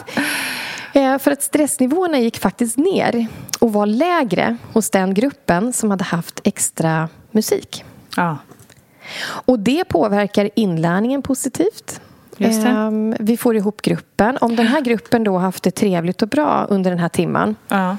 Eh, 0.92 1.18
För 1.18 1.30
att 1.30 1.42
stressnivåerna 1.42 2.18
gick 2.18 2.38
faktiskt 2.38 2.76
ner 2.76 3.26
och 3.58 3.72
var 3.72 3.86
lägre 3.86 4.56
hos 4.72 4.90
den 4.90 5.14
gruppen 5.14 5.72
som 5.72 5.90
hade 5.90 6.04
haft 6.04 6.40
extra 6.44 7.08
musik. 7.30 7.84
Ja. 8.16 8.38
Och 9.24 9.58
det 9.58 9.84
påverkar 9.84 10.50
inlärningen 10.56 11.22
positivt. 11.22 12.00
Ehm, 12.40 13.14
Vi 13.20 13.36
får 13.36 13.56
ihop 13.56 13.82
gruppen. 13.82 14.38
Om 14.40 14.56
den 14.56 14.66
här 14.66 14.80
gruppen 14.80 15.24
då 15.24 15.38
haft 15.38 15.62
det 15.62 15.70
trevligt 15.70 16.22
och 16.22 16.28
bra 16.28 16.66
under 16.70 16.90
den 16.90 16.98
här 17.00 17.08
timman 17.08 17.56
Ja. 17.68 17.96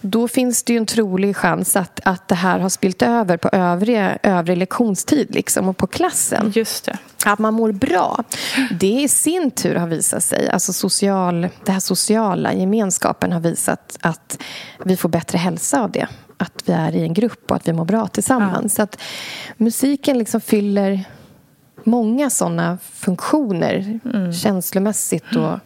då 0.00 0.28
finns 0.28 0.62
det 0.62 0.72
ju 0.72 0.76
en 0.78 0.86
trolig 0.86 1.36
chans 1.36 1.76
att, 1.76 2.00
att 2.04 2.28
det 2.28 2.34
här 2.34 2.58
har 2.58 2.68
spilt 2.68 3.02
över 3.02 3.36
på 3.36 3.48
övriga, 3.52 4.18
övrig 4.22 4.56
lektionstid 4.56 5.34
liksom, 5.34 5.68
och 5.68 5.76
på 5.76 5.86
klassen. 5.86 6.52
Just 6.54 6.84
det. 6.84 6.98
Att 7.26 7.38
man 7.38 7.54
mår 7.54 7.72
bra. 7.72 8.24
Det 8.80 9.00
i 9.02 9.08
sin 9.08 9.50
tur 9.50 9.74
har 9.74 9.86
visat 9.86 10.24
sig, 10.24 10.48
alltså 10.50 10.72
social, 10.72 11.48
det 11.64 11.72
här 11.72 11.80
sociala 11.80 12.52
gemenskapen 12.52 13.32
har 13.32 13.40
visat 13.40 13.98
att 14.00 14.38
vi 14.84 14.96
får 14.96 15.08
bättre 15.08 15.38
hälsa 15.38 15.82
av 15.82 15.90
det. 15.90 16.06
Att 16.36 16.62
vi 16.64 16.72
är 16.72 16.96
i 16.96 17.02
en 17.02 17.14
grupp 17.14 17.50
och 17.50 17.56
att 17.56 17.68
vi 17.68 17.72
mår 17.72 17.84
bra 17.84 18.06
tillsammans. 18.06 18.74
Så 18.74 18.82
att 18.82 19.00
musiken 19.56 20.18
liksom 20.18 20.40
fyller 20.40 21.04
många 21.86 22.30
sådana 22.30 22.78
funktioner 22.94 24.00
känslomässigt 24.32 25.36
och, 25.36 25.58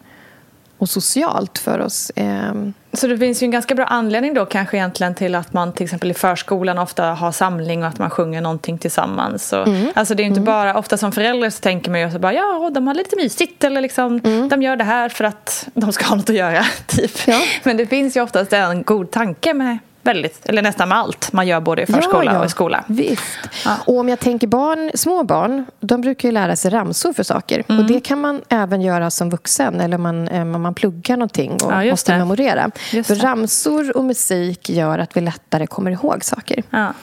och 0.77 0.89
socialt 0.89 1.57
för 1.59 1.79
oss. 1.79 2.11
Ehm, 2.15 2.73
Så 2.93 3.07
det 3.07 3.17
finns 3.17 3.43
ju 3.43 3.45
en 3.45 3.51
ganska 3.51 3.75
bra 3.75 3.85
anledning 3.85 4.33
då 4.33 4.45
kanske 4.45 4.77
egentligen 4.77 5.15
till 5.15 5.35
att 5.35 5.53
man 5.53 5.73
till 5.73 5.83
exempel 5.83 6.11
i 6.11 6.13
förskolan 6.13 6.77
ofta 6.77 7.05
har 7.05 7.31
samling 7.31 7.81
och 7.83 7.87
att 7.89 7.99
man 7.99 8.09
sjunger 8.09 8.41
någonting 8.41 8.77
tillsammans. 8.77 9.53
Och, 9.53 9.67
Mm. 9.67 9.91
Alltså 9.95 10.15
det 10.15 10.23
är 10.23 10.25
inte 10.25 10.41
bara, 10.41 10.77
ofta 10.77 10.97
som 10.97 11.11
förälder 11.11 11.49
så 11.49 11.59
tänker 11.61 11.91
man 11.91 11.99
ju 12.01 12.11
så 12.11 12.19
bara 12.19 12.33
ja, 12.33 12.71
de 12.73 12.87
har 12.87 12.93
lite 12.93 13.15
mysigt 13.15 13.63
eller 13.63 13.81
liksom 13.81 14.19
de 14.49 14.61
gör 14.61 14.75
det 14.75 14.83
här 14.83 15.09
för 15.09 15.23
att 15.23 15.67
de 15.73 15.91
ska 15.93 16.05
ha 16.05 16.15
något 16.15 16.29
att 16.29 16.35
göra. 16.35 16.63
Typ. 16.87 17.27
Ja. 17.27 17.41
Men 17.63 17.77
det 17.77 17.85
finns 17.87 18.17
ju 18.17 18.21
oftast 18.21 18.53
en 18.53 18.83
god 18.83 19.11
tanke 19.11 19.53
med 19.53 19.77
väldigt, 20.05 20.45
eller 20.45 20.61
nästan 20.61 20.89
med 20.89 20.97
allt 20.97 21.33
man 21.33 21.47
gör 21.47 21.61
både 21.61 21.81
i 21.81 21.85
förskola 21.85 22.39
och 22.39 22.45
i 22.45 22.49
skola. 22.49 22.83
Visst. 22.87 23.23
Ja. 23.65 23.75
Och 23.85 23.97
om 23.99 24.09
jag 24.09 24.19
tänker 24.19 24.47
barn, 24.47 24.91
små 24.95 25.23
barn, 25.23 25.65
de 25.79 26.01
brukar 26.01 26.29
ju 26.29 26.33
lära 26.33 26.55
sig 26.55 26.71
ramsor 26.71 27.13
för 27.13 27.23
saker. 27.23 27.63
Mm. 27.67 27.79
Och 27.81 27.87
det 27.87 27.99
kan 27.99 28.21
man 28.21 28.41
även 28.49 28.81
göra 28.81 29.11
som 29.11 29.29
vuxen 29.29 29.81
eller 29.81 29.95
om 29.97 30.03
man, 30.03 30.27
eh, 30.27 30.41
om 30.41 30.61
man 30.61 30.73
pluggar 30.73 31.17
någonting 31.17 31.51
och 31.51 31.71
Ja, 31.71 31.83
måste 31.91 32.11
det. 32.11 32.17
memorera. 32.17 32.71
Just 32.93 33.07
för 33.07 33.15
det. 33.15 33.23
ramsor 33.23 33.97
och 33.97 34.03
musik 34.03 34.69
gör 34.69 34.99
att 34.99 35.17
vi 35.17 35.21
lättare 35.21 35.67
kommer 35.67 35.91
ihåg 35.91 36.23
saker. 36.23 36.63
Ja. 36.69 36.93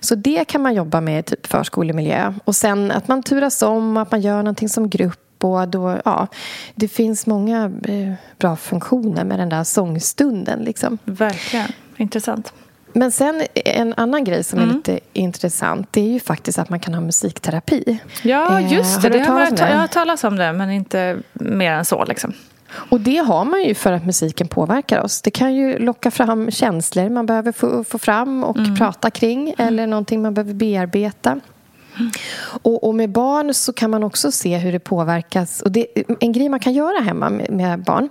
Så 0.00 0.14
det 0.14 0.44
kan 0.44 0.62
man 0.62 0.74
jobba 0.74 1.00
med 1.00 1.20
i 1.20 1.22
typ 1.22 1.46
förskolemiljö. 1.46 2.34
Och 2.44 2.56
sen 2.56 2.90
att 2.90 3.08
man 3.08 3.22
turas 3.22 3.62
om, 3.62 3.96
att 3.96 4.10
man 4.10 4.20
gör 4.20 4.36
någonting 4.36 4.68
som 4.68 4.90
grupp. 4.90 5.18
Och 5.44 5.68
då, 5.68 6.00
ja, 6.04 6.26
det 6.74 6.88
finns 6.88 7.26
många 7.26 7.64
eh, 7.64 8.12
bra 8.38 8.56
funktioner 8.56 9.24
med 9.24 9.38
den 9.38 9.48
där 9.48 9.64
sångstunden. 9.64 10.60
Liksom. 10.60 10.98
Verkligen. 11.04 11.72
Intressant. 11.96 12.52
Men 12.94 13.12
sen 13.12 13.42
en 13.54 13.94
annan 13.96 14.24
grej 14.24 14.44
som 14.44 14.58
Mm. 14.58 14.70
är 14.70 14.74
lite 14.74 15.00
intressant 15.12 15.88
det 15.90 16.00
är 16.00 16.12
ju 16.12 16.20
faktiskt 16.20 16.58
att 16.58 16.68
man 16.70 16.80
kan 16.80 16.94
ha 16.94 17.00
musikterapi. 17.00 17.98
Ja, 18.22 18.60
Eh, 18.60 18.72
just 18.72 18.94
har 18.94 19.02
det. 19.02 19.08
du 19.08 19.18
det 19.18 19.24
hört 19.24 19.28
har 19.30 19.40
jag, 19.40 19.56
ta- 19.56 19.64
det? 19.64 19.70
jag 19.70 19.78
har 19.78 19.86
talat 19.86 20.24
om 20.24 20.36
det, 20.36 20.52
men 20.52 20.70
inte 20.70 21.18
mer 21.32 21.72
än 21.72 21.84
så. 21.84 22.04
Liksom. 22.04 22.32
Och 22.90 23.00
det 23.00 23.16
har 23.16 23.44
man 23.44 23.62
ju 23.64 23.74
för 23.74 23.92
att 23.92 24.06
musiken 24.06 24.48
påverkar 24.48 25.00
oss. 25.02 25.22
Det 25.22 25.30
kan 25.30 25.54
ju 25.54 25.78
locka 25.78 26.10
fram 26.10 26.50
känslor 26.50 27.08
man 27.08 27.26
behöver 27.26 27.52
få, 27.52 27.84
få 27.84 27.98
fram 27.98 28.44
och 28.44 28.56
Mm. 28.58 28.76
prata 28.76 29.10
kring 29.10 29.54
eller 29.58 29.86
någonting 29.86 30.22
man 30.22 30.34
behöver 30.34 30.54
bearbeta. 30.54 31.40
Och, 32.62 32.84
och 32.88 32.94
med 32.94 33.10
barn 33.10 33.54
så 33.54 33.72
kan 33.72 33.90
man 33.90 34.02
också 34.04 34.32
se 34.32 34.56
hur 34.58 34.72
det 34.72 34.78
påverkas. 34.78 35.60
Och 35.62 35.72
det, 35.72 35.86
en 36.20 36.32
grej 36.32 36.48
man 36.48 36.60
kan 36.60 36.72
göra 36.72 37.00
hemma 37.02 37.30
med, 37.30 37.50
med 37.50 37.84
barn 37.84 38.08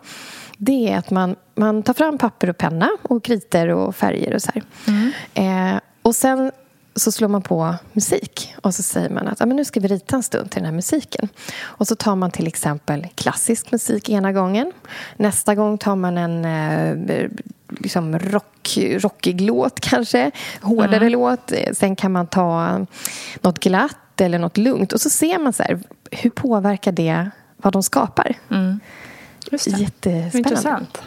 det 0.63 0.91
är 0.91 0.97
att 0.97 1.11
man, 1.11 1.35
man 1.55 1.83
tar 1.83 1.93
fram 1.93 2.17
papper 2.17 2.49
och 2.49 2.57
penna 2.57 2.89
och 3.01 3.23
kriter 3.23 3.67
och 3.67 3.95
färger 3.95 4.33
och 4.33 4.41
så 4.41 4.51
här. 4.53 4.63
Eh, 5.73 5.79
och 6.01 6.15
sen 6.15 6.51
så 6.95 7.11
slår 7.11 7.27
man 7.27 7.41
på 7.41 7.75
musik 7.93 8.53
och 8.61 8.75
så 8.75 8.83
säger 8.83 9.09
man 9.09 9.27
att 9.27 9.39
men 9.39 9.49
nu 9.49 9.65
ska 9.65 9.79
vi 9.79 9.87
rita 9.87 10.15
en 10.15 10.23
stund 10.23 10.51
till 10.51 10.59
den 10.59 10.65
här 10.65 10.75
musiken. 10.75 11.29
Och 11.61 11.87
så 11.87 11.95
tar 11.95 12.15
man 12.15 12.31
till 12.31 12.47
exempel 12.47 13.07
klassisk 13.15 13.71
musik 13.71 14.09
ena 14.09 14.31
gången. 14.31 14.71
Nästa 15.17 15.55
gång 15.55 15.77
tar 15.77 15.95
man 15.95 16.17
en 16.17 16.45
eh, 17.09 17.29
liksom 17.67 18.19
rock, 18.19 18.77
rockig 18.91 19.41
låt 19.41 19.79
kanske, 19.79 20.31
hårdare 20.61 21.09
låt. 21.09 21.51
Eh, 21.51 21.73
Sen 21.73 21.95
kan 21.95 22.11
man 22.11 22.27
ta 22.27 22.79
något 23.41 23.59
glatt 23.59 24.21
eller 24.21 24.39
något 24.39 24.57
lugnt. 24.57 24.93
Och 24.93 25.01
så 25.01 25.09
ser 25.09 25.39
man 25.39 25.53
så 25.53 25.63
här, 25.63 25.79
hur 26.11 26.29
påverkar 26.29 26.91
det 26.91 27.29
vad 27.57 27.73
de 27.73 27.83
skapar. 27.83 28.35
Just 29.51 29.65
det. 29.65 29.71
Jättespännande. 29.71 30.37
Intressant. 30.37 31.01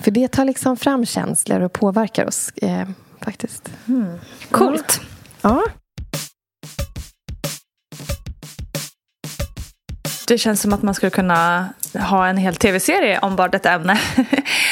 För 0.00 0.10
det 0.10 0.28
tar 0.28 0.44
liksom 0.44 0.76
fram 0.76 1.06
känslor 1.06 1.60
och 1.60 1.72
påverkar 1.72 2.26
oss 2.26 2.50
eh, 2.56 2.88
faktiskt. 3.24 3.70
Coolt. 4.50 5.00
Ja. 5.42 5.62
Det 10.28 10.38
känns 10.38 10.60
som 10.62 10.72
att 10.72 10.82
man 10.82 10.94
skulle 10.94 11.10
kunna 11.10 11.68
ha 11.94 12.26
en 12.26 12.36
hel 12.36 12.54
tv-serie 12.56 13.18
om 13.18 13.36
bara 13.36 13.48
detta 13.48 13.70
ämne. 13.70 14.00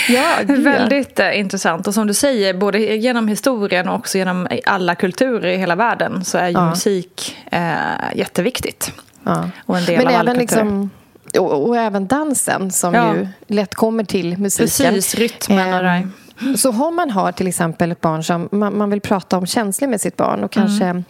Ja. 0.09 0.37
Väldigt 0.44 1.21
eh, 1.21 1.38
intressant. 1.38 1.87
Och 1.87 1.94
som 1.94 2.07
du 2.07 2.14
säger, 2.14 2.55
både 2.55 2.79
genom 2.79 3.29
historien 3.29 3.88
och 3.88 3.94
också 3.94 4.18
genom 4.18 4.49
alla 4.66 4.94
kulturer 4.94 5.49
i 5.49 5.57
hela 5.57 5.75
världen 5.75 6.25
så 6.25 6.38
är 6.38 6.49
ju 6.49 6.53
Ja. 6.55 6.71
musik 6.71 7.37
eh, 7.51 7.73
jätteviktigt. 8.14 8.92
Ja. 9.25 9.51
Och 9.66 9.79
en 9.79 9.85
del 9.85 9.97
Men 9.99 10.07
av 10.07 10.12
även, 10.12 10.25
kulturer. 10.38 10.40
liksom, 10.40 10.90
och, 11.38 11.69
och 11.69 11.77
även 11.77 12.07
dansen 12.07 12.71
som 12.71 12.95
Ja. 12.95 13.14
ju 13.14 13.29
lätt 13.47 13.75
kommer 13.75 14.05
till 14.05 14.38
musiken. 14.38 14.95
Precis, 14.95 15.14
rytmen 15.14 15.75
och 15.75 15.83
det 15.83 15.88
där. 15.88 16.09
Eh, 16.51 16.55
Så 16.55 16.71
om 16.87 16.97
man 16.97 17.11
har 17.11 17.33
till 17.33 17.47
exempel 17.47 17.93
ett 17.93 18.01
barn 18.01 18.25
som 18.25 18.49
man, 18.53 18.79
man 18.79 18.91
vill 18.91 19.01
prata 19.01 19.38
om 19.38 19.47
känslor 19.47 19.88
med 19.88 20.01
sitt 20.01 20.17
barn 20.17 20.45
och 20.45 20.53
kanske 20.53 20.85
Mm. 20.85 21.05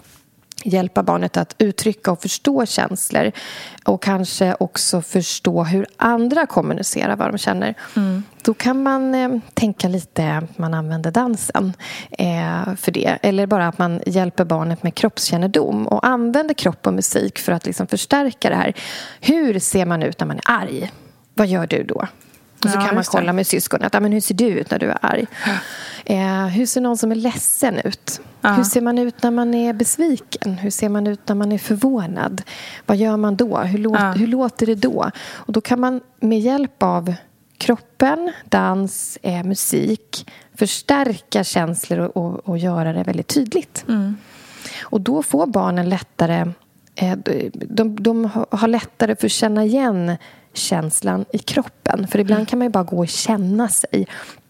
Hjälpa 0.68 1.02
barnet 1.02 1.36
att 1.36 1.54
uttrycka 1.58 2.12
och 2.12 2.22
förstå 2.22 2.66
känslor 2.66 3.32
och 3.84 4.02
kanske 4.02 4.56
också 4.60 5.02
förstå 5.02 5.64
hur 5.64 5.86
andra 5.96 6.46
kommunicerar 6.46 7.16
vad 7.16 7.32
de 7.32 7.38
känner. 7.38 7.74
Mm. 7.96 8.22
Då 8.42 8.54
kan 8.54 8.82
man 8.82 9.14
eh, 9.14 9.30
tänka 9.54 9.88
lite 9.88 10.36
att 10.36 10.58
man 10.58 10.74
använder 10.74 11.10
dansen 11.10 11.72
eh, 12.10 12.74
för 12.76 12.92
det. 12.92 13.18
Eller 13.22 13.46
bara 13.46 13.68
att 13.68 13.78
man 13.78 14.00
hjälper 14.06 14.44
barnet 14.44 14.82
med 14.82 14.94
kroppskännedom 14.94 15.86
och 15.86 16.06
använder 16.06 16.54
kropp 16.54 16.86
och 16.86 16.94
musik 16.94 17.38
för 17.38 17.52
att 17.52 17.66
liksom 17.66 17.86
förstärka 17.86 18.50
det 18.50 18.56
här. 18.56 18.72
Hur 19.20 19.58
ser 19.58 19.86
man 19.86 20.02
ut 20.02 20.20
när 20.20 20.26
man 20.26 20.36
är 20.36 20.42
arg? 20.44 20.90
Vad 21.34 21.46
gör 21.46 21.66
du 21.66 21.82
då? 21.82 22.06
Och 22.64 22.70
så 22.70 22.76
Ja, 22.78 22.86
kan 22.86 22.94
man 22.94 23.04
kolla 23.04 23.32
med 23.32 23.46
syskonet. 23.46 23.86
att, 23.86 23.94
Ja, 23.94 24.00
men 24.00 24.12
hur 24.12 24.20
ser 24.20 24.34
du 24.34 24.44
ut 24.46 24.70
när 24.70 24.78
du 24.78 24.86
är 24.90 24.98
arg? 25.00 25.26
Eh, 26.04 26.46
hur 26.46 26.66
ser 26.66 26.80
någon 26.80 26.96
som 26.98 27.10
är 27.10 27.14
ledsen 27.16 27.78
ut? 27.84 28.20
Ja. 28.40 28.50
Hur 28.52 28.64
ser 28.64 28.80
man 28.80 28.98
ut 28.98 29.22
när 29.22 29.30
man 29.30 29.54
är 29.54 29.72
besviken? 29.72 30.52
Hur 30.54 30.70
ser 30.70 30.88
man 30.88 31.06
ut 31.06 31.20
när 31.28 31.34
man 31.34 31.52
är 31.52 31.58
förvånad? 31.58 32.42
Vad 32.86 32.96
gör 32.96 33.16
man 33.16 33.36
då? 33.36 33.58
Hur, 33.58 33.78
låt, 33.78 34.00
Ja. 34.00 34.12
hur 34.12 34.26
låter 34.26 34.66
det 34.66 34.74
då? 34.74 35.10
Och 35.32 35.52
då 35.52 35.60
kan 35.60 35.80
man 35.80 36.00
med 36.20 36.40
hjälp 36.40 36.82
av 36.82 37.14
kroppen, 37.58 38.32
dans, 38.44 39.18
eh, 39.22 39.44
musik 39.44 40.30
förstärka 40.54 41.44
känslor 41.44 41.98
och, 41.98 42.16
och, 42.16 42.48
och 42.48 42.58
göra 42.58 42.92
det 42.92 43.02
väldigt 43.02 43.26
tydligt. 43.28 43.84
Mm. 43.88 44.16
Och 44.82 45.00
då 45.00 45.22
får 45.22 45.46
barnen 45.46 45.88
lättare 45.88 46.52
eh, 46.94 47.16
de, 47.24 47.50
de, 47.52 48.02
de 48.02 48.30
har 48.50 48.68
lättare 48.68 49.16
för 49.16 49.26
att 49.26 49.32
känna 49.32 49.64
igen 49.64 50.16
känslan 50.52 51.24
i 51.32 51.38
kroppen. 51.38 52.08
För 52.08 52.18
ibland 52.18 52.48
kan 52.48 52.58
man 52.58 52.66
ju 52.66 52.70
bara 52.70 52.84
gå 52.84 52.98
och 52.98 53.08
känna 53.08 53.68
sig 53.68 54.06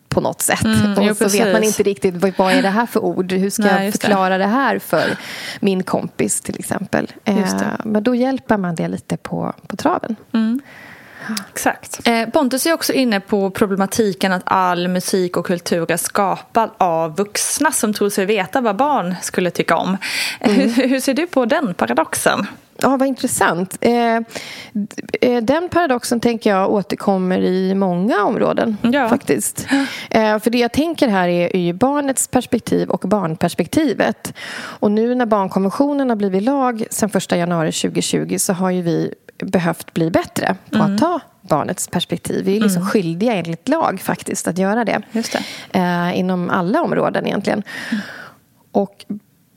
på 0.09 0.21
något 0.21 0.43
sätt. 0.43 0.65
Mm, 0.65 0.99
och 0.99 1.05
jo, 1.05 1.15
så 1.15 1.29
vet 1.29 1.53
man 1.53 1.61
precis. 1.61 1.81
inte 1.81 1.91
riktigt 1.91 2.39
vad, 2.39 2.53
är 2.53 2.63
det 2.63 2.69
här 2.69 2.87
för 2.87 3.01
ord. 3.01 3.33
Hur 3.33 3.51
ska 3.51 3.63
Nej, 3.63 3.73
jag 3.73 3.85
just 3.85 4.01
det. 4.01 4.07
förklara 4.07 4.39
det. 4.39 4.47
här 4.47 4.79
för 4.79 5.17
min 5.61 5.83
kompis 5.83 6.41
till 6.41 6.59
exempel. 6.59 7.13
Eh, 7.25 7.37
men 7.85 8.03
då 8.03 8.15
hjälper 8.15 8.57
man 8.57 8.75
det 8.75 8.89
lite 8.89 9.17
på, 9.17 9.53
på 9.67 9.77
traven. 9.77 10.17
Exakt. 11.51 12.09
Eh, 12.09 12.29
Pontus 12.29 12.67
är 12.67 12.73
också 12.73 12.93
inne 12.93 13.21
på 13.21 13.51
problematiken 13.51 14.33
att 14.33 14.43
all 14.45 14.89
musik 14.89 15.37
och 15.37 15.47
kultur 15.47 15.91
är 15.91 15.97
skapad 15.97 16.71
av 16.79 17.17
vuxna 17.17 17.73
som 17.73 17.95
tror 17.95 18.11
sig 18.11 18.27
veta 18.27 18.61
vad 18.61 18.77
barn 18.77 19.15
skulle 19.23 19.51
tycka 19.51 19.77
om. 19.77 19.97
Mm. 20.41 20.57
Hur, 20.57 20.69
hur 20.89 21.01
ser 21.01 21.15
du 21.15 21.27
på 21.27 21.45
den 21.45 21.75
paradoxen? 21.75 22.47
Ja, 22.83 22.97
vad 22.97 23.09
intressant. 23.09 23.79
Eh, 23.81 24.17
eh, 25.21 25.43
den 25.43 25.69
paradoxen 25.69 26.21
tänker 26.21 26.51
jag 26.51 26.71
återkommer 26.71 27.39
i 27.41 27.75
många 27.75 28.25
områden. 28.25 28.77
Ja. 28.83 29.09
faktiskt. 29.09 29.67
Eh, 30.11 30.39
för 30.39 30.51
det 30.51 30.59
jag 30.59 30.73
tänker 30.73 31.09
här 31.09 31.29
är, 31.29 31.57
ju 31.57 31.73
barnets 31.73 32.29
perspektiv 32.29 32.91
och 32.91 33.01
barnperspektivet. 33.01 34.35
Och 34.59 34.91
nu 34.91 35.15
när 35.15 35.27
barnkonventionen 35.27 36.09
har 36.09 36.17
blivit 36.17 36.43
lag 36.43 36.85
sen 36.91 37.11
1 37.15 37.33
januari 37.33 37.73
2020 37.73 38.37
så 38.39 38.53
har 38.53 38.71
ju 38.71 38.83
vi 38.83 39.15
behövt 39.39 39.95
bli 39.95 40.11
bättre 40.11 40.57
på 40.71 40.83
att 40.83 40.99
ta 40.99 41.21
barnets 41.41 41.89
perspektiv. 41.89 42.45
Vi 42.45 42.57
är 42.57 42.61
liksom 42.61 42.87
skyldiga 42.87 43.33
enligt 43.33 43.69
lag 43.69 44.01
faktiskt 44.01 44.49
att 44.49 44.59
göra 44.59 44.85
det. 44.85 45.03
Det. 45.13 45.79
Eh, 45.79 46.19
inom 46.19 46.51
alla 46.51 46.83
områden 46.83 47.27
egentligen. 47.27 47.63
Och 48.73 49.05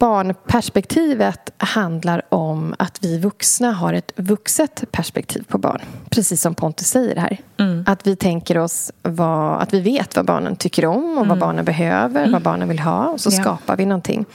barnperspektivet 0.02 1.52
handlar 1.58 2.22
om 2.30 2.76
att 2.80 2.98
vi 3.02 3.18
vuxna 3.18 3.72
har 3.72 3.94
ett 3.94 4.12
vuxet 4.16 4.84
perspektiv 4.92 5.44
på 5.48 5.58
barn. 5.58 5.82
Precis 6.10 6.42
som 6.42 6.56
Pontus 6.56 6.88
säger 6.88 7.16
här. 7.16 7.38
Mm. 7.58 7.84
Att 7.88 8.08
vi 8.08 8.16
tänker 8.16 8.58
oss 8.58 8.92
vad, 9.02 9.62
att 9.62 9.74
vi 9.74 9.80
vet 9.80 10.16
vad 10.16 10.26
barnen 10.26 10.56
tycker 10.56 10.86
om 10.86 11.04
och 11.04 11.18
mm. 11.18 11.28
vad 11.28 11.40
barnen 11.40 11.66
behöver, 11.66 12.20
mm. 12.20 12.32
vad 12.32 12.42
barnen 12.42 12.68
vill 12.68 12.80
ha. 12.80 13.08
Och 13.08 13.22
så 13.22 13.30
ja. 13.34 13.42
skapar 13.42 13.78
vi 13.78 13.86
någonting. 13.86 14.26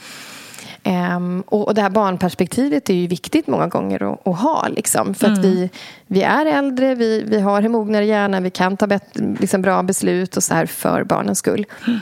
Um, 0.83 1.41
och, 1.41 1.67
och 1.67 1.75
det 1.75 1.81
här 1.81 1.89
barnperspektivet 1.89 2.89
är 2.89 2.93
ju 2.93 3.07
viktigt 3.07 3.47
många 3.47 3.67
gånger 3.67 4.13
att, 4.13 4.27
att 4.27 4.39
ha. 4.39 4.67
Liksom, 4.67 5.13
för 5.13 5.27
att 5.27 5.37
mm. 5.37 5.41
vi, 5.41 5.69
vi 6.07 6.21
är 6.23 6.45
äldre, 6.45 6.95
vi, 6.95 7.23
vi 7.27 7.39
har 7.39 7.61
en 7.61 7.71
mognare 7.71 8.05
hjärna, 8.05 8.39
vi 8.39 8.49
kan 8.49 8.77
ta 8.77 8.87
bet, 8.87 9.03
liksom 9.39 9.61
bra 9.61 9.83
beslut 9.83 10.37
och 10.37 10.43
så 10.43 10.53
här 10.53 10.65
för 10.65 11.03
barnens 11.03 11.39
skull. 11.39 11.65
Mm. 11.87 11.99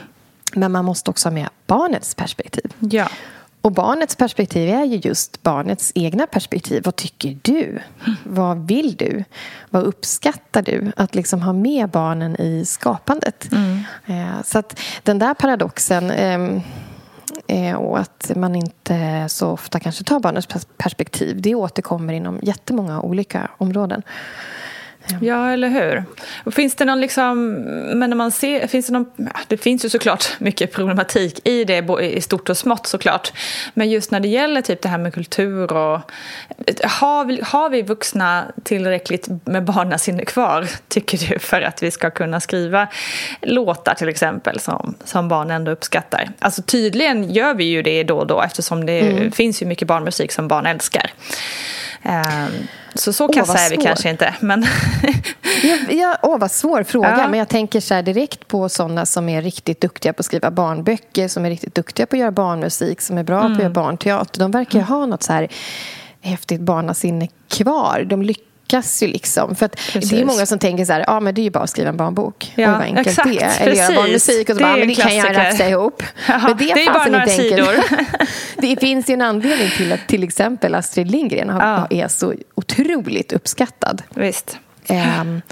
Men 0.54 0.72
man 0.72 0.84
måste 0.84 1.10
också 1.10 1.28
ha 1.28 1.34
med 1.34 1.48
barnets 1.66 2.14
perspektiv. 2.14 2.72
Ja. 2.78 3.08
Och 3.66 3.72
barnets 3.72 4.16
perspektiv 4.16 4.68
är 4.68 4.84
ju 4.84 4.96
just 4.96 5.42
barnets 5.42 5.92
egna 5.94 6.26
perspektiv. 6.26 6.82
Vad 6.84 6.96
tycker 6.96 7.38
du? 7.42 7.64
Mm. 7.64 8.16
Vad 8.24 8.66
vill 8.66 8.96
du? 8.96 9.24
Vad 9.70 9.82
uppskattar 9.82 10.62
du? 10.62 10.92
Att 10.96 11.14
liksom 11.14 11.42
ha 11.42 11.52
med 11.52 11.88
barnen 11.88 12.40
i 12.40 12.64
skapandet. 12.66 13.52
Mm. 13.52 13.78
Eh, 14.06 14.42
så 14.44 14.58
att 14.58 14.80
den 15.02 15.18
där 15.18 15.34
paradoxen 15.34 16.10
eh, 16.10 16.62
Eh, 17.48 17.74
och 17.74 17.98
att 17.98 18.30
man 18.36 18.56
inte 18.56 19.26
så 19.28 19.50
ofta 19.50 19.80
kanske 19.80 20.04
tar 20.04 20.20
barnets 20.20 20.66
perspektiv. 20.76 21.42
Det 21.42 21.54
återkommer 21.54 22.12
inom 22.12 22.38
jättemånga 22.42 23.00
olika 23.00 23.50
områden. 23.58 24.02
Ja, 25.20 25.52
eller 25.52 25.68
hur? 25.68 26.04
Finns 26.50 26.74
det 26.74 26.84
någon 26.84 27.00
liksom, 27.00 27.52
men 27.94 28.10
när 28.10 28.16
man 28.16 28.32
ser, 28.32 28.66
finns 28.66 28.86
det 28.86 28.92
någon, 28.92 29.06
det 29.46 29.56
finns 29.56 29.84
ju 29.84 29.88
såklart 29.88 30.26
mycket 30.38 30.72
problematik 30.72 31.48
i 31.48 31.64
det 31.64 32.00
i 32.02 32.20
stort 32.20 32.48
och 32.48 32.56
smått 32.56 32.86
såklart. 32.86 33.32
Men 33.74 33.90
just 33.90 34.10
när 34.10 34.20
det 34.20 34.28
gäller 34.28 34.62
typ 34.62 34.82
det 34.82 34.88
här 34.88 34.98
med 34.98 35.14
kultur 35.14 35.72
och 35.72 36.00
har 36.84 37.24
vi, 37.24 37.40
har 37.42 37.70
vi 37.70 37.82
vuxna 37.82 38.44
tillräckligt 38.62 39.28
med 39.44 39.64
barnasinne 39.64 40.24
kvar, 40.24 40.68
tycker 40.88 41.18
du, 41.18 41.38
för 41.38 41.62
att 41.62 41.82
vi 41.82 41.90
ska 41.90 42.10
kunna 42.10 42.40
skriva 42.40 42.88
låtar 43.42 43.94
till 43.94 44.08
exempel 44.08 44.60
som, 44.60 44.94
som 45.04 45.28
barn 45.28 45.50
ändå 45.50 45.70
uppskattar? 45.70 46.28
Alltså 46.38 46.62
tydligen 46.62 47.30
gör 47.30 47.54
vi 47.54 47.64
ju 47.64 47.82
det 47.82 48.02
då 48.02 48.18
och 48.18 48.26
då 48.26 48.42
eftersom 48.42 48.86
det 48.86 49.00
mm. 49.00 49.32
finns 49.32 49.62
ju 49.62 49.66
mycket 49.66 49.88
barnmusik 49.88 50.32
som 50.32 50.48
barn 50.48 50.66
älskar. 50.66 51.10
Um, 52.02 52.68
så 52.96 53.12
så 53.12 53.28
kassa 53.28 53.58
är 53.58 53.70
vi 53.70 53.76
kanske 53.76 54.10
inte. 54.10 54.34
Men 54.40 54.66
ja, 55.62 55.76
ja, 55.90 56.16
åh, 56.22 56.38
vad 56.38 56.50
svår 56.50 56.82
fråga. 56.82 57.18
Ja. 57.18 57.28
Men 57.28 57.38
jag 57.38 57.48
tänker 57.48 57.80
så 57.80 58.02
direkt 58.02 58.48
på 58.48 58.68
sådana 58.68 59.06
som 59.06 59.28
är 59.28 59.42
riktigt 59.42 59.80
duktiga 59.80 60.12
på 60.12 60.20
att 60.20 60.26
skriva 60.26 60.50
barnböcker, 60.50 61.28
som 61.28 61.44
är 61.44 61.50
riktigt 61.50 61.74
duktiga 61.74 62.06
på 62.06 62.16
att 62.16 62.20
göra 62.20 62.30
barnmusik, 62.30 63.00
som 63.00 63.18
är 63.18 63.24
bra 63.24 63.40
mm. 63.40 63.52
på 63.52 63.56
att 63.56 63.62
göra 63.62 63.72
barnteater. 63.72 64.40
De 64.40 64.50
verkar 64.50 64.78
ju 64.78 64.84
ha 64.84 65.06
något 65.06 65.22
så 65.22 65.32
här 65.32 65.48
häftigt 66.20 66.60
barnasinne 66.60 67.28
kvar. 67.48 68.06
De 68.08 68.22
lyckas 68.22 68.46
lyckas 68.66 69.02
ju 69.02 69.06
liksom. 69.06 69.54
För 69.54 69.70
det 69.94 70.20
är 70.20 70.24
många 70.24 70.46
som 70.46 70.58
tänker 70.58 70.84
så 70.84 70.92
här, 70.92 71.04
ja 71.06 71.20
men 71.20 71.34
det 71.34 71.40
är 71.40 71.42
ju 71.42 71.50
bara 71.50 71.64
att 71.64 71.70
skriva 71.70 71.88
en 71.88 71.96
barnbok. 71.96 72.52
Ja, 72.54 72.72
vad 72.72 72.80
enkelt 72.80 73.08
exakt, 73.08 73.28
det 73.28 73.42
är. 73.42 73.60
Eller 73.60 73.74
göra 73.74 73.94
barnmusik 73.94 74.48
och 74.50 74.56
så 74.56 74.58
det 74.58 74.64
bara, 74.64 74.76
men 74.76 74.88
det 74.88 74.94
kan 74.94 75.16
jag 75.16 75.36
rafsa 75.36 75.68
ihop. 75.68 76.02
Ja, 76.28 76.38
men 76.38 76.56
det, 76.56 76.74
det 76.74 76.86
är 76.86 76.92
bara 76.92 77.06
några 77.06 77.26
sidor. 77.26 77.74
det 78.56 78.80
finns 78.80 79.10
ju 79.10 79.14
en 79.14 79.22
anledning 79.22 79.70
till 79.70 79.92
att 79.92 80.08
till 80.08 80.22
exempel 80.22 80.74
Astrid 80.74 81.10
Lindgren 81.10 81.48
ja. 81.48 81.86
är 81.90 82.08
så 82.08 82.34
otroligt 82.54 83.32
uppskattad. 83.32 84.02
Visst. 84.14 84.58
Um, 84.88 85.42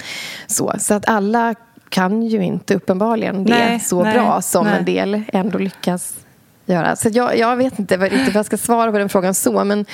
så, 0.47 0.75
så 0.79 0.95
att 0.95 1.09
alla 1.09 1.55
kan 1.89 2.23
ju 2.23 2.45
inte 2.45 2.75
uppenbarligen 2.75 3.45
det 3.45 3.51
nej, 3.51 3.81
så 3.81 4.03
nej, 4.03 4.15
bra 4.15 4.43
som 4.43 4.67
nej. 4.67 4.79
en 4.79 4.85
del 4.85 5.23
ändå 5.33 5.59
lyckas 5.59 6.15
göra. 6.67 6.97
Så 6.97 7.09
jag, 7.12 7.39
jag 7.39 7.57
vet 7.57 7.79
inte 7.79 7.97
riktigt 7.97 8.27
vad 8.27 8.37
jag 8.37 8.47
ska 8.47 8.57
svara 8.57 8.93
på 8.93 8.99
den 8.99 9.09
frågan 9.09 9.35
så. 9.35 9.65
Men 9.65 9.87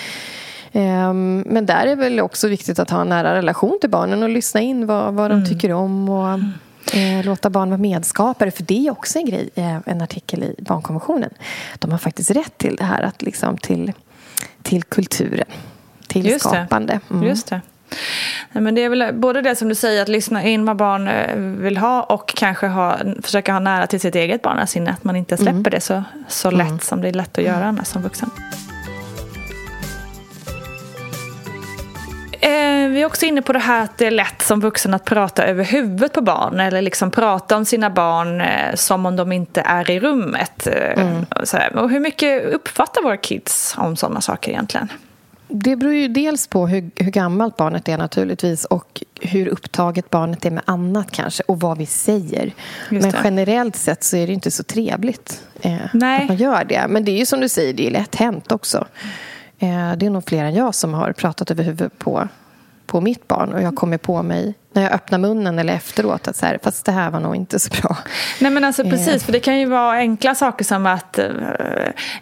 men 0.73 1.66
där 1.66 1.87
är 1.87 1.97
väl 1.97 2.21
också 2.21 2.49
viktigt 2.49 2.79
att 2.79 2.91
ha 2.91 3.01
en 3.01 3.09
nära 3.09 3.35
relation 3.35 3.79
till 3.81 3.91
barnen 3.91 4.23
och 4.23 4.29
lyssna 4.29 4.61
in 4.61 4.87
vad, 4.87 5.14
vad 5.14 5.31
de 5.31 5.35
mm. 5.35 5.49
tycker 5.49 5.73
om 5.73 6.09
och 6.09 6.39
eh, 6.97 7.25
låta 7.25 7.51
barn 7.51 7.71
vara 7.71 7.79
medskapare. 7.79 8.51
För 8.51 8.62
det 8.62 8.87
är 8.87 8.91
också 8.91 9.18
en 9.18 9.27
grej, 9.27 9.51
eh, 9.55 9.79
en 9.87 10.03
artikel 10.03 10.43
i 10.43 10.55
barnkonventionen. 10.59 11.31
De 11.79 11.91
har 11.91 11.99
faktiskt 11.99 12.31
rätt 12.31 12.59
till 12.59 12.77
det 12.77 12.85
här, 12.85 13.03
att 13.03 13.23
liksom 13.23 13.59
till, 13.59 13.93
till 14.62 14.83
kulturen, 14.83 15.49
till 16.07 16.27
Just 16.27 16.41
skapande. 16.41 17.01
Mm. 17.11 17.23
Just 17.23 17.47
det. 17.47 17.61
Men 18.53 18.75
det 18.75 18.81
är 18.85 18.89
väl 18.89 19.14
både 19.14 19.43
det 19.43 19.57
som 19.57 19.68
du 19.68 19.75
säger, 19.75 20.03
att 20.03 20.09
lyssna 20.09 20.45
in 20.45 20.64
vad 20.64 20.77
barn 20.77 21.09
eh, 21.09 21.37
vill 21.37 21.77
ha 21.77 22.03
och 22.03 22.29
kanske 22.29 22.66
ha, 22.66 22.99
försöka 23.23 23.53
ha 23.53 23.61
nära 23.61 23.87
till 23.87 24.01
sitt 24.01 24.14
eget 24.14 24.43
barnasinne. 24.43 24.91
Att 24.91 25.05
man 25.05 25.16
inte 25.16 25.37
släpper 25.37 25.51
mm. 25.51 25.62
det 25.62 25.81
så, 25.81 26.05
så 26.29 26.51
lätt 26.51 26.68
mm. 26.68 26.79
som 26.79 27.01
det 27.01 27.09
är 27.09 27.12
lätt 27.12 27.39
att 27.39 27.45
göra 27.45 27.64
annars 27.64 27.87
som 27.87 28.03
vuxen. 28.03 28.31
Vi 32.89 33.03
är 33.03 33.07
också 33.07 33.26
inne 33.26 33.43
på 33.43 33.53
det 33.53 33.59
här 33.59 33.83
att 33.85 33.99
det 33.99 34.07
är 34.07 34.11
lätt 34.11 34.43
som 34.43 34.61
vuxen 34.61 34.95
att 34.95 35.05
prata 35.05 35.45
över 35.45 35.64
huvudet 35.64 36.12
på 36.12 36.20
barn 36.20 36.61
eller 36.61 36.83
liksom 36.83 37.11
prata 37.11 37.57
om 37.57 37.64
sina 37.64 37.91
barn 37.91 38.41
eh, 38.41 38.74
som 38.74 39.07
om 39.07 39.16
de 39.16 39.33
inte 39.33 39.61
är 39.61 39.91
i 39.91 40.01
rummet. 40.01 40.66
Eh, 40.66 41.03
mm. 41.03 41.24
Och 41.74 41.91
hur 41.91 42.01
mycket 42.01 42.45
uppfattar 42.45 43.03
våra 43.03 43.16
kids 43.16 43.74
om 43.78 43.97
sådana 43.97 44.20
saker 44.20 44.51
egentligen? 44.51 44.89
Det 45.53 45.76
beror 45.76 45.95
ju 45.95 46.09
dels 46.09 46.47
på 46.47 46.66
hur, 46.66 46.91
hur, 46.97 47.11
gammalt 47.11 47.57
barnet 47.57 47.89
är 47.89 47.99
naturligtvis 47.99 48.64
och 48.64 49.03
hur 49.20 49.49
upptaget 49.49 50.11
barnet 50.11 50.45
är 50.45 50.51
med 50.51 50.62
annat 50.64 51.11
kanske 51.11 51.43
och 51.47 51.61
vad 51.61 51.78
vi 51.78 51.87
säger. 51.87 52.53
Men 52.89 53.12
generellt 53.24 53.76
sett 53.76 54.05
så 54.05 54.16
är 54.16 54.26
det 54.26 54.33
inte 54.33 54.51
så 54.51 54.62
trevligt 54.62 55.43
eh, 55.61 55.85
att 55.85 56.28
man 56.28 56.37
gör 56.37 56.64
det. 56.64 56.87
Men 56.89 57.05
det 57.05 57.11
är 57.11 57.18
ju 57.18 57.26
som 57.26 57.41
du 57.41 57.49
säger, 57.49 57.72
det 57.72 57.87
är 57.87 57.91
lätt 57.91 58.14
hänt 58.14 58.53
också. 58.53 58.87
Eh, 59.59 59.93
det 59.97 60.07
är 60.07 60.11
nog 60.11 60.28
fler 60.28 60.45
än 60.45 60.55
jag 60.55 60.74
som 60.74 60.95
har 60.95 61.12
pratat 61.12 61.51
över 61.51 61.64
huvudet 61.64 61.99
på, 61.99 62.28
på 62.91 63.01
mitt 63.01 63.28
barn 63.28 63.53
och 63.53 63.62
jag 63.62 63.76
kommer 63.76 63.99
på 63.99 64.22
mig 64.22 64.55
när 64.72 64.82
jag 64.82 64.93
öppnar 64.93 65.18
munnen 65.18 65.59
eller 65.59 65.74
efteråt 65.74 66.28
att 66.28 66.36
så 66.36 66.47
här, 66.47 66.59
fast 66.62 66.86
det 66.86 66.93
här 66.93 67.11
var 67.11 67.20
nog 67.20 67.36
inte 67.36 67.59
så 67.59 67.70
bra. 67.82 67.97
Nej 68.41 68.51
men 68.51 68.64
alltså 68.64 68.84
precis, 68.84 69.14
eh. 69.14 69.18
för 69.18 69.32
det 69.32 69.41
kan 69.41 69.59
ju 69.59 69.66
vara 69.66 69.93
enkla 69.93 70.34
saker 70.34 70.64
som 70.64 70.86
att 70.86 71.18
eh, 71.18 71.26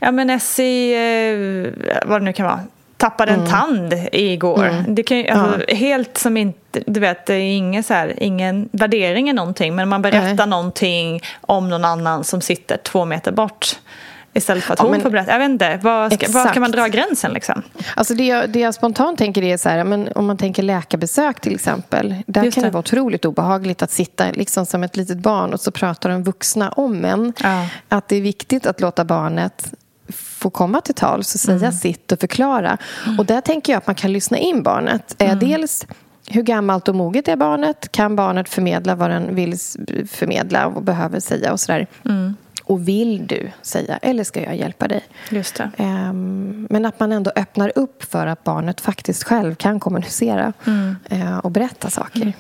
ja 0.01 0.11
men 0.11 0.31
Essie, 0.31 1.73
vad 2.07 2.21
det 2.21 2.25
nu 2.25 2.33
kan 2.33 2.47
vara, 2.47 2.61
tappade 2.97 3.33
en 3.33 3.39
mm. 3.39 3.51
tand 3.51 3.95
igår. 4.13 4.67
Mm. 4.67 4.95
Det 4.95 5.03
kan 5.03 5.17
ju, 5.19 5.29
alltså, 5.29 5.65
ja. 5.69 5.75
Helt 5.75 6.19
som 6.19 6.37
inte, 6.37 6.83
du 6.87 7.01
vet, 7.01 7.27
det 7.27 7.35
är 7.35 7.57
ingen, 7.57 7.83
så 7.83 7.95
här, 7.95 8.23
ingen 8.23 8.69
värdering 8.73 9.31
i 9.31 9.33
någonting 9.33 9.75
men 9.75 9.89
man 9.89 10.03
berättar 10.03 10.35
Nej. 10.37 10.47
någonting 10.47 11.21
om 11.41 11.69
någon 11.69 11.85
annan 11.85 12.25
som 12.25 12.41
sitter 12.41 12.77
två 12.77 13.05
meter 13.05 13.33
bort. 13.33 13.77
Istället 14.39 14.65
för 14.65 14.73
att 14.73 14.79
ja, 14.79 14.85
hon 14.85 14.93
men, 14.93 15.01
får 15.01 15.11
berätta. 15.11 15.33
Jag 15.33 15.39
vet 15.39 15.51
inte, 15.51 15.79
var, 15.83 16.11
ska, 16.11 16.33
var 16.33 16.53
kan 16.53 16.61
man 16.61 16.71
dra 16.71 16.87
gränsen 16.87 17.33
liksom? 17.33 17.63
Alltså 17.95 18.15
det, 18.15 18.27
jag, 18.27 18.51
det 18.51 18.61
jag 18.61 18.75
spontant 18.75 19.19
tänker 19.19 19.43
är 19.43 19.57
så 19.57 19.69
här, 19.69 19.85
men 19.85 20.09
om 20.15 20.27
man 20.27 20.37
tänker 20.37 20.63
läkarbesök 20.63 21.41
till 21.41 21.55
exempel. 21.55 22.15
Där 22.27 22.45
Just 22.45 22.55
kan 22.55 22.63
det. 22.63 22.69
det 22.69 22.73
vara 22.73 22.81
otroligt 22.81 23.25
obehagligt 23.25 23.83
att 23.83 23.91
sitta 23.91 24.31
liksom 24.33 24.67
som 24.67 24.83
ett 24.83 24.97
litet 24.97 25.19
barn 25.19 25.53
och 25.53 25.61
så 25.61 25.71
pratar 25.71 26.11
de 26.11 26.23
vuxna 26.23 26.71
om 26.71 27.05
en. 27.05 27.33
Ja. 27.43 27.67
Att 27.89 28.09
det 28.09 28.17
är 28.17 28.23
viktigt 28.23 28.67
att 28.67 28.81
låta 28.81 29.05
barnet 29.05 29.73
få 30.13 30.51
komma 30.51 30.81
till 30.81 30.95
tals 30.95 31.35
och 31.35 31.41
säga 31.41 31.57
mm. 31.57 31.73
sitt 31.73 32.13
och 32.13 32.21
förklara. 32.21 32.79
Mm. 33.07 33.19
Och 33.19 33.27
där 33.27 33.41
tänker 33.41 33.73
jag 33.73 33.79
att 33.79 33.87
man 33.87 33.97
kan 33.97 34.13
lyssna 34.13 34.39
in 34.39 34.63
barnet. 34.63 35.15
Eh, 35.19 35.31
mm. 35.31 35.39
Dels 35.39 35.87
hur 36.31 36.43
gammalt 36.43 36.89
och 36.89 36.95
moget 36.95 37.29
är 37.29 37.37
barnet? 37.37 37.93
Kan 37.93 38.17
barnet 38.17 38.49
förmedla 38.49 38.95
vad 38.95 39.11
den 39.11 39.35
vill 39.35 39.59
förmedla 40.11 40.67
och 40.67 40.83
behöver 40.83 41.21
säga 41.21 41.53
och 41.53 41.61
sådär? 41.61 41.87
Mm. 42.05 42.37
Och 42.69 42.89
vill 42.89 43.27
du 43.27 43.51
säga, 43.63 43.99
eller 44.03 44.25
ska 44.25 44.43
jag 44.43 44.57
hjälpa 44.57 44.89
dig? 44.89 45.05
Just 45.31 45.55
det. 45.55 45.71
Um, 45.79 46.67
men 46.71 46.85
att 46.85 47.01
man 47.01 47.13
ändå 47.13 47.33
öppnar 47.37 47.73
upp 47.75 48.03
för 48.03 48.27
att 48.27 48.45
barnet 48.45 48.81
faktiskt 48.81 49.25
själv 49.25 49.55
kan 49.55 49.81
kommunicera 49.81 50.53
mm. 50.67 50.97
uh, 51.13 51.39
och 51.39 51.51
berätta 51.51 51.91
saker. 51.91 52.23
Mm. 52.23 52.33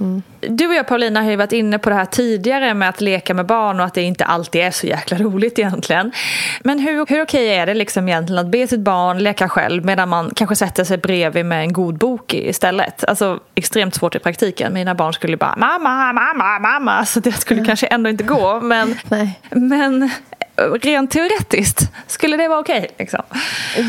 Mm. 0.00 0.22
Du 0.40 0.66
och 0.66 0.74
jag 0.74 0.86
Paulina 0.86 1.22
har 1.22 1.30
ju 1.30 1.36
varit 1.36 1.52
inne 1.52 1.78
på 1.78 1.90
det 1.90 1.96
här 1.96 2.04
tidigare 2.04 2.74
med 2.74 2.88
att 2.88 3.00
leka 3.00 3.34
med 3.34 3.46
barn 3.46 3.80
och 3.80 3.86
att 3.86 3.94
det 3.94 4.02
inte 4.02 4.24
alltid 4.24 4.60
är 4.60 4.70
så 4.70 4.86
jäkla 4.86 5.18
roligt 5.18 5.58
egentligen. 5.58 6.12
Men 6.60 6.78
hur, 6.78 7.06
hur 7.06 7.22
okej 7.22 7.54
är 7.54 7.66
det 7.66 7.74
liksom 7.74 8.08
egentligen 8.08 8.44
att 8.46 8.50
be 8.50 8.66
sitt 8.66 8.80
barn 8.80 9.18
leka 9.18 9.48
själv 9.48 9.84
medan 9.84 10.08
man 10.08 10.30
kanske 10.36 10.56
sätter 10.56 10.84
sig 10.84 10.98
bredvid 10.98 11.46
med 11.46 11.60
en 11.60 11.72
god 11.72 11.98
bok 11.98 12.34
istället? 12.34 13.04
Alltså 13.04 13.40
extremt 13.54 13.94
svårt 13.94 14.14
i 14.14 14.18
praktiken. 14.18 14.74
Mina 14.74 14.94
barn 14.94 15.12
skulle 15.12 15.36
bara 15.36 15.56
mamma, 15.56 16.12
mamma, 16.12 16.58
mamma. 16.58 17.04
Så 17.04 17.20
det 17.20 17.32
skulle 17.32 17.58
mm. 17.60 17.66
kanske 17.66 17.86
ändå 17.86 18.10
inte 18.10 18.24
gå. 18.24 18.60
Men, 18.60 18.96
men 19.50 20.10
rent 20.56 21.10
teoretiskt, 21.10 21.90
skulle 22.06 22.36
det 22.36 22.48
vara 22.48 22.60
okej? 22.60 22.78
Okay, 22.78 22.90
liksom? 22.98 23.22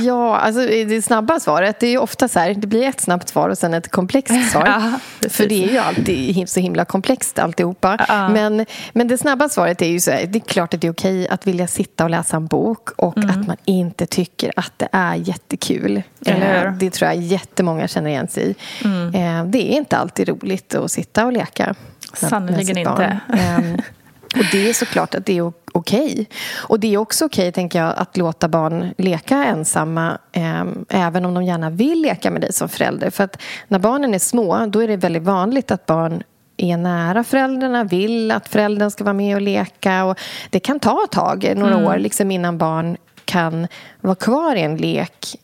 Ja, 0.03 0.37
alltså 0.37 0.61
det 0.61 1.01
snabba 1.01 1.39
svaret, 1.39 1.79
det 1.79 1.87
är 1.87 1.97
ofta 1.97 2.27
så 2.27 2.39
här, 2.39 2.53
det 2.53 2.67
blir 2.67 2.83
ett 2.83 3.01
snabbt 3.01 3.29
svar 3.29 3.49
och 3.49 3.57
sen 3.57 3.73
ett 3.73 3.91
komplext 3.91 4.33
svar. 4.51 4.65
Ja, 4.65 4.99
för 5.29 5.47
det 5.47 5.63
är 5.63 5.71
ju 5.71 5.77
alltid 5.77 6.49
så 6.49 6.59
himla 6.59 6.85
komplext 6.85 7.39
alltihopa. 7.39 8.05
Ja. 8.07 8.29
Men, 8.29 8.65
men 8.93 9.07
det 9.07 9.17
snabba 9.17 9.49
svaret 9.49 9.81
är 9.81 9.85
ju 9.85 9.99
så 9.99 10.11
här, 10.11 10.25
det 10.25 10.37
är 10.37 10.47
klart 10.47 10.73
att 10.73 10.81
det 10.81 10.87
är 10.87 10.91
okej 10.91 11.27
att 11.27 11.47
vilja 11.47 11.67
sitta 11.67 12.03
och 12.03 12.09
läsa 12.09 12.37
en 12.37 12.47
bok 12.47 12.89
och 12.89 13.17
mm. 13.17 13.29
att 13.29 13.47
man 13.47 13.57
inte 13.65 14.05
tycker 14.05 14.51
att 14.55 14.73
det 14.77 14.87
är 14.91 15.15
jättekul. 15.15 16.03
Eh, 16.25 16.73
det 16.73 16.89
tror 16.89 17.11
jag 17.11 17.21
jättemånga 17.21 17.87
känner 17.87 18.09
igen 18.09 18.27
sig 18.27 18.49
i. 18.49 18.55
Mm. 18.85 19.07
Eh, 19.15 19.45
det 19.45 19.73
är 19.73 19.77
inte 19.77 19.97
alltid 19.97 20.29
roligt 20.29 20.75
att 20.75 20.91
sitta 20.91 21.25
och 21.25 21.33
leka. 21.33 21.75
Sannerligen 22.13 22.77
inte. 22.77 23.19
Och 24.35 24.45
det 24.51 24.69
är 24.69 24.73
såklart 24.73 25.15
att 25.15 25.25
det 25.25 25.37
är 25.37 25.53
okej. 25.71 26.29
Och 26.55 26.79
det 26.79 26.93
är 26.93 26.97
också 26.97 27.25
okej, 27.25 27.51
tänker 27.51 27.79
jag, 27.79 27.93
att 27.97 28.17
låta 28.17 28.47
barn 28.47 28.93
leka 28.97 29.43
ensamma 29.43 30.17
eh, 30.31 30.63
även 30.89 31.25
om 31.25 31.33
de 31.33 31.43
gärna 31.43 31.69
vill 31.69 32.01
leka 32.01 32.31
med 32.31 32.41
dig 32.41 32.53
som 32.53 32.69
förälder. 32.69 33.09
För 33.09 33.23
att 33.23 33.41
när 33.67 33.79
barnen 33.79 34.13
är 34.13 34.19
små, 34.19 34.65
då 34.65 34.83
är 34.83 34.87
det 34.87 34.97
väldigt 34.97 35.23
vanligt 35.23 35.71
att 35.71 35.85
barn 35.85 36.23
är 36.57 36.77
nära 36.77 37.23
föräldrarna, 37.23 37.83
vill 37.83 38.31
att 38.31 38.47
föräldern 38.47 38.91
ska 38.91 39.03
vara 39.03 39.13
med 39.13 39.35
och 39.35 39.41
leka. 39.41 40.03
Och 40.05 40.19
det 40.49 40.59
kan 40.59 40.79
ta 40.79 41.03
ett 41.03 41.11
tag, 41.11 41.53
några 41.55 41.73
Mm. 41.73 41.85
år, 41.87 41.97
liksom 41.97 42.31
innan 42.31 42.57
barn 42.57 42.97
kan 43.25 43.67
vara 44.01 44.15
kvar 44.15 44.55
i 44.55 44.61
en 44.61 44.77
lek 44.77 45.35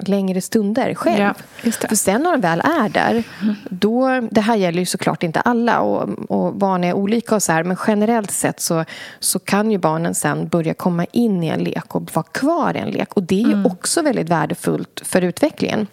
längre 0.00 0.40
stunder 0.40 0.94
själv. 0.94 1.20
Ja. 1.20 1.34
För 1.88 1.96
sen 1.96 2.22
när 2.22 2.32
de 2.32 2.40
väl 2.40 2.60
är 2.60 2.88
där, 2.88 3.24
då, 3.70 4.20
det 4.30 4.40
här 4.40 4.56
gäller 4.56 4.78
ju 4.78 4.86
såklart 4.86 5.22
inte 5.22 5.40
alla 5.40 5.80
och, 5.80 6.30
och 6.30 6.54
barn 6.54 6.84
är 6.84 6.92
olika 6.92 7.34
och 7.34 7.42
så 7.42 7.52
här, 7.52 7.64
men 7.64 7.76
generellt 7.86 8.30
sett 8.30 8.60
så, 8.60 8.84
så 9.20 9.38
kan 9.38 9.70
ju 9.70 9.78
barnen 9.78 10.14
sen 10.14 10.48
börja 10.48 10.74
komma 10.74 11.06
in 11.12 11.42
i 11.42 11.48
en 11.48 11.60
lek 11.60 11.94
och 11.94 12.10
vara 12.12 12.26
kvar 12.32 12.76
i 12.76 12.80
en 12.80 12.90
lek. 12.90 13.12
Och 13.12 13.22
det 13.22 13.42
är 13.42 13.48
ju 13.48 13.64
också 13.64 14.02
väldigt 14.02 14.28
värdefullt 14.28 15.02
för 15.04 15.22
utvecklingen. 15.22 15.86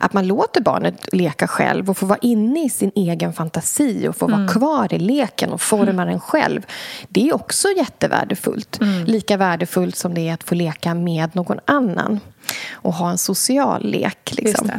Att 0.00 0.12
man 0.12 0.26
låter 0.26 0.60
barnet 0.60 1.08
leka 1.12 1.46
själv 1.46 1.90
och 1.90 1.98
få 1.98 2.06
vara 2.06 2.18
inne 2.22 2.64
i 2.64 2.70
sin 2.70 2.92
egen 2.94 3.32
fantasi 3.32 4.08
och 4.08 4.16
få 4.16 4.26
vara 4.26 4.48
kvar 4.48 4.94
i 4.94 4.98
leken 4.98 5.50
och 5.52 5.60
forma 5.60 6.04
den 6.04 6.20
själv. 6.20 6.62
Det 7.08 7.28
är 7.28 7.34
också 7.34 7.68
jättevärdefullt. 7.76 8.78
Lika 9.06 9.36
värdefullt 9.36 9.96
som 9.96 10.14
det 10.14 10.28
är 10.28 10.34
att 10.34 10.44
få 10.44 10.54
leka 10.54 10.94
med 10.94 11.36
någon 11.36 11.58
annan 11.64 12.20
och 12.72 12.94
ha 12.94 13.10
en 13.10 13.18
social 13.18 13.84
lek. 13.90 14.32
Liksom. 14.36 14.70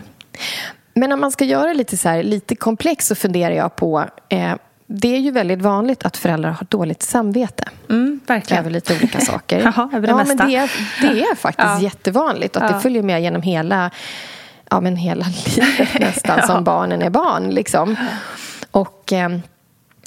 Men 0.94 1.12
om 1.12 1.20
man 1.20 1.32
ska 1.32 1.46
göra 1.46 1.68
det 1.68 1.74
lite, 1.74 1.98
så 1.98 2.10
här, 2.10 2.24
lite 2.24 2.56
komplext 2.56 3.08
så 3.08 3.16
funderar 3.16 3.56
jag 3.56 3.76
på 3.76 4.06
eh, 4.30 4.54
det 4.92 5.16
är 5.16 5.20
ju 5.20 5.32
väldigt 5.32 5.62
vanligt 5.62 6.06
att 6.06 6.18
föräldrar 6.18 6.52
har 6.52 6.68
dåligt 6.70 7.04
samvete 7.04 7.64
Mm, 7.90 8.20
verkligen. 8.28 8.62
över 8.64 8.72
lite 8.72 8.94
olika 8.96 9.20
saker. 9.20 9.60
Jaha, 9.64 9.90
över 9.94 10.08
det 10.08 10.12
ja, 10.14 10.18
mesta. 10.18 10.36
Men 10.36 10.48
det, 10.50 10.56
är, 10.56 10.72
det 11.02 11.22
är 11.22 11.36
faktiskt 11.36 11.68
Ja. 11.70 11.80
jättevanligt 11.82 12.58
att 12.58 12.64
Ja. 12.70 12.76
det 12.76 12.82
följer 12.82 13.04
med 13.04 13.22
genom 13.22 13.42
hela, 13.42 13.92
ja, 14.70 14.80
men 14.82 14.96
hela 14.96 15.26
livet 15.56 16.00
nästan 16.00 16.38
Ja. 16.42 16.48
som 16.48 16.64
barnen 16.64 17.02
är 17.02 17.10
barn. 17.10 17.50
Liksom. 17.50 17.96
Och, 18.72 19.14
eh, 19.14 19.30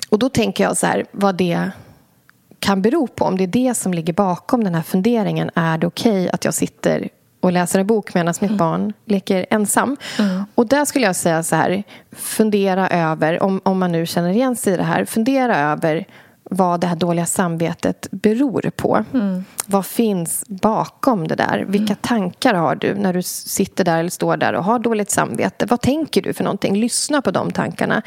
och 0.08 0.18
då 0.18 0.28
tänker 0.28 0.64
jag 0.64 0.76
så 0.76 0.86
här, 0.86 1.04
vad 1.10 1.34
det 1.34 1.70
kan 2.58 2.82
bero 2.82 3.06
på. 3.06 3.24
Om 3.24 3.38
det 3.38 3.44
är 3.44 3.48
det 3.48 3.74
som 3.74 3.94
ligger 3.94 4.12
bakom 4.12 4.64
den 4.64 4.74
här 4.74 4.82
funderingen. 4.82 5.50
Är 5.54 5.78
det 5.78 5.86
okej 5.86 6.30
att 6.30 6.44
jag 6.44 6.54
sitter 6.54 7.08
och 7.40 7.52
läser 7.52 7.80
en 7.80 7.86
bok 7.86 8.14
medan 8.14 8.34
Mm. 8.40 8.50
mitt 8.52 8.58
barn 8.58 8.92
leker 9.04 9.46
ensam? 9.50 9.96
Och 10.54 10.66
där 10.66 10.84
skulle 10.84 11.06
jag 11.06 11.16
säga 11.16 11.42
så 11.42 11.56
här, 11.56 11.82
fundera 12.12 12.88
över, 12.88 13.42
om, 13.42 13.60
om 13.64 13.78
man 13.78 13.92
nu 13.92 14.06
känner 14.06 14.30
igen 14.30 14.56
sig 14.56 14.74
i 14.74 14.76
det 14.76 14.82
här, 14.82 15.04
fundera 15.04 15.56
över 15.58 16.04
vad 16.52 16.80
det 16.80 16.86
här 16.86 16.96
dåliga 16.96 17.26
samvetet 17.26 18.08
beror 18.10 18.70
på. 18.76 19.04
Vad 19.66 19.86
finns 19.86 20.44
bakom 20.46 21.28
det 21.28 21.34
där? 21.34 21.64
Vilka 21.68 21.94
tankar 21.94 22.54
har 22.54 22.74
du 22.74 22.94
när 22.94 23.12
du 23.12 23.22
sitter 23.22 23.84
där 23.84 23.98
eller 23.98 24.10
står 24.10 24.36
där 24.36 24.52
och 24.52 24.64
har 24.64 24.78
dåligt 24.78 25.10
samvete? 25.10 25.66
Vad 25.66 25.80
tänker 25.80 26.22
du 26.22 26.32
för 26.32 26.44
någonting? 26.44 26.76
Lyssna 26.76 27.22
på 27.22 27.30
de 27.30 27.50
tankarna. 27.50 28.02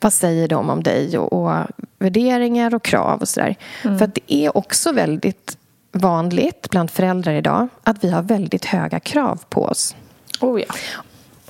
Vad 0.00 0.12
säger 0.12 0.48
de 0.48 0.70
om 0.70 0.82
dig 0.82 1.18
och, 1.18 1.32
och 1.32 1.66
värderingar 1.98 2.74
och 2.74 2.82
krav 2.82 3.20
och 3.20 3.28
sådär? 3.28 3.56
För 3.82 4.02
att 4.04 4.14
det 4.14 4.34
är 4.34 4.56
också 4.56 4.92
väldigt 4.92 5.56
vanligt 5.92 6.70
bland 6.70 6.90
föräldrar 6.90 7.32
idag 7.32 7.68
att 7.84 8.04
vi 8.04 8.10
har 8.10 8.22
väldigt 8.22 8.64
höga 8.64 9.00
krav 9.00 9.42
på 9.48 9.64
oss. 9.64 9.96
Oh, 10.40 10.60
ja. 10.60 10.74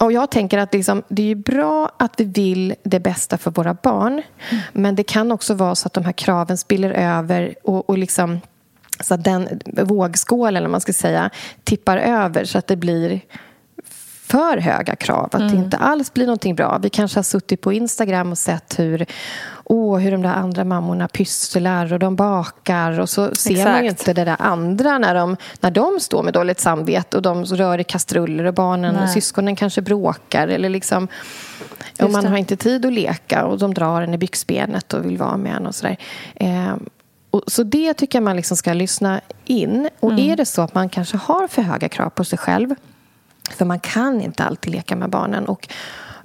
Och 0.00 0.12
jag 0.12 0.30
tänker 0.30 0.58
att 0.58 0.74
liksom, 0.74 1.02
det 1.08 1.22
är 1.22 1.26
ju 1.26 1.34
bra 1.34 1.90
att 1.96 2.20
vi 2.20 2.24
vill 2.24 2.74
det 2.82 3.00
bästa 3.00 3.38
för 3.38 3.50
våra 3.50 3.74
barn. 3.74 4.22
Men 4.72 4.94
det 4.94 5.02
kan 5.02 5.32
också 5.32 5.54
vara 5.54 5.74
så 5.74 5.86
att 5.86 5.92
de 5.92 6.04
här 6.04 6.12
kraven 6.12 6.58
spiller 6.58 6.90
över 6.90 7.54
och, 7.62 7.90
och 7.90 7.98
liksom, 7.98 8.40
så 9.00 9.14
att 9.14 9.24
den 9.24 9.60
vågskålen, 9.66 10.56
eller 10.56 10.68
man 10.68 10.80
ska 10.80 10.92
säga, 10.92 11.30
tippar 11.64 11.96
över 11.96 12.44
så 12.44 12.58
att 12.58 12.66
det 12.66 12.76
blir 12.76 13.20
för 14.30 14.56
höga 14.56 14.96
krav. 14.96 15.28
Att 15.32 15.50
det 15.50 15.56
inte 15.56 15.76
alls 15.76 16.14
blir 16.14 16.26
någonting 16.26 16.54
bra. 16.54 16.78
Vi 16.82 16.90
kanske 16.90 17.18
har 17.18 17.22
suttit 17.22 17.60
på 17.60 17.72
Instagram 17.72 18.30
och 18.30 18.38
sett 18.38 18.78
hur, 18.78 19.06
åh, 19.64 19.98
hur 19.98 20.10
de 20.10 20.22
där 20.22 20.32
andra 20.32 20.64
mammorna 20.64 21.08
pysslar 21.08 21.92
och 21.92 21.98
de 21.98 22.16
bakar 22.16 23.00
och 23.00 23.08
så 23.08 23.34
ser 23.34 23.64
man 23.64 23.84
ju 23.84 23.90
Exakt. 23.90 24.08
inte 24.08 24.20
det 24.20 24.24
där 24.30 24.36
andra 24.38 24.98
när 24.98 25.14
de, 25.14 25.36
när 25.60 25.70
de 25.70 26.00
står 26.00 26.22
med 26.22 26.34
dåligt 26.34 26.60
samvete 26.60 27.16
och 27.16 27.22
de 27.22 27.44
rör 27.44 27.78
i 27.78 27.84
kastruller 27.84 28.44
och 28.44 28.54
barnen 28.54 28.94
och 28.94 29.02
Nej. 29.02 29.14
syskonen 29.14 29.56
kanske 29.56 29.82
bråkar 29.82 30.48
eller 30.48 30.68
liksom 30.68 31.08
och 32.02 32.10
man 32.10 32.24
det. 32.24 32.30
har 32.30 32.36
inte 32.36 32.56
tid 32.56 32.86
att 32.86 32.92
leka 32.92 33.44
och 33.44 33.58
de 33.58 33.74
drar 33.74 34.02
en 34.02 34.14
i 34.14 34.18
byxbenet 34.18 34.94
och 34.94 35.04
vill 35.04 35.18
vara 35.18 35.36
med 35.36 35.56
en 35.56 35.66
och 35.66 35.74
sådär. 35.74 35.96
Eh, 36.34 36.74
och, 37.30 37.42
så 37.46 37.62
det 37.62 37.94
tycker 37.94 38.18
jag 38.18 38.24
man 38.24 38.36
liksom 38.36 38.56
ska 38.56 38.72
lyssna 38.72 39.20
in. 39.44 39.88
Och 40.00 40.12
är 40.18 40.36
det 40.36 40.46
så 40.46 40.62
att 40.62 40.74
man 40.74 40.88
kanske 40.88 41.16
har 41.16 41.48
för 41.48 41.62
höga 41.62 41.88
krav 41.88 42.10
på 42.10 42.24
sig 42.24 42.38
själv 42.38 42.74
för 43.52 43.64
man 43.64 43.80
kan 43.80 44.20
inte 44.20 44.44
alltid 44.44 44.72
leka 44.72 44.96
med 44.96 45.10
barnen. 45.10 45.46
Och 45.46 45.68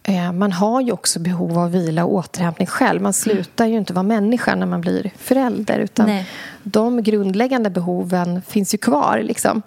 eh, 0.03 0.31
Man 0.31 0.51
har 0.51 0.81
ju 0.81 0.91
också 0.91 1.19
behov 1.19 1.59
av 1.59 1.71
vila 1.71 2.05
och 2.05 2.13
återhämtning 2.13 2.67
själv. 2.67 3.01
Man 3.01 3.13
slutar 3.13 3.65
ju 3.65 3.77
inte 3.77 3.93
vara 3.93 4.03
människa 4.03 4.55
när 4.55 4.65
man 4.65 4.81
blir 4.81 5.11
förälder. 5.17 5.79
Utan 5.79 6.05
Nej. 6.07 6.29
De 6.63 7.03
grundläggande 7.03 7.69
behoven 7.69 8.41
finns 8.41 8.73
ju 8.73 8.77
kvar. 8.77 9.21
Liksom. 9.23 9.61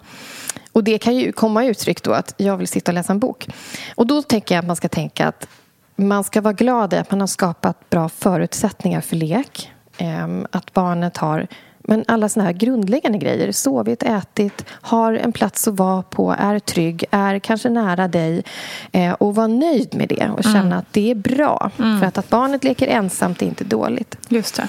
Och 0.71 0.83
Det 0.83 0.97
kan 0.97 1.15
ju 1.15 1.31
komma 1.31 1.65
uttryck 1.65 2.03
då 2.03 2.11
att 2.13 2.33
jag 2.37 2.57
vill 2.57 2.67
sitta 2.67 2.91
och 2.91 2.95
läsa 2.95 3.13
en 3.13 3.19
bok. 3.19 3.47
Och 3.95 4.07
Då 4.07 4.21
tänker 4.21 4.55
jag 4.55 4.61
att 4.61 4.67
man 4.67 4.75
ska 4.75 4.89
tänka 4.89 5.27
att 5.27 5.47
man 5.95 6.23
ska 6.23 6.41
vara 6.41 6.53
glad 6.53 6.93
i 6.93 6.97
att 6.97 7.11
man 7.11 7.19
har 7.19 7.27
skapat 7.27 7.89
bra 7.89 8.09
förutsättningar 8.09 9.01
för 9.01 9.15
lek. 9.15 9.71
Ehm, 9.97 10.47
Att 10.51 10.73
barnet 10.73 11.17
har 11.17 11.47
men 11.83 12.03
alla 12.07 12.29
såna 12.29 12.45
här 12.45 12.53
grundläggande 12.53 13.17
grejer, 13.17 13.51
sovit, 13.51 14.03
ätit, 14.03 14.65
har 14.69 15.13
en 15.13 15.31
plats 15.31 15.67
att 15.67 15.79
vara 15.79 16.01
på, 16.01 16.35
är 16.39 16.59
trygg, 16.59 17.05
är 17.11 17.39
kanske 17.39 17.69
nära 17.69 18.07
dig 18.07 18.43
eh, 18.91 19.13
och 19.13 19.35
vara 19.35 19.47
nöjd 19.47 19.95
med 19.95 20.09
det 20.09 20.29
och 20.37 20.43
känna 20.43 20.77
att 20.77 20.93
det 20.93 21.11
är 21.11 21.15
bra. 21.15 21.71
För 21.77 22.03
att, 22.03 22.17
att 22.17 22.29
barnet 22.29 22.63
leker 22.63 22.87
ensamt 22.87 23.41
är 23.41 23.45
inte 23.45 23.63
dåligt. 23.63 24.17
Just 24.29 24.55
det. 24.55 24.67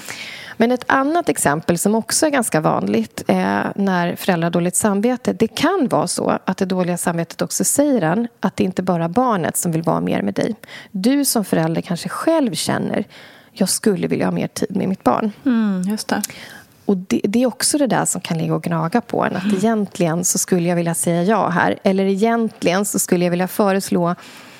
Men 0.57 0.71
ett 0.71 0.83
annat 0.87 1.29
exempel 1.29 1.77
som 1.77 1.95
också 1.95 2.25
är 2.25 2.29
ganska 2.29 2.61
vanligt 2.61 3.23
eh, 3.27 3.59
när 3.75 4.15
föräldrar 4.15 4.45
har 4.45 4.51
dåligt 4.51 4.75
samvete 4.75 5.33
det 5.33 5.47
kan 5.47 5.87
vara 5.91 6.07
så 6.07 6.39
att 6.45 6.57
det 6.57 6.65
dåliga 6.65 6.97
samvetet 6.97 7.41
också 7.41 7.63
säger 7.63 8.01
en 8.01 8.27
att 8.39 8.55
det 8.55 8.63
inte 8.63 8.83
bara 8.83 9.03
är 9.03 9.09
barnet 9.09 9.57
som 9.57 9.71
vill 9.71 9.81
vara 9.81 10.01
mer 10.01 10.21
med 10.21 10.33
dig. 10.33 10.55
Du 10.91 11.25
som 11.25 11.45
förälder 11.45 11.81
kanske 11.81 12.09
själv 12.09 12.53
känner 12.53 13.05
jag 13.51 13.69
skulle 13.69 14.07
vilja 14.07 14.25
ha 14.25 14.31
mer 14.31 14.47
tid 14.47 14.75
med 14.75 14.89
mitt 14.89 15.03
barn. 15.03 15.31
Mm, 15.45 15.81
just 15.81 16.07
det. 16.07 16.21
Och 16.85 16.97
det, 16.97 17.21
det 17.23 17.43
är 17.43 17.47
också 17.47 17.77
det 17.77 17.87
där 17.87 18.05
som 18.05 18.21
kan 18.21 18.37
ligga 18.37 18.55
och 18.55 18.63
gnaga 18.63 19.01
på 19.01 19.23
en. 19.23 19.35
Att 19.35 19.53
egentligen 19.53 20.25
så 20.25 20.37
skulle 20.37 20.69
jag 20.69 20.75
vilja 20.75 20.93
säga 20.93 21.23
ja 21.23 21.49
här. 21.49 21.79
Eller 21.83 22.05
egentligen 22.05 22.85
så 22.85 22.99
skulle 22.99 23.25
jag 23.25 23.29
vilja 23.31 23.47
föreslå 23.47 24.15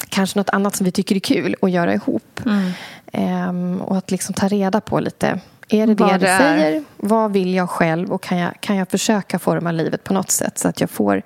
kanske 0.09 0.39
något 0.39 0.49
annat 0.49 0.75
som 0.75 0.85
vi 0.85 0.91
tycker 0.91 1.15
är 1.15 1.19
kul 1.19 1.55
att 1.61 1.71
göra 1.71 1.93
ihop. 1.93 2.41
Ehm, 3.13 3.81
och 3.81 3.97
att 3.97 4.11
liksom 4.11 4.33
ta 4.33 4.47
reda 4.47 4.81
på 4.81 4.99
lite. 4.99 5.39
Är 5.69 5.87
det 5.87 5.93
det 5.93 6.03
Vad 6.03 6.13
du 6.13 6.17
det 6.19 6.29
är. 6.31 6.39
säger? 6.57 6.83
Vad 6.97 7.31
vill 7.33 7.53
jag 7.53 7.69
själv? 7.69 8.11
Och 8.11 8.23
kan 8.23 8.37
jag, 8.37 8.51
kan 8.59 8.75
jag 8.75 8.89
försöka 8.89 9.39
forma 9.39 9.71
livet 9.71 10.03
på 10.03 10.13
något 10.13 10.31
sätt 10.31 10.57
så 10.59 10.67
att 10.67 10.81
jag 10.81 10.89
får, 10.89 11.21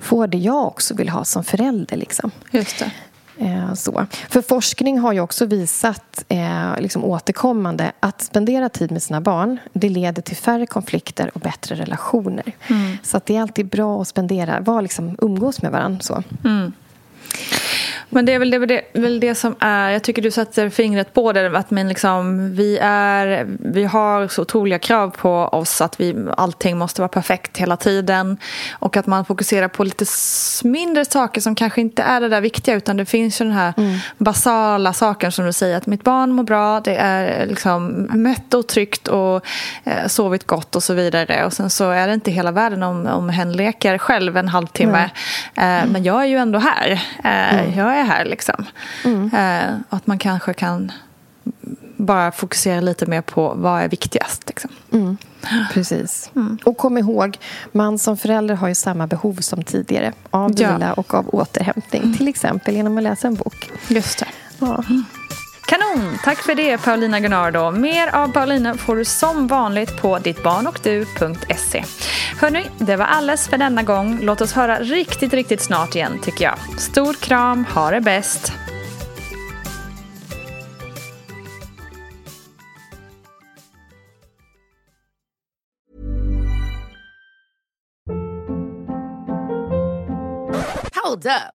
får 0.00 0.26
det 0.26 0.38
jag 0.38 0.66
också 0.66 0.94
vill 0.94 1.08
ha 1.08 1.24
som 1.24 1.44
förälder? 1.44 1.96
Liksom. 1.96 2.30
Just 2.50 2.78
det. 2.78 2.90
Eh, 3.38 3.74
Så. 3.74 4.06
För 4.28 4.42
forskning 4.42 4.98
har 4.98 5.12
ju 5.12 5.20
också 5.20 5.46
visat 5.46 6.24
eh, 6.28 6.80
liksom 6.80 7.04
återkommande 7.04 7.92
att 8.00 8.22
spendera 8.22 8.68
tid 8.68 8.90
med 8.92 9.02
sina 9.02 9.20
barn 9.20 9.58
det 9.72 9.88
leder 9.88 10.22
till 10.22 10.36
färre 10.36 10.66
konflikter 10.66 11.30
och 11.34 11.40
bättre 11.40 11.74
relationer. 11.74 12.52
Så 13.02 13.16
att 13.16 13.26
det 13.26 13.36
är 13.36 13.40
alltid 13.42 13.66
bra 13.66 14.02
att 14.02 14.08
spendera, 14.08 14.60
vara 14.60 14.80
liksom, 14.80 15.16
umgås 15.22 15.62
med 15.62 15.72
varandra. 15.72 16.00
Så. 16.00 16.22
Men 18.08 18.24
det 18.26 18.32
är 18.32 18.38
väl 18.38 18.50
det, 18.50 18.66
det, 18.66 18.82
väl 18.92 19.20
det 19.20 19.34
som 19.34 19.56
är, 19.60 19.90
jag 19.90 20.02
tycker 20.02 20.22
du 20.22 20.30
sätter 20.30 20.70
fingret 20.70 21.14
på 21.14 21.32
det, 21.32 21.58
att 21.58 21.70
men 21.70 21.88
liksom, 21.88 22.54
vi, 22.54 22.78
är, 22.82 23.46
vi 23.58 23.84
har 23.84 24.28
så 24.28 24.42
otroliga 24.42 24.78
krav 24.78 25.10
på 25.10 25.30
oss 25.32 25.80
att 25.80 26.00
vi, 26.00 26.26
allting 26.36 26.78
måste 26.78 27.00
vara 27.00 27.08
perfekt 27.08 27.56
hela 27.58 27.76
tiden. 27.76 28.36
Och 28.72 28.96
att 28.96 29.06
man 29.06 29.24
fokuserar 29.24 29.68
på 29.68 29.84
lite 29.84 30.04
mindre 30.64 31.04
saker 31.04 31.40
som 31.40 31.54
kanske 31.54 31.80
inte 31.80 32.02
är 32.02 32.20
det 32.20 32.28
där 32.28 32.40
viktiga 32.40 32.74
utan 32.74 32.96
det 32.96 33.04
finns 33.04 33.40
ju 33.40 33.44
den 33.44 33.54
här 33.54 33.74
basala 34.18 34.92
saken 34.92 35.32
som 35.32 35.46
du 35.46 35.52
säger 35.52 35.76
att 35.76 35.86
mitt 35.86 36.04
barn 36.04 36.32
mår 36.32 36.44
bra, 36.44 36.80
det 36.80 36.96
är 36.96 37.46
liksom 37.46 37.86
mätt 38.12 38.54
och 38.54 38.66
tryggt 38.66 39.08
och 39.08 39.46
eh, 39.84 40.06
sovit 40.06 40.46
gott 40.46 40.76
och 40.76 40.82
så 40.82 40.94
vidare. 40.94 41.44
Och 41.44 41.52
sen 41.52 41.70
så 41.70 41.90
är 41.90 42.06
det 42.06 42.14
inte 42.14 42.30
hela 42.30 42.50
världen 42.50 42.82
om, 42.82 43.06
om 43.06 43.28
hen 43.28 43.52
leker 43.52 43.98
själv 43.98 44.36
en 44.36 44.48
halvtimme. 44.48 45.10
Eh, 45.54 45.86
men 45.86 46.04
jag 46.04 46.20
är 46.22 46.26
ju 46.26 46.36
ändå 46.36 46.58
här. 46.58 47.02
Eh, 47.24 47.78
Jag 47.78 47.95
är 48.00 48.04
här 48.04 48.24
liksom. 48.24 48.64
Eh, 49.32 49.74
och 49.88 49.96
att 49.96 50.06
man 50.06 50.18
kanske 50.18 50.54
kan 50.54 50.92
bara 51.96 52.32
fokusera 52.32 52.80
lite 52.80 53.06
mer 53.06 53.20
på 53.20 53.54
vad 53.56 53.82
är 53.82 53.88
viktigast. 53.88 54.42
Liksom. 54.48 54.70
Precis. 55.72 56.30
Och 56.64 56.76
kom 56.76 56.98
ihåg, 56.98 57.38
man 57.72 57.98
som 57.98 58.16
förälder 58.16 58.54
har 58.54 58.68
ju 58.68 58.74
samma 58.74 59.06
behov 59.06 59.34
som 59.34 59.62
tidigare 59.62 60.12
av 60.30 60.54
Ja. 60.60 60.72
vila 60.72 60.92
och 60.92 61.14
av 61.14 61.28
återhämtning. 61.34 62.14
Till 62.16 62.28
exempel 62.28 62.74
genom 62.74 62.96
att 62.98 63.02
läsa 63.04 63.28
en 63.28 63.34
bok. 63.34 63.70
Just 63.88 64.18
det. 64.18 64.26
Ja. 64.58 64.84
Kanon! 65.66 66.18
Tack 66.24 66.38
för 66.38 66.54
det 66.54 66.78
Paulina 66.78 67.20
Gunnardo. 67.20 67.70
Mer 67.70 68.14
av 68.14 68.32
Paulina 68.32 68.76
får 68.76 68.96
du 68.96 69.04
som 69.04 69.46
vanligt 69.46 69.96
på 69.96 70.18
dittbarnochdu.se. 70.18 71.84
Hörni, 72.40 72.64
det 72.78 72.96
var 72.96 73.04
alles 73.04 73.48
för 73.48 73.58
denna 73.58 73.82
gång. 73.82 74.18
Låt 74.22 74.40
oss 74.40 74.52
höra 74.52 74.78
riktigt, 74.80 75.32
riktigt 75.32 75.60
snart 75.60 75.94
igen 75.94 76.18
tycker 76.22 76.44
jag. 76.44 76.80
Stor 76.80 77.12
kram, 77.12 77.64
ha 77.64 77.90
det 77.90 78.00
bäst! 78.00 78.52
Hold 91.04 91.26
up. 91.26 91.55